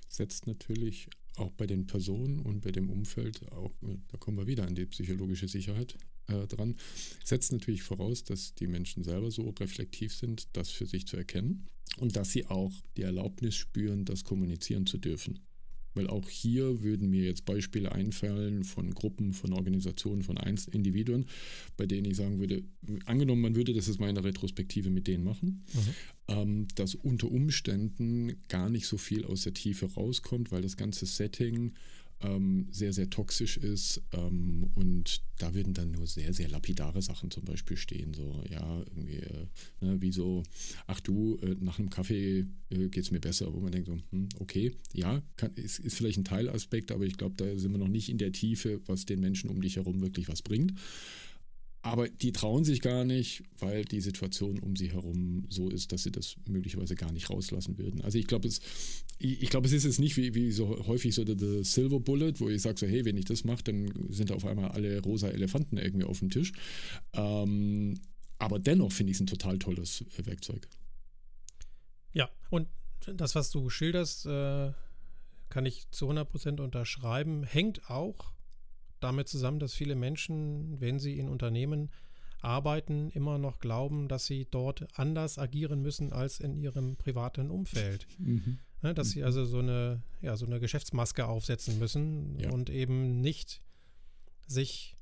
Setzt 0.07 0.47
natürlich 0.47 1.09
auch 1.35 1.51
bei 1.51 1.67
den 1.67 1.87
Personen 1.87 2.39
und 2.39 2.61
bei 2.61 2.71
dem 2.71 2.89
Umfeld, 2.89 3.51
auch, 3.51 3.73
da 3.81 4.17
kommen 4.17 4.37
wir 4.37 4.47
wieder 4.47 4.65
an 4.65 4.75
die 4.75 4.85
psychologische 4.85 5.49
Sicherheit, 5.49 5.97
äh, 6.29 6.47
dran. 6.47 6.75
Setzt 7.23 7.51
natürlich 7.51 7.83
voraus, 7.83 8.23
dass 8.23 8.55
die 8.55 8.67
Menschen 8.67 9.03
selber 9.03 9.31
so 9.31 9.49
reflektiv 9.59 10.13
sind, 10.13 10.47
das 10.53 10.69
für 10.69 10.85
sich 10.85 11.07
zu 11.07 11.17
erkennen 11.17 11.65
und 11.97 12.15
dass 12.15 12.31
sie 12.31 12.45
auch 12.45 12.73
die 12.97 13.03
Erlaubnis 13.03 13.55
spüren, 13.55 14.05
das 14.05 14.23
kommunizieren 14.23 14.85
zu 14.85 14.97
dürfen. 14.97 15.39
Weil 15.95 16.07
auch 16.07 16.29
hier 16.29 16.83
würden 16.83 17.09
mir 17.09 17.25
jetzt 17.25 17.45
Beispiele 17.45 17.91
einfallen 17.91 18.63
von 18.63 18.93
Gruppen, 18.93 19.33
von 19.33 19.53
Organisationen, 19.53 20.21
von 20.21 20.37
Individuen, 20.37 21.25
bei 21.77 21.87
denen 21.87 22.05
ich 22.05 22.15
sagen 22.15 22.39
würde, 22.39 22.63
angenommen, 23.05 23.41
man 23.41 23.55
würde 23.55 23.73
das 23.73 23.87
jetzt 23.87 23.99
meine 23.99 24.23
Retrospektive 24.23 24.91
mit 24.91 25.07
denen 25.07 25.23
machen, 25.23 25.65
mhm. 25.73 25.93
ähm, 26.27 26.67
dass 26.75 26.93
unter 26.93 27.31
Umständen 27.31 28.35
gar 28.47 28.69
nicht 28.69 28.85
so 28.85 28.97
viel 28.97 29.25
aus 29.25 29.41
der 29.41 29.53
Tiefe 29.53 29.87
rauskommt, 29.87 30.51
weil 30.51 30.61
das 30.61 30.77
ganze 30.77 31.07
Setting 31.07 31.73
ähm, 32.21 32.67
sehr, 32.71 32.93
sehr 32.93 33.09
toxisch 33.09 33.57
ist. 33.57 34.01
Ähm, 34.13 34.69
und 34.75 35.21
da 35.37 35.53
würden 35.53 35.73
dann 35.73 35.91
nur 35.91 36.07
sehr, 36.07 36.33
sehr 36.33 36.49
lapidare 36.49 37.01
Sachen 37.01 37.31
zum 37.31 37.45
Beispiel 37.45 37.77
stehen. 37.77 38.13
So, 38.13 38.43
ja, 38.49 38.79
irgendwie, 38.79 39.17
äh, 39.17 39.47
ne, 39.81 40.01
wie 40.01 40.11
so, 40.11 40.43
ach 40.87 40.99
du, 40.99 41.37
äh, 41.41 41.55
nach 41.59 41.79
einem 41.79 41.89
Kaffee 41.89 42.45
äh, 42.69 42.89
geht 42.89 43.03
es 43.03 43.11
mir 43.11 43.21
besser, 43.21 43.53
wo 43.53 43.59
man 43.59 43.71
denkt 43.71 43.87
so, 43.87 43.97
hm, 44.11 44.29
okay, 44.39 44.73
ja, 44.93 45.21
kann, 45.37 45.53
ist, 45.53 45.79
ist 45.79 45.95
vielleicht 45.95 46.17
ein 46.17 46.25
Teilaspekt, 46.25 46.91
aber 46.91 47.05
ich 47.05 47.17
glaube, 47.17 47.35
da 47.37 47.57
sind 47.57 47.71
wir 47.71 47.77
noch 47.77 47.87
nicht 47.87 48.09
in 48.09 48.17
der 48.17 48.31
Tiefe, 48.31 48.81
was 48.85 49.05
den 49.05 49.19
Menschen 49.19 49.49
um 49.49 49.61
dich 49.61 49.77
herum 49.77 50.01
wirklich 50.01 50.27
was 50.27 50.41
bringt. 50.41 50.73
Aber 51.81 52.09
die 52.09 52.33
trauen 52.33 52.65
sich 52.65 52.81
gar 52.81 53.05
nicht, 53.05 53.43
weil 53.57 53.85
die 53.85 54.01
Situation 54.01 54.59
um 54.59 54.75
sie 54.75 54.91
herum 54.91 55.45
so 55.49 55.69
ist, 55.69 55.93
dass 55.93 56.03
sie 56.03 56.11
das 56.11 56.35
möglicherweise 56.45 56.95
gar 56.95 57.11
nicht 57.13 57.29
rauslassen 57.29 57.77
würden. 57.77 58.01
Also 58.01 58.17
ich 58.17 58.27
glaube, 58.27 58.49
es, 58.49 58.59
ich, 59.17 59.49
glaube, 59.49 59.67
es 59.67 59.73
ist 59.73 59.85
jetzt 59.85 59.99
nicht 59.99 60.17
wie, 60.17 60.35
wie 60.35 60.51
so 60.51 60.85
häufig 60.87 61.15
so 61.15 61.23
der 61.23 61.63
Silver 61.63 62.01
Bullet, 62.01 62.33
wo 62.39 62.49
ich 62.49 62.61
sage 62.61 62.77
so, 62.79 62.85
hey, 62.85 63.05
wenn 63.05 63.15
ich 63.15 63.25
das 63.25 63.45
mache, 63.45 63.63
dann 63.63 63.93
sind 64.09 64.29
da 64.29 64.35
auf 64.35 64.45
einmal 64.45 64.71
alle 64.71 65.01
rosa 65.01 65.29
Elefanten 65.29 65.77
irgendwie 65.77 66.05
auf 66.05 66.19
dem 66.19 66.29
Tisch. 66.29 66.51
Ähm, 67.13 67.99
aber 68.39 68.59
dennoch 68.59 68.91
finde 68.91 69.11
ich 69.11 69.17
es 69.17 69.21
ein 69.21 69.27
total 69.27 69.57
tolles 69.57 70.03
Werkzeug. 70.17 70.67
Ja, 72.11 72.29
und 72.49 72.67
das, 73.05 73.35
was 73.35 73.51
du 73.51 73.69
schilderst, 73.69 74.25
äh, 74.25 74.73
kann 75.47 75.65
ich 75.65 75.89
zu 75.91 76.09
100% 76.09 76.61
unterschreiben, 76.61 77.43
hängt 77.43 77.89
auch 77.89 78.33
damit 78.99 79.27
zusammen, 79.27 79.59
dass 79.59 79.73
viele 79.73 79.95
Menschen, 79.95 80.79
wenn 80.79 80.99
sie 80.99 81.17
in 81.17 81.29
Unternehmen 81.29 81.89
arbeiten, 82.41 83.09
immer 83.09 83.37
noch 83.37 83.59
glauben, 83.59 84.07
dass 84.07 84.25
sie 84.25 84.47
dort 84.49 84.87
anders 84.97 85.37
agieren 85.37 85.81
müssen 85.81 86.13
als 86.13 86.39
in 86.39 86.55
ihrem 86.55 86.95
privaten 86.95 87.51
Umfeld. 87.51 88.07
Mhm. 88.17 88.59
Ja, 88.81 88.93
dass 88.93 89.09
sie 89.09 89.23
also 89.23 89.43
so 89.45 89.59
eine, 89.59 90.01
ja, 90.21 90.37
so 90.37 90.45
eine 90.45 90.61
Geschäftsmaske 90.61 91.27
aufsetzen 91.27 91.79
müssen 91.79 92.39
ja. 92.39 92.49
und 92.51 92.69
eben 92.69 93.19
nicht 93.19 93.61
sich 94.47 94.95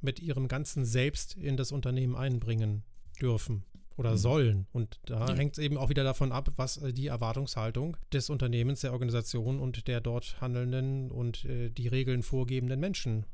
mit 0.00 0.18
ihrem 0.18 0.48
ganzen 0.48 0.84
Selbst 0.84 1.36
in 1.36 1.56
das 1.56 1.70
Unternehmen 1.70 2.16
einbringen 2.16 2.82
dürfen 3.20 3.64
oder 3.96 4.12
mhm. 4.12 4.16
sollen. 4.16 4.66
Und 4.72 4.98
da 5.06 5.28
ja. 5.28 5.34
hängt 5.34 5.58
es 5.58 5.64
eben 5.64 5.76
auch 5.76 5.88
wieder 5.88 6.04
davon 6.04 6.32
ab, 6.32 6.50
was 6.56 6.78
äh, 6.78 6.92
die 6.92 7.08
Erwartungshaltung 7.08 7.96
des 8.12 8.30
Unternehmens, 8.30 8.80
der 8.80 8.92
Organisation 8.92 9.60
und 9.60 9.86
der 9.86 10.00
dort 10.00 10.40
handelnden 10.40 11.10
und 11.10 11.44
äh, 11.44 11.70
die 11.70 11.88
Regeln 11.88 12.22
vorgebenden 12.22 12.80
Menschen 12.80 13.26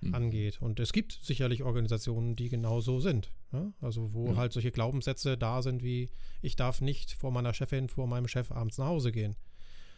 mhm. 0.00 0.14
angeht. 0.14 0.60
Und 0.60 0.80
es 0.80 0.92
gibt 0.92 1.18
sicherlich 1.22 1.62
Organisationen, 1.62 2.36
die 2.36 2.48
genauso 2.48 3.00
sind. 3.00 3.30
Ja? 3.52 3.72
Also 3.80 4.12
wo 4.12 4.28
ja. 4.28 4.36
halt 4.36 4.52
solche 4.52 4.70
Glaubenssätze 4.70 5.38
da 5.38 5.62
sind 5.62 5.82
wie, 5.82 6.10
ich 6.42 6.56
darf 6.56 6.80
nicht 6.80 7.12
vor 7.12 7.30
meiner 7.30 7.54
Chefin, 7.54 7.88
vor 7.88 8.06
meinem 8.06 8.28
Chef 8.28 8.52
abends 8.52 8.78
nach 8.78 8.86
Hause 8.86 9.12
gehen. 9.12 9.36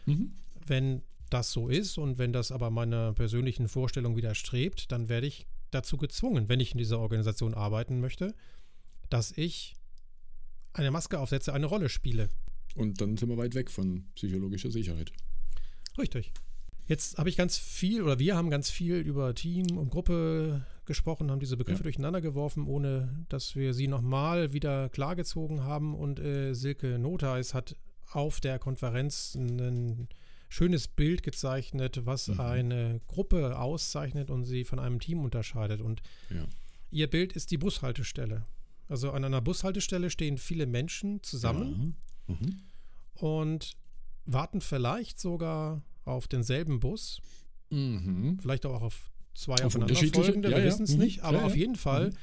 Mhm. 0.07 0.33
Wenn 0.67 1.03
das 1.31 1.53
so 1.53 1.69
ist 1.69 1.99
und 1.99 2.19
wenn 2.19 2.33
das 2.33 2.53
aber 2.53 2.71
meiner 2.71 3.13
persönlichen 3.13 3.69
Vorstellung 3.69 4.17
widerstrebt, 4.17 4.93
dann 4.93 5.09
werde 5.09 5.27
ich 5.27 5.47
dazu 5.71 5.97
gezwungen, 5.97 6.49
wenn 6.49 6.61
ich 6.61 6.73
in 6.73 6.79
dieser 6.79 7.01
Organisation 7.01 7.55
arbeiten 7.55 8.01
möchte, 8.01 8.35
dass 9.11 9.33
ich 9.37 9.75
eine 10.75 10.91
Maske 10.91 11.19
aufsetze, 11.19 11.55
eine 11.55 11.67
Rolle 11.67 11.89
spiele. 11.89 12.29
Und 12.75 13.01
dann 13.01 13.17
sind 13.17 13.29
wir 13.29 13.37
weit 13.37 13.55
weg 13.55 13.71
von 13.71 14.05
psychologischer 14.15 14.71
Sicherheit. 14.71 15.13
Richtig. 15.97 16.33
Jetzt 16.87 17.17
habe 17.17 17.31
ich 17.31 17.37
ganz 17.37 17.57
viel 17.57 18.03
oder 18.03 18.19
wir 18.19 18.37
haben 18.37 18.51
ganz 18.51 18.69
viel 18.69 18.97
über 18.97 19.35
Team 19.35 19.79
und 19.79 19.91
Gruppe 19.91 20.67
gesprochen, 20.85 21.31
haben 21.31 21.41
diese 21.41 21.57
Begriffe 21.57 21.81
ja. 21.81 21.85
durcheinander 21.85 22.21
geworfen, 22.21 22.67
ohne 22.67 23.25
dass 23.31 23.57
wir 23.57 23.73
sie 23.73 23.89
nochmal 23.89 24.53
wieder 24.53 24.91
klargezogen 24.91 25.63
haben. 25.63 25.95
Und 25.95 26.21
äh, 26.21 26.53
Silke 26.53 26.99
Notheis 26.99 27.55
hat 27.55 27.77
auf 28.11 28.41
der 28.41 28.59
Konferenz 28.59 29.35
ein 29.35 30.09
schönes 30.49 30.89
Bild 30.89 31.23
gezeichnet, 31.23 32.03
was 32.05 32.29
mhm. 32.29 32.41
eine 32.41 33.01
Gruppe 33.07 33.59
auszeichnet 33.59 34.31
und 34.31 34.45
sie 34.45 34.65
von 34.65 34.79
einem 34.79 35.01
Team 35.01 35.25
unterscheidet. 35.25 35.81
Und 35.81 36.03
ja. 36.29 36.45
ihr 36.91 37.09
Bild 37.09 37.33
ist 37.33 37.51
die 37.51 37.59
Bushaltestelle. 37.59 38.45
Also 38.95 39.11
an 39.11 39.25
einer 39.25 39.41
Bushaltestelle 39.41 40.09
stehen 40.09 40.39
viele 40.39 40.67
Menschen 40.67 41.21
zusammen 41.25 41.97
ja. 42.29 42.37
mhm. 42.37 42.61
und 43.15 43.73
warten 44.25 44.61
vielleicht 44.61 45.19
sogar 45.19 45.83
auf 46.05 46.29
denselben 46.29 46.79
Bus. 46.79 47.21
Mhm. 47.71 48.39
Vielleicht 48.41 48.65
auch 48.67 48.83
auf 48.83 49.11
zwei 49.35 49.55
auf 49.55 49.75
aufeinanderfolgende, 49.75 50.49
ja, 50.49 50.59
wir 50.59 50.63
ja. 50.63 50.71
wissen 50.71 50.85
es 50.85 50.93
mhm. 50.93 51.01
nicht. 51.01 51.25
Aber 51.25 51.43
auf 51.43 51.57
jeden 51.57 51.75
Fall 51.75 52.11
mhm. 52.11 52.17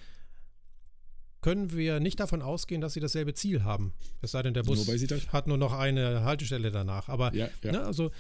können 1.41 1.74
wir 1.74 1.99
nicht 1.99 2.22
davon 2.22 2.41
ausgehen, 2.41 2.80
dass 2.80 2.93
sie 2.93 3.01
dasselbe 3.01 3.34
Ziel 3.34 3.65
haben. 3.65 3.91
Es 4.22 4.32
sei 4.32 4.41
denn, 4.41 4.53
der 4.53 4.63
Bus 4.63 4.88
nur 4.88 5.19
hat 5.34 5.47
nur 5.47 5.57
noch 5.57 5.74
eine 5.74 6.24
Haltestelle 6.24 6.72
danach. 6.72 7.09
Aber. 7.09 7.32
Ne, 7.32 7.82
also 7.84 8.11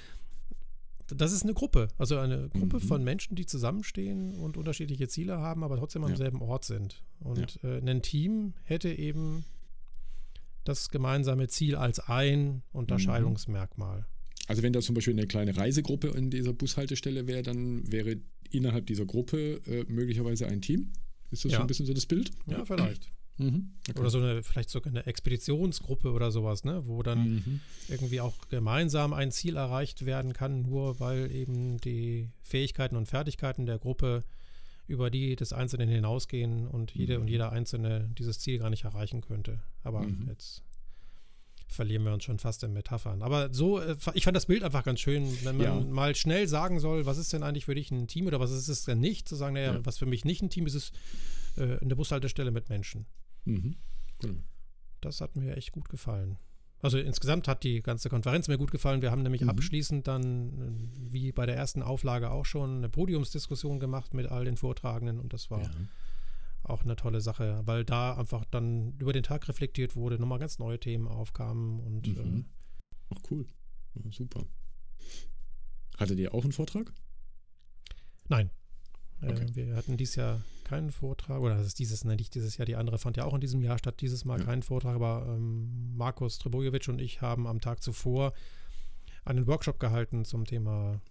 das 1.15 1.31
ist 1.31 1.43
eine 1.43 1.53
Gruppe, 1.53 1.89
also 1.97 2.17
eine 2.17 2.49
Gruppe 2.49 2.77
mhm. 2.77 2.81
von 2.81 3.03
Menschen, 3.03 3.35
die 3.35 3.45
zusammenstehen 3.45 4.35
und 4.35 4.57
unterschiedliche 4.57 5.07
Ziele 5.07 5.37
haben, 5.37 5.63
aber 5.63 5.77
trotzdem 5.77 6.03
am 6.03 6.11
ja. 6.11 6.17
selben 6.17 6.41
Ort 6.41 6.65
sind. 6.65 7.03
Und 7.19 7.59
ja. 7.61 7.69
äh, 7.69 7.89
ein 7.89 8.01
Team 8.01 8.53
hätte 8.63 8.89
eben 8.89 9.45
das 10.63 10.89
gemeinsame 10.89 11.47
Ziel 11.47 11.75
als 11.75 11.99
ein 11.99 12.63
Unterscheidungsmerkmal. 12.71 14.05
Also 14.47 14.63
wenn 14.63 14.73
da 14.73 14.81
zum 14.81 14.95
Beispiel 14.95 15.13
eine 15.13 15.27
kleine 15.27 15.55
Reisegruppe 15.55 16.09
in 16.09 16.29
dieser 16.29 16.53
Bushaltestelle 16.53 17.27
wäre, 17.27 17.41
dann 17.41 17.89
wäre 17.91 18.17
innerhalb 18.49 18.85
dieser 18.85 19.05
Gruppe 19.05 19.61
äh, 19.65 19.85
möglicherweise 19.87 20.47
ein 20.47 20.61
Team. 20.61 20.91
Ist 21.29 21.45
das 21.45 21.53
ja. 21.53 21.57
so 21.59 21.61
ein 21.63 21.67
bisschen 21.67 21.85
so 21.85 21.93
das 21.93 22.05
Bild? 22.05 22.31
Ja, 22.47 22.65
vielleicht. 22.65 23.11
Mhm. 23.37 23.71
Okay. 23.89 23.99
Oder 23.99 24.09
so 24.09 24.19
eine, 24.19 24.43
vielleicht 24.43 24.69
sogar 24.69 24.91
eine 24.91 25.05
Expeditionsgruppe 25.05 26.11
oder 26.11 26.31
sowas, 26.31 26.63
ne? 26.63 26.83
wo 26.85 27.01
dann 27.03 27.35
mhm. 27.35 27.59
irgendwie 27.87 28.21
auch 28.21 28.35
gemeinsam 28.49 29.13
ein 29.13 29.31
Ziel 29.31 29.57
erreicht 29.57 30.05
werden 30.05 30.33
kann, 30.33 30.61
nur 30.61 30.99
weil 30.99 31.31
eben 31.31 31.79
die 31.79 32.29
Fähigkeiten 32.41 32.95
und 32.95 33.07
Fertigkeiten 33.07 33.65
der 33.65 33.79
Gruppe 33.79 34.23
über 34.87 35.09
die 35.09 35.35
des 35.35 35.53
Einzelnen 35.53 35.89
hinausgehen 35.89 36.67
und 36.67 36.91
jede 36.93 37.15
mhm. 37.15 37.21
und 37.21 37.27
jeder 37.29 37.51
Einzelne 37.51 38.09
dieses 38.17 38.39
Ziel 38.39 38.59
gar 38.59 38.69
nicht 38.69 38.83
erreichen 38.83 39.21
könnte. 39.21 39.59
Aber 39.83 40.01
mhm. 40.01 40.27
jetzt 40.27 40.63
verlieren 41.67 42.03
wir 42.03 42.13
uns 42.13 42.25
schon 42.25 42.37
fast 42.37 42.63
in 42.63 42.73
Metaphern. 42.73 43.21
Aber 43.21 43.53
so, 43.53 43.79
äh, 43.79 43.95
ich 44.13 44.25
fand 44.25 44.35
das 44.35 44.45
Bild 44.45 44.63
einfach 44.63 44.83
ganz 44.83 44.99
schön, 44.99 45.25
wenn 45.43 45.57
man 45.57 45.65
ja. 45.65 45.79
mal 45.79 46.15
schnell 46.15 46.47
sagen 46.47 46.79
soll, 46.79 47.05
was 47.05 47.17
ist 47.17 47.31
denn 47.31 47.43
eigentlich 47.43 47.65
für 47.65 47.75
dich 47.75 47.89
ein 47.91 48.07
Team 48.07 48.27
oder 48.27 48.41
was 48.41 48.51
ist 48.51 48.67
es 48.67 48.83
denn 48.83 48.99
nicht, 48.99 49.27
zu 49.29 49.35
sagen, 49.35 49.53
naja, 49.53 49.73
ja. 49.73 49.85
was 49.85 49.97
für 49.97 50.05
mich 50.05 50.25
nicht 50.25 50.41
ein 50.41 50.49
Team 50.49 50.67
ist, 50.67 50.75
ist 50.75 50.93
äh, 51.55 51.77
eine 51.79 51.95
Bushaltestelle 51.95 52.51
mit 52.51 52.69
Menschen. 52.69 53.05
Mhm. 53.45 53.75
Genau. 54.19 54.41
Das 55.01 55.21
hat 55.21 55.35
mir 55.35 55.57
echt 55.57 55.71
gut 55.71 55.89
gefallen. 55.89 56.37
Also 56.81 56.97
insgesamt 56.97 57.47
hat 57.47 57.63
die 57.63 57.81
ganze 57.81 58.09
Konferenz 58.09 58.47
mir 58.47 58.57
gut 58.57 58.71
gefallen. 58.71 59.01
Wir 59.01 59.11
haben 59.11 59.21
nämlich 59.21 59.41
mhm. 59.41 59.49
abschließend 59.49 60.07
dann, 60.07 60.89
wie 60.95 61.31
bei 61.31 61.45
der 61.45 61.55
ersten 61.55 61.83
Auflage 61.83 62.31
auch 62.31 62.45
schon, 62.45 62.77
eine 62.77 62.89
Podiumsdiskussion 62.89 63.79
gemacht 63.79 64.13
mit 64.13 64.27
all 64.27 64.45
den 64.45 64.57
Vortragenden 64.57 65.19
und 65.19 65.33
das 65.33 65.51
war 65.51 65.61
ja. 65.61 65.69
auch 66.63 66.83
eine 66.83 66.95
tolle 66.95 67.21
Sache, 67.21 67.61
weil 67.65 67.85
da 67.85 68.15
einfach 68.15 68.45
dann 68.45 68.93
über 68.97 69.13
den 69.13 69.23
Tag 69.23 69.47
reflektiert 69.47 69.95
wurde, 69.95 70.17
nochmal 70.17 70.39
ganz 70.39 70.57
neue 70.57 70.79
Themen 70.79 71.07
aufkamen 71.07 71.79
und 71.79 72.07
mhm. 72.07 72.39
äh, 72.39 72.43
Ach 73.15 73.21
cool. 73.29 73.45
Ja, 73.93 74.11
super. 74.11 74.45
Hattet 75.97 76.17
ihr 76.17 76.33
auch 76.33 76.43
einen 76.43 76.53
Vortrag? 76.53 76.91
Nein. 78.27 78.49
Äh, 79.21 79.31
okay. 79.31 79.45
Äh, 79.45 79.55
wir 79.55 79.75
hatten 79.75 79.97
dieses 79.97 80.15
Jahr 80.15 80.41
keinen 80.71 80.91
Vortrag, 80.91 81.41
oder 81.41 81.57
das 81.57 81.67
ist 81.67 81.79
dieses, 81.79 82.05
ne, 82.05 82.15
nicht 82.15 82.33
dieses 82.33 82.55
Jahr, 82.55 82.65
die 82.65 82.77
andere 82.77 82.97
fand 82.97 83.17
ja 83.17 83.25
auch 83.25 83.33
in 83.33 83.41
diesem 83.41 83.61
Jahr 83.61 83.77
statt, 83.77 83.99
dieses 83.99 84.23
Mal 84.23 84.39
ja. 84.39 84.45
keinen 84.45 84.63
Vortrag, 84.63 84.95
aber 84.95 85.25
ähm, 85.27 85.97
Markus 85.97 86.37
Trebojevic 86.37 86.87
und 86.87 87.01
ich 87.01 87.21
haben 87.21 87.45
am 87.45 87.59
Tag 87.59 87.83
zuvor 87.83 88.33
einen 89.25 89.47
Workshop 89.47 89.81
gehalten 89.81 90.23
zum 90.23 90.45
Thema 90.45 91.01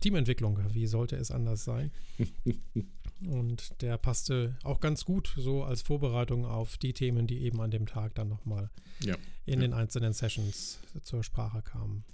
Teamentwicklung. 0.00 0.58
Wie 0.72 0.86
sollte 0.86 1.16
es 1.16 1.30
anders 1.30 1.62
sein? 1.62 1.92
und 3.28 3.82
der 3.82 3.98
passte 3.98 4.56
auch 4.64 4.80
ganz 4.80 5.04
gut 5.04 5.34
so 5.36 5.62
als 5.62 5.82
Vorbereitung 5.82 6.46
auf 6.46 6.78
die 6.78 6.94
Themen, 6.94 7.26
die 7.26 7.42
eben 7.42 7.60
an 7.60 7.70
dem 7.70 7.84
Tag 7.84 8.14
dann 8.14 8.28
nochmal 8.28 8.70
ja. 9.00 9.14
in 9.44 9.60
ja. 9.60 9.60
den 9.60 9.74
einzelnen 9.74 10.14
Sessions 10.14 10.80
zur 11.02 11.22
Sprache 11.22 11.60
kamen. 11.60 12.04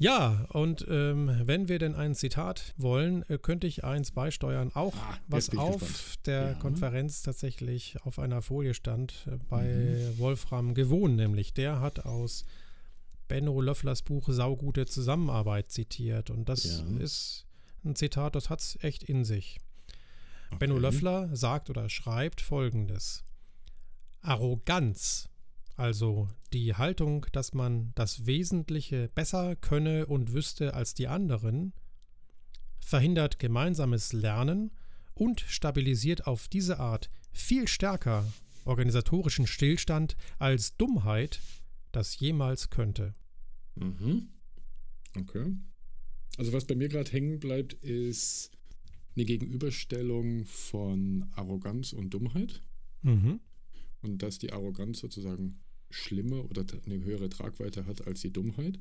Ja, 0.00 0.46
und 0.48 0.86
ähm, 0.88 1.42
wenn 1.44 1.68
wir 1.68 1.78
denn 1.78 1.94
ein 1.94 2.14
Zitat 2.14 2.72
wollen, 2.78 3.22
äh, 3.28 3.36
könnte 3.36 3.66
ich 3.66 3.84
eins 3.84 4.12
beisteuern, 4.12 4.72
auch 4.72 4.96
ah, 4.96 5.18
was 5.28 5.54
auf 5.58 5.80
gespannt. 5.80 6.26
der 6.26 6.42
ja. 6.42 6.54
Konferenz 6.54 7.22
tatsächlich 7.22 7.98
auf 8.04 8.18
einer 8.18 8.40
Folie 8.40 8.72
stand, 8.72 9.26
äh, 9.26 9.36
bei 9.50 9.64
mhm. 9.64 10.18
Wolfram 10.18 10.72
Gewohn 10.72 11.16
nämlich. 11.16 11.52
Der 11.52 11.80
hat 11.80 12.06
aus 12.06 12.46
Benno 13.28 13.60
Löfflers 13.60 14.00
Buch 14.00 14.26
Saugute 14.30 14.86
Zusammenarbeit 14.86 15.70
zitiert. 15.70 16.30
Und 16.30 16.48
das 16.48 16.64
ja. 16.64 16.96
ist 16.98 17.44
ein 17.84 17.94
Zitat, 17.94 18.34
das 18.34 18.48
hat 18.48 18.60
es 18.60 18.82
echt 18.82 19.02
in 19.02 19.26
sich. 19.26 19.58
Okay. 20.46 20.60
Benno 20.60 20.78
Löffler 20.78 21.28
sagt 21.36 21.68
oder 21.68 21.90
schreibt 21.90 22.40
folgendes. 22.40 23.22
Arroganz 24.22 25.29
also 25.80 26.28
die 26.52 26.74
Haltung, 26.74 27.24
dass 27.32 27.54
man 27.54 27.92
das 27.94 28.26
Wesentliche 28.26 29.10
besser 29.14 29.56
könne 29.56 30.04
und 30.06 30.34
wüsste 30.34 30.74
als 30.74 30.92
die 30.92 31.08
anderen, 31.08 31.72
verhindert 32.80 33.38
gemeinsames 33.38 34.12
Lernen 34.12 34.72
und 35.14 35.40
stabilisiert 35.40 36.26
auf 36.26 36.48
diese 36.48 36.78
Art 36.80 37.10
viel 37.32 37.66
stärker 37.66 38.30
organisatorischen 38.66 39.46
Stillstand 39.46 40.16
als 40.38 40.76
Dummheit 40.76 41.40
das 41.92 42.20
jemals 42.20 42.68
könnte. 42.68 43.14
Mhm. 43.74 44.28
Okay. 45.18 45.56
Also 46.36 46.52
was 46.52 46.66
bei 46.66 46.74
mir 46.74 46.88
gerade 46.88 47.10
hängen 47.10 47.40
bleibt, 47.40 47.72
ist 47.72 48.50
eine 49.16 49.24
Gegenüberstellung 49.24 50.44
von 50.44 51.30
Arroganz 51.32 51.94
und 51.94 52.10
Dummheit. 52.10 52.62
Mhm. 53.00 53.40
Und 54.02 54.22
dass 54.22 54.38
die 54.38 54.52
Arroganz 54.52 54.98
sozusagen 54.98 55.58
schlimmer 55.90 56.44
oder 56.48 56.64
eine 56.86 57.04
höhere 57.04 57.28
Tragweite 57.28 57.86
hat 57.86 58.06
als 58.06 58.20
die 58.20 58.32
Dummheit. 58.32 58.78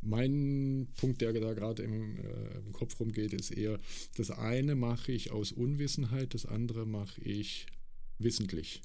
Mein 0.00 0.88
Punkt, 0.96 1.20
der 1.20 1.32
da 1.32 1.52
gerade 1.52 1.82
im, 1.82 2.18
äh, 2.18 2.58
im 2.58 2.72
Kopf 2.72 2.98
rumgeht, 2.98 3.32
ist 3.32 3.52
eher, 3.52 3.78
das 4.16 4.30
eine 4.32 4.74
mache 4.74 5.12
ich 5.12 5.30
aus 5.30 5.52
Unwissenheit, 5.52 6.34
das 6.34 6.44
andere 6.44 6.86
mache 6.86 7.20
ich 7.20 7.66
wissentlich. 8.18 8.82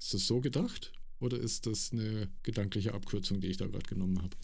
Ist 0.00 0.14
das 0.14 0.26
so 0.26 0.40
gedacht 0.40 0.92
oder 1.20 1.38
ist 1.38 1.66
das 1.66 1.92
eine 1.92 2.28
gedankliche 2.42 2.94
Abkürzung, 2.94 3.40
die 3.40 3.48
ich 3.48 3.56
da 3.56 3.66
gerade 3.66 3.86
genommen 3.86 4.20
habe? 4.20 4.36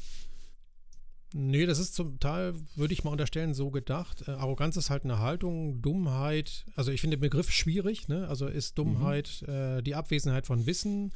Nee, 1.36 1.66
das 1.66 1.80
ist 1.80 1.96
zum 1.96 2.20
Teil, 2.20 2.54
würde 2.76 2.94
ich 2.94 3.02
mal 3.02 3.10
unterstellen, 3.10 3.54
so 3.54 3.72
gedacht. 3.72 4.28
Äh, 4.28 4.30
Arroganz 4.30 4.76
ist 4.76 4.88
halt 4.88 5.02
eine 5.02 5.18
Haltung, 5.18 5.82
Dummheit, 5.82 6.64
also 6.76 6.92
ich 6.92 7.00
finde 7.00 7.16
den 7.16 7.22
Begriff 7.22 7.50
schwierig, 7.50 8.06
ne? 8.06 8.28
Also 8.28 8.46
ist 8.46 8.78
Dummheit 8.78 9.42
mhm. 9.44 9.52
äh, 9.52 9.82
die 9.82 9.96
Abwesenheit 9.96 10.46
von 10.46 10.64
Wissen. 10.66 11.12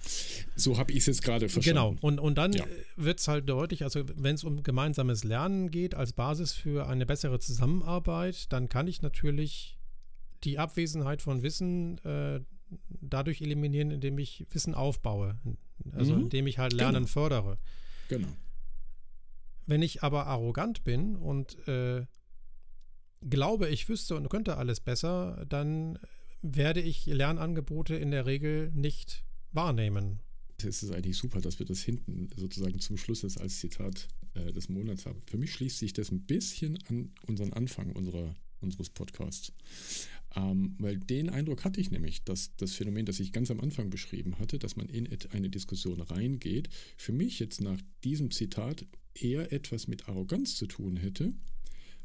So 0.56 0.76
habe 0.76 0.90
ich 0.90 0.98
es 0.98 1.06
jetzt 1.06 1.22
gerade 1.22 1.48
verstanden. 1.48 1.94
Genau, 1.94 1.96
und, 2.00 2.18
und 2.18 2.36
dann 2.36 2.52
ja. 2.52 2.64
wird 2.96 3.20
es 3.20 3.28
halt 3.28 3.48
deutlich, 3.48 3.84
also 3.84 4.02
wenn 4.16 4.34
es 4.34 4.42
um 4.42 4.64
gemeinsames 4.64 5.22
Lernen 5.22 5.70
geht 5.70 5.94
als 5.94 6.12
Basis 6.12 6.52
für 6.52 6.88
eine 6.88 7.06
bessere 7.06 7.38
Zusammenarbeit, 7.38 8.52
dann 8.52 8.68
kann 8.68 8.88
ich 8.88 9.02
natürlich 9.02 9.78
die 10.42 10.58
Abwesenheit 10.58 11.22
von 11.22 11.44
Wissen 11.44 11.98
äh, 11.98 12.40
dadurch 13.00 13.40
eliminieren, 13.40 13.92
indem 13.92 14.18
ich 14.18 14.46
Wissen 14.50 14.74
aufbaue. 14.74 15.38
Also 15.92 16.16
mhm. 16.16 16.22
indem 16.22 16.48
ich 16.48 16.58
halt 16.58 16.72
Lernen 16.72 17.04
genau. 17.04 17.06
fördere. 17.06 17.56
Genau. 18.08 18.28
Wenn 19.68 19.82
ich 19.82 20.02
aber 20.02 20.26
arrogant 20.26 20.82
bin 20.82 21.14
und 21.14 21.68
äh, 21.68 22.06
glaube, 23.20 23.68
ich 23.68 23.86
wüsste 23.90 24.16
und 24.16 24.30
könnte 24.30 24.56
alles 24.56 24.80
besser, 24.80 25.44
dann 25.46 25.98
werde 26.40 26.80
ich 26.80 27.04
Lernangebote 27.04 27.94
in 27.94 28.10
der 28.10 28.24
Regel 28.24 28.70
nicht 28.72 29.26
wahrnehmen. 29.52 30.20
Es 30.56 30.82
ist 30.82 30.90
eigentlich 30.90 31.18
super, 31.18 31.42
dass 31.42 31.58
wir 31.58 31.66
das 31.66 31.82
hinten 31.82 32.30
sozusagen 32.34 32.80
zum 32.80 32.96
Schluss 32.96 33.20
jetzt 33.20 33.38
als 33.38 33.58
Zitat 33.60 34.08
äh, 34.32 34.52
des 34.54 34.70
Monats 34.70 35.04
haben. 35.04 35.20
Für 35.26 35.36
mich 35.36 35.52
schließt 35.52 35.78
sich 35.78 35.92
das 35.92 36.10
ein 36.10 36.22
bisschen 36.22 36.78
an 36.88 37.12
unseren 37.26 37.52
Anfang 37.52 37.92
unserer, 37.92 38.34
unseres 38.60 38.88
Podcasts. 38.88 39.52
Ähm, 40.34 40.76
weil 40.78 40.96
den 40.96 41.28
Eindruck 41.28 41.64
hatte 41.64 41.78
ich 41.78 41.90
nämlich, 41.90 42.24
dass 42.24 42.56
das 42.56 42.72
Phänomen, 42.72 43.04
das 43.04 43.20
ich 43.20 43.32
ganz 43.32 43.50
am 43.50 43.60
Anfang 43.60 43.90
beschrieben 43.90 44.38
hatte, 44.38 44.58
dass 44.58 44.76
man 44.76 44.88
in 44.88 45.06
eine 45.30 45.50
Diskussion 45.50 46.00
reingeht, 46.00 46.70
für 46.96 47.12
mich 47.12 47.38
jetzt 47.38 47.60
nach 47.60 47.80
diesem 48.02 48.30
Zitat 48.30 48.86
eher 49.22 49.52
etwas 49.52 49.88
mit 49.88 50.08
Arroganz 50.08 50.56
zu 50.56 50.66
tun 50.66 50.96
hätte. 50.96 51.32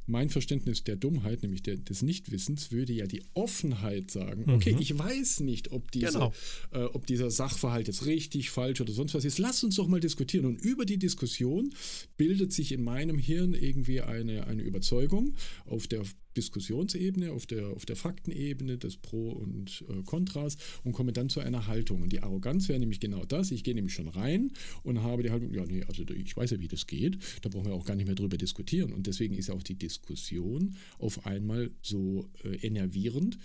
Mein 0.05 0.30
Verständnis 0.30 0.84
der 0.84 0.97
Dummheit, 0.97 1.43
nämlich 1.43 1.64
der, 1.64 1.78
des 1.78 2.01
Nichtwissens, 2.01 2.72
würde 2.74 2.91
ja 2.91 3.07
die 3.07 3.24
Offenheit 3.34 4.11
sagen, 4.11 4.43
mhm. 4.47 4.55
okay, 4.55 4.76
ich 4.78 4.97
weiß 4.97 5.39
nicht, 5.39 5.72
ob, 5.72 5.91
diese, 5.91 6.11
genau. 6.11 6.34
äh, 6.72 6.84
ob 6.84 7.07
dieser 7.07 7.32
Sachverhalt 7.32 7.88
jetzt 7.88 8.05
richtig, 8.05 8.49
falsch 8.49 8.82
oder 8.82 8.91
sonst 8.91 9.14
was 9.14 9.24
ist. 9.24 9.38
Lass 9.38 9.64
uns 9.64 9.76
doch 9.76 9.88
mal 9.88 10.01
diskutieren. 10.01 10.45
Und 10.45 10.59
über 10.61 10.86
die 10.86 10.97
Diskussion 10.97 11.74
bildet 12.18 12.51
sich 12.51 12.74
in 12.74 12.84
meinem 12.84 13.18
Hirn 13.18 13.53
irgendwie 13.53 14.01
eine, 14.01 14.45
eine 14.47 14.61
Überzeugung 14.61 15.36
auf 15.66 15.88
der 15.88 16.03
Diskussionsebene, 16.38 17.32
auf 17.32 17.46
der, 17.46 17.68
auf 17.70 17.86
der 17.86 17.96
Faktenebene 17.96 18.78
des 18.78 18.98
Pro 18.98 19.32
und 19.32 19.84
äh, 19.90 20.04
Kontras 20.04 20.58
und 20.84 20.94
komme 20.94 21.14
dann 21.14 21.30
zu 21.30 21.40
einer 21.40 21.68
Haltung. 21.68 22.02
Und 22.02 22.12
die 22.12 22.22
Arroganz 22.22 22.70
wäre 22.70 22.80
nämlich 22.80 23.00
genau 23.00 23.26
das. 23.26 23.52
Ich 23.52 23.64
gehe 23.64 23.76
nämlich 23.76 23.94
schon 23.94 24.08
rein 24.08 24.52
und 24.84 25.02
habe 25.02 25.24
die 25.24 25.32
Haltung, 25.32 25.54
ja, 25.54 25.66
nee, 25.66 25.84
also 25.84 26.04
ich 26.04 26.36
weiß 26.36 26.52
ja, 26.52 26.60
wie 26.60 26.68
das 26.68 26.88
geht. 26.88 27.18
Da 27.42 27.50
brauchen 27.50 27.68
wir 27.68 27.74
auch 27.74 27.86
gar 27.86 27.96
nicht 27.96 28.06
mehr 28.06 28.16
drüber 28.16 28.38
diskutieren. 28.38 28.94
Und 28.94 29.08
deswegen 29.08 29.36
ist 29.36 29.50
auch 29.50 29.64
die 29.64 29.76
Diskussion 29.76 30.76
auf 31.00 31.26
einmal 31.26 31.72
so 31.82 32.30
äh, 32.44 32.56
enervierend, 32.66 33.38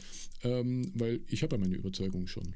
ähm, 0.42 0.90
weil 0.94 1.20
ich 1.28 1.42
habe 1.42 1.56
ja 1.56 1.60
meine 1.60 1.76
Überzeugung 1.76 2.26
schon. 2.26 2.54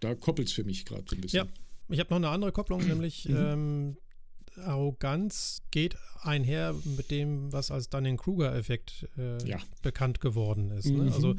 Da 0.00 0.14
koppelt 0.14 0.48
es 0.48 0.54
für 0.54 0.64
mich 0.64 0.84
gerade 0.84 1.04
so 1.08 1.16
ein 1.16 1.22
bisschen. 1.22 1.46
Ja, 1.46 1.48
ich 1.88 2.00
habe 2.00 2.10
noch 2.10 2.16
eine 2.16 2.28
andere 2.28 2.52
Kopplung, 2.52 2.86
nämlich 2.86 3.28
mhm. 3.28 3.36
ähm, 3.36 3.96
Arroganz 4.58 5.62
geht 5.70 5.96
einher 6.22 6.74
mit 6.84 7.10
dem, 7.10 7.52
was 7.52 7.70
als 7.70 7.88
Dunning-Kruger-Effekt 7.90 9.08
äh, 9.18 9.42
ja. 9.48 9.58
bekannt 9.82 10.20
geworden 10.20 10.70
ist. 10.70 10.86
Ne? 10.86 11.04
Mhm. 11.04 11.12
Also 11.12 11.34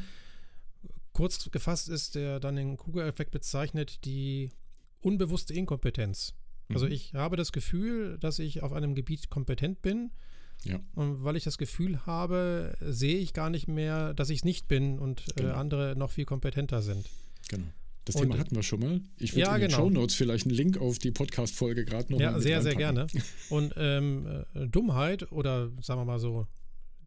Kurz 1.15 1.49
gefasst 1.49 1.87
ist 1.87 2.15
der 2.15 2.41
Kugel-Effekt 2.75 3.31
bezeichnet 3.31 4.03
die 4.03 4.51
unbewusste 4.99 5.53
Inkompetenz. 5.53 6.33
Also 6.67 6.87
Mhm. 6.87 6.91
ich 6.91 7.13
habe 7.13 7.37
das 7.37 7.53
Gefühl, 7.53 8.17
dass 8.19 8.37
ich 8.39 8.63
auf 8.63 8.73
einem 8.73 8.95
Gebiet 8.95 9.29
kompetent 9.29 9.81
bin. 9.81 10.11
Ja. 10.65 10.79
Und 10.93 11.23
weil 11.23 11.37
ich 11.37 11.45
das 11.45 11.57
Gefühl 11.57 12.05
habe, 12.05 12.75
sehe 12.81 13.17
ich 13.17 13.31
gar 13.33 13.49
nicht 13.49 13.69
mehr, 13.69 14.13
dass 14.13 14.29
ich 14.29 14.39
es 14.39 14.43
nicht 14.43 14.67
bin 14.67 14.99
und 14.99 15.21
äh, 15.37 15.43
Genau. 15.43 15.55
andere 15.55 15.95
noch 15.95 16.11
viel 16.11 16.25
kompetenter 16.25 16.81
sind. 16.81 17.09
Genau. 17.47 17.67
Das 18.05 18.15
Und- 18.15 18.21
Thema 18.23 18.37
hatten 18.37 18.55
wir 18.55 18.63
schon 18.63 18.79
mal. 18.79 19.01
Ich 19.17 19.33
würde 19.33 19.41
Ja, 19.41 19.55
in 19.55 19.61
den 19.61 19.69
genau. 19.71 19.83
Show 19.83 19.89
Notes 19.89 20.15
vielleicht 20.15 20.45
einen 20.45 20.55
Link 20.55 20.77
auf 20.77 20.99
die 20.99 21.11
Podcast-Folge 21.11 21.85
gerade 21.85 22.11
noch 22.13 22.19
Ja, 22.19 22.39
sehr, 22.39 22.61
sehr 22.61 22.75
gerne. 22.75 23.07
Und 23.49 23.73
ähm, 23.77 24.45
äh, 24.53 24.67
Dummheit 24.67 25.31
oder 25.31 25.71
sagen 25.81 26.01
wir 26.01 26.05
mal 26.05 26.19
so, 26.19 26.47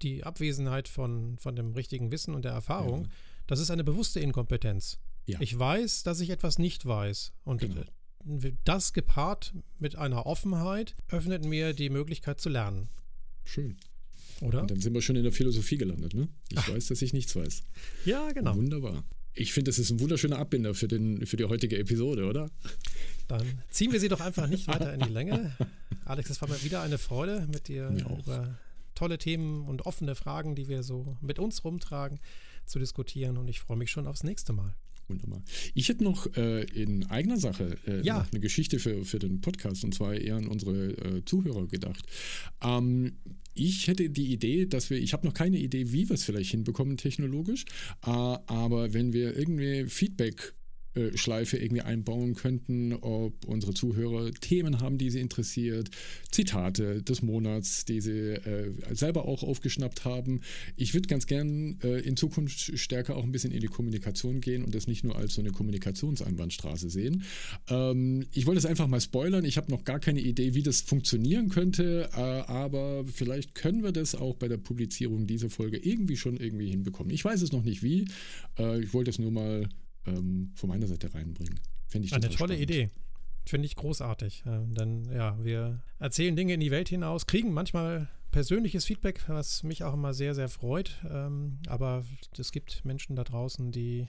die 0.03 0.25
Abwesenheit 0.25 0.89
von, 0.89 1.39
von 1.39 1.55
dem 1.57 1.73
richtigen 1.75 2.11
Wissen 2.11 2.35
und 2.35 2.45
der 2.45 2.53
Erfahrung, 2.53 3.05
Ja. 3.05 3.11
das 3.47 3.61
ist 3.61 3.71
eine 3.71 3.85
bewusste 3.85 4.21
Inkompetenz. 4.21 4.99
Ja. 5.27 5.41
Ich 5.41 5.57
weiß, 5.57 6.03
dass 6.03 6.21
ich 6.21 6.31
etwas 6.31 6.59
nicht 6.59 6.85
weiß. 6.87 7.33
Und 7.45 7.61
Genau. 7.61 7.81
äh, 8.43 8.53
das 8.65 8.93
gepaart 8.93 9.55
mit 9.79 9.95
einer 9.97 10.27
Offenheit 10.27 10.95
öffnet 11.09 11.45
mir 11.45 11.75
die 11.75 11.91
Möglichkeit 11.91 12.41
zu 12.41 12.49
lernen. 12.49 12.89
Schön. 13.45 13.77
Oder? 14.41 14.63
Und 14.63 14.71
dann 14.73 14.81
sind 14.81 14.95
wir 14.95 15.03
schon 15.03 15.17
in 15.17 15.23
der 15.23 15.33
Philosophie 15.33 15.77
gelandet, 15.79 16.15
ne? 16.15 16.29
Ich 16.51 16.69
weiß, 16.73 16.87
dass 16.89 17.03
ich 17.03 17.13
nichts 17.13 17.35
weiß. 17.37 17.63
Ja, 18.05 18.31
genau. 18.33 18.55
Wunderbar. 18.57 19.05
Ich 19.35 19.53
finde, 19.53 19.69
das 19.71 19.79
ist 19.79 19.91
ein 19.91 20.01
wunderschöner 20.01 20.39
Abbinder 20.39 20.75
für, 20.75 20.89
den, 20.89 21.25
für 21.27 21.37
die 21.37 21.45
heutige 21.45 21.79
Episode, 21.79 22.25
oder? 22.27 22.51
Dann 23.29 23.63
ziehen 23.71 23.93
wir 23.93 24.01
sie 24.01 24.09
doch 24.09 24.21
einfach 24.21 24.49
nicht 24.49 24.67
weiter 24.69 24.93
in 24.95 25.01
die 25.01 25.11
Länge. 25.13 25.55
Alex, 26.05 26.31
es 26.31 26.41
war 26.41 26.49
mir 26.49 26.63
wieder 26.65 26.83
eine 26.83 26.99
Freude, 26.99 27.47
mit 27.53 27.69
dir 27.69 27.91
Mir 27.91 28.07
auch. 28.07 28.19
über 28.19 28.59
tolle 28.95 29.19
Themen 29.19 29.65
und 29.67 29.87
offene 29.87 30.15
Fragen, 30.17 30.57
die 30.57 30.67
wir 30.69 30.83
so 30.83 31.17
mit 31.21 31.39
uns 31.39 31.63
rumtragen, 31.65 32.19
zu 32.67 32.79
diskutieren. 32.81 33.37
Und 33.37 33.49
ich 33.49 33.61
freue 33.61 33.77
mich 33.77 33.91
schon 33.91 34.07
aufs 34.09 34.25
nächste 34.25 34.53
Mal. 34.53 34.75
Wunderbar. 35.07 35.41
Ich 35.75 35.89
hätte 35.89 36.05
noch 36.05 36.27
äh, 36.37 36.65
in 36.65 37.07
eigener 37.07 37.39
Sache 37.39 37.79
äh, 37.87 38.03
Ja. 38.03 38.27
eine 38.31 38.41
Geschichte 38.41 38.79
für, 38.79 39.05
für 39.05 39.19
den 39.19 39.41
Podcast 39.41 39.85
und 39.85 39.95
zwar 39.95 40.15
eher 40.15 40.37
an 40.37 40.49
unsere 40.49 40.89
äh, 40.99 41.25
Zuhörer 41.25 41.67
gedacht. 41.67 42.05
Ähm, 42.63 43.17
ich 43.59 43.87
hätte 43.89 44.11
die 44.11 44.33
Idee, 44.33 44.67
dass 44.67 44.91
wir, 44.91 44.99
ich 44.99 45.13
habe 45.13 45.27
noch 45.27 45.35
keine 45.35 45.59
Idee, 45.59 45.93
wie 45.93 46.09
wir 46.09 46.15
es 46.15 46.25
vielleicht 46.25 46.51
hinbekommen 46.51 46.97
technologisch, 46.97 47.65
äh, 48.07 48.11
aber 48.11 48.93
wenn 48.95 49.13
wir 49.13 49.37
irgendwie 49.37 49.87
Feedback 49.87 50.55
Schleife 51.17 51.57
irgendwie 51.57 51.83
einbauen 51.83 52.35
könnten, 52.35 52.93
ob 52.95 53.45
unsere 53.47 53.75
Zuhörer 53.75 54.33
Themen 54.33 54.81
haben, 54.81 54.99
die 54.99 55.11
sie 55.11 55.21
interessiert, 55.21 55.91
Zitate 56.31 57.03
des 57.03 57.23
Monats, 57.23 57.85
die 57.85 58.01
sie 58.01 58.33
äh, 58.33 58.73
selber 58.93 59.27
auch 59.27 59.43
aufgeschnappt 59.43 60.05
haben. 60.05 60.41
Ich 60.77 60.95
würde 60.95 61.09
ganz 61.09 61.27
gern 61.27 61.79
äh, 61.83 62.01
in 62.01 62.17
Zukunft 62.17 62.79
stärker 62.79 63.17
auch 63.17 63.25
ein 63.25 63.33
bisschen 63.33 63.53
in 63.53 63.61
die 63.61 63.67
Kommunikation 63.67 64.41
gehen 64.41 64.65
und 64.65 64.75
das 64.75 64.87
nicht 64.87 65.05
nur 65.05 65.17
als 65.17 65.35
so 65.35 65.41
eine 65.41 65.51
Kommunikationseinbahnstraße 65.51 66.91
sehen. 66.91 67.25
Ähm, 67.69 68.27
ich 68.33 68.47
wollte 68.47 68.59
es 68.59 68.67
einfach 68.67 68.87
mal 68.87 69.01
spoilern. 69.01 69.45
Ich 69.45 69.57
habe 69.57 69.71
noch 69.71 69.85
gar 69.85 70.01
keine 70.01 70.21
Idee, 70.21 70.55
wie 70.55 70.63
das 70.63 70.81
funktionieren 70.81 71.49
könnte, 71.49 72.11
äh, 72.13 72.19
aber 72.19 73.05
vielleicht 73.07 73.55
können 73.55 73.83
wir 73.83 73.93
das 73.93 74.15
auch 74.15 74.35
bei 74.35 74.49
der 74.49 74.59
Publizierung 74.59 75.27
dieser 75.27 75.51
Folge 75.51 75.77
irgendwie 75.79 76.17
schon 76.17 76.37
irgendwie 76.37 76.71
hinbekommen. 76.71 77.13
Ich 77.13 77.25
weiß 77.25 77.43
es 77.43 77.53
noch 77.53 77.65
nicht 77.65 77.83
wie. 77.83 78.07
Äh, 78.59 78.81
ich 78.81 78.95
wollte 78.95 79.11
es 79.11 79.19
nur 79.19 79.31
mal 79.31 79.69
ähm, 80.07 80.53
von 80.55 80.69
meiner 80.69 80.87
Seite 80.87 81.13
reinbringen. 81.15 81.61
Fände 81.87 82.07
ich 82.07 82.13
Eine 82.13 82.23
total 82.23 82.37
tolle 82.37 82.55
spannend. 82.55 82.71
Idee. 82.71 82.91
Finde 83.45 83.67
ich 83.67 83.77
großartig. 83.77 84.45
Äh, 84.47 84.61
denn 84.67 85.11
ja, 85.13 85.43
wir 85.43 85.83
erzählen 85.99 86.37
Dinge 86.37 86.55
in 86.55 86.61
die 86.61 86.71
Welt 86.71 86.89
hinaus, 86.89 87.27
kriegen 87.27 87.53
manchmal 87.53 88.09
persönliches 88.31 88.85
Feedback, 88.85 89.25
was 89.29 89.63
mich 89.63 89.85
auch 89.85 89.95
immer 89.95 90.13
sehr, 90.13 90.35
sehr 90.35 90.49
freut. 90.49 91.03
Ähm, 91.09 91.59
aber 91.67 92.05
es 92.37 92.53
gibt 92.53 92.85
Menschen 92.85 93.17
da 93.17 93.25
draußen, 93.25 93.73
die 93.73 94.09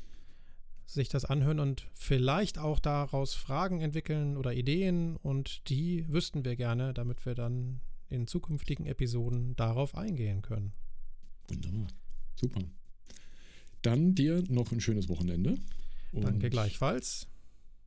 sich 0.86 1.08
das 1.08 1.24
anhören 1.24 1.60
und 1.60 1.88
vielleicht 1.94 2.58
auch 2.58 2.80
daraus 2.80 3.36
Fragen 3.36 3.80
entwickeln 3.80 4.36
oder 4.38 4.54
Ideen 4.54 5.18
und 5.18 5.70
die 5.70 6.06
wüssten 6.12 6.44
wir 6.44 6.56
gerne, 6.56 6.94
damit 6.94 7.26
wir 7.26 7.36
dann 7.36 7.80
in 8.10 8.26
zukünftigen 8.26 8.88
Episoden 8.88 9.56
darauf 9.56 9.96
eingehen 9.96 10.42
können. 10.42 10.74
Wunderbar. 11.48 11.88
Super. 12.36 12.62
Dann 13.84 14.16
dir 14.16 14.44
noch 14.50 14.72
ein 14.72 14.82
schönes 14.82 15.10
Wochenende. 15.10 15.60
Danke 16.12 16.46
Und 16.46 16.50
gleichfalls. 16.52 17.28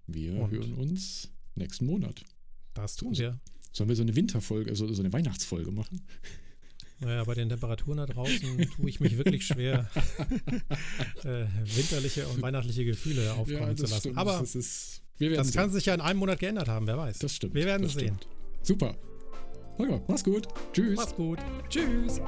Wir 0.07 0.35
Und- 0.35 0.51
hören 0.51 0.75
uns 0.75 1.31
nächsten 1.55 1.87
Monat. 1.87 2.23
Das 2.75 2.97
tun 2.97 3.17
wir. 3.17 3.39
Sollen 3.73 3.89
wir 3.89 3.97
so 3.97 4.03
eine 4.03 4.15
Winterfolge, 4.15 4.71
also 4.71 4.93
so 4.93 5.03
eine 5.03 5.13
Weihnachtsfolge 5.13 5.71
machen? 5.71 6.03
Naja, 7.01 7.25
bei 7.25 7.35
den 7.35 7.49
Temperaturen 7.49 7.97
da 7.99 8.07
draußen 8.07 8.39
tue 8.77 8.89
ich 8.89 9.01
mich 9.01 9.17
wirklich 9.17 9.45
schwer, 9.47 9.91
äh, 11.25 11.47
winterliche 11.65 12.27
und 12.29 12.41
weihnachtliche 12.43 12.85
Gefühle 12.85 13.33
aufkommen 13.35 13.77
zu 13.77 13.85
lassen. 13.85 13.99
stimmt. 14.01 14.19
Aber 14.19 14.39
das, 14.39 14.55
ist, 14.55 15.03
das 15.19 15.53
kann 15.53 15.71
sich 15.71 15.87
ja 15.87 15.95
in 15.95 16.01
einem 16.01 16.19
Monat 16.21 16.39
geändert 16.39 16.69
haben, 16.69 16.87
wer 16.87 16.99
weiß. 16.99 17.19
Das 17.19 17.35
stimmt. 17.35 17.55
Wir 17.55 17.65
werden 17.67 17.83
das 17.83 17.95
sehen. 17.95 18.19
Super. 18.63 18.97
Holger, 19.79 20.03
mach's 20.07 20.23
gut. 20.23 20.47
Tschüss. 20.73 20.97
Mach's 20.97 21.15
gut. 21.15 21.39
Tschüss. 21.69 22.21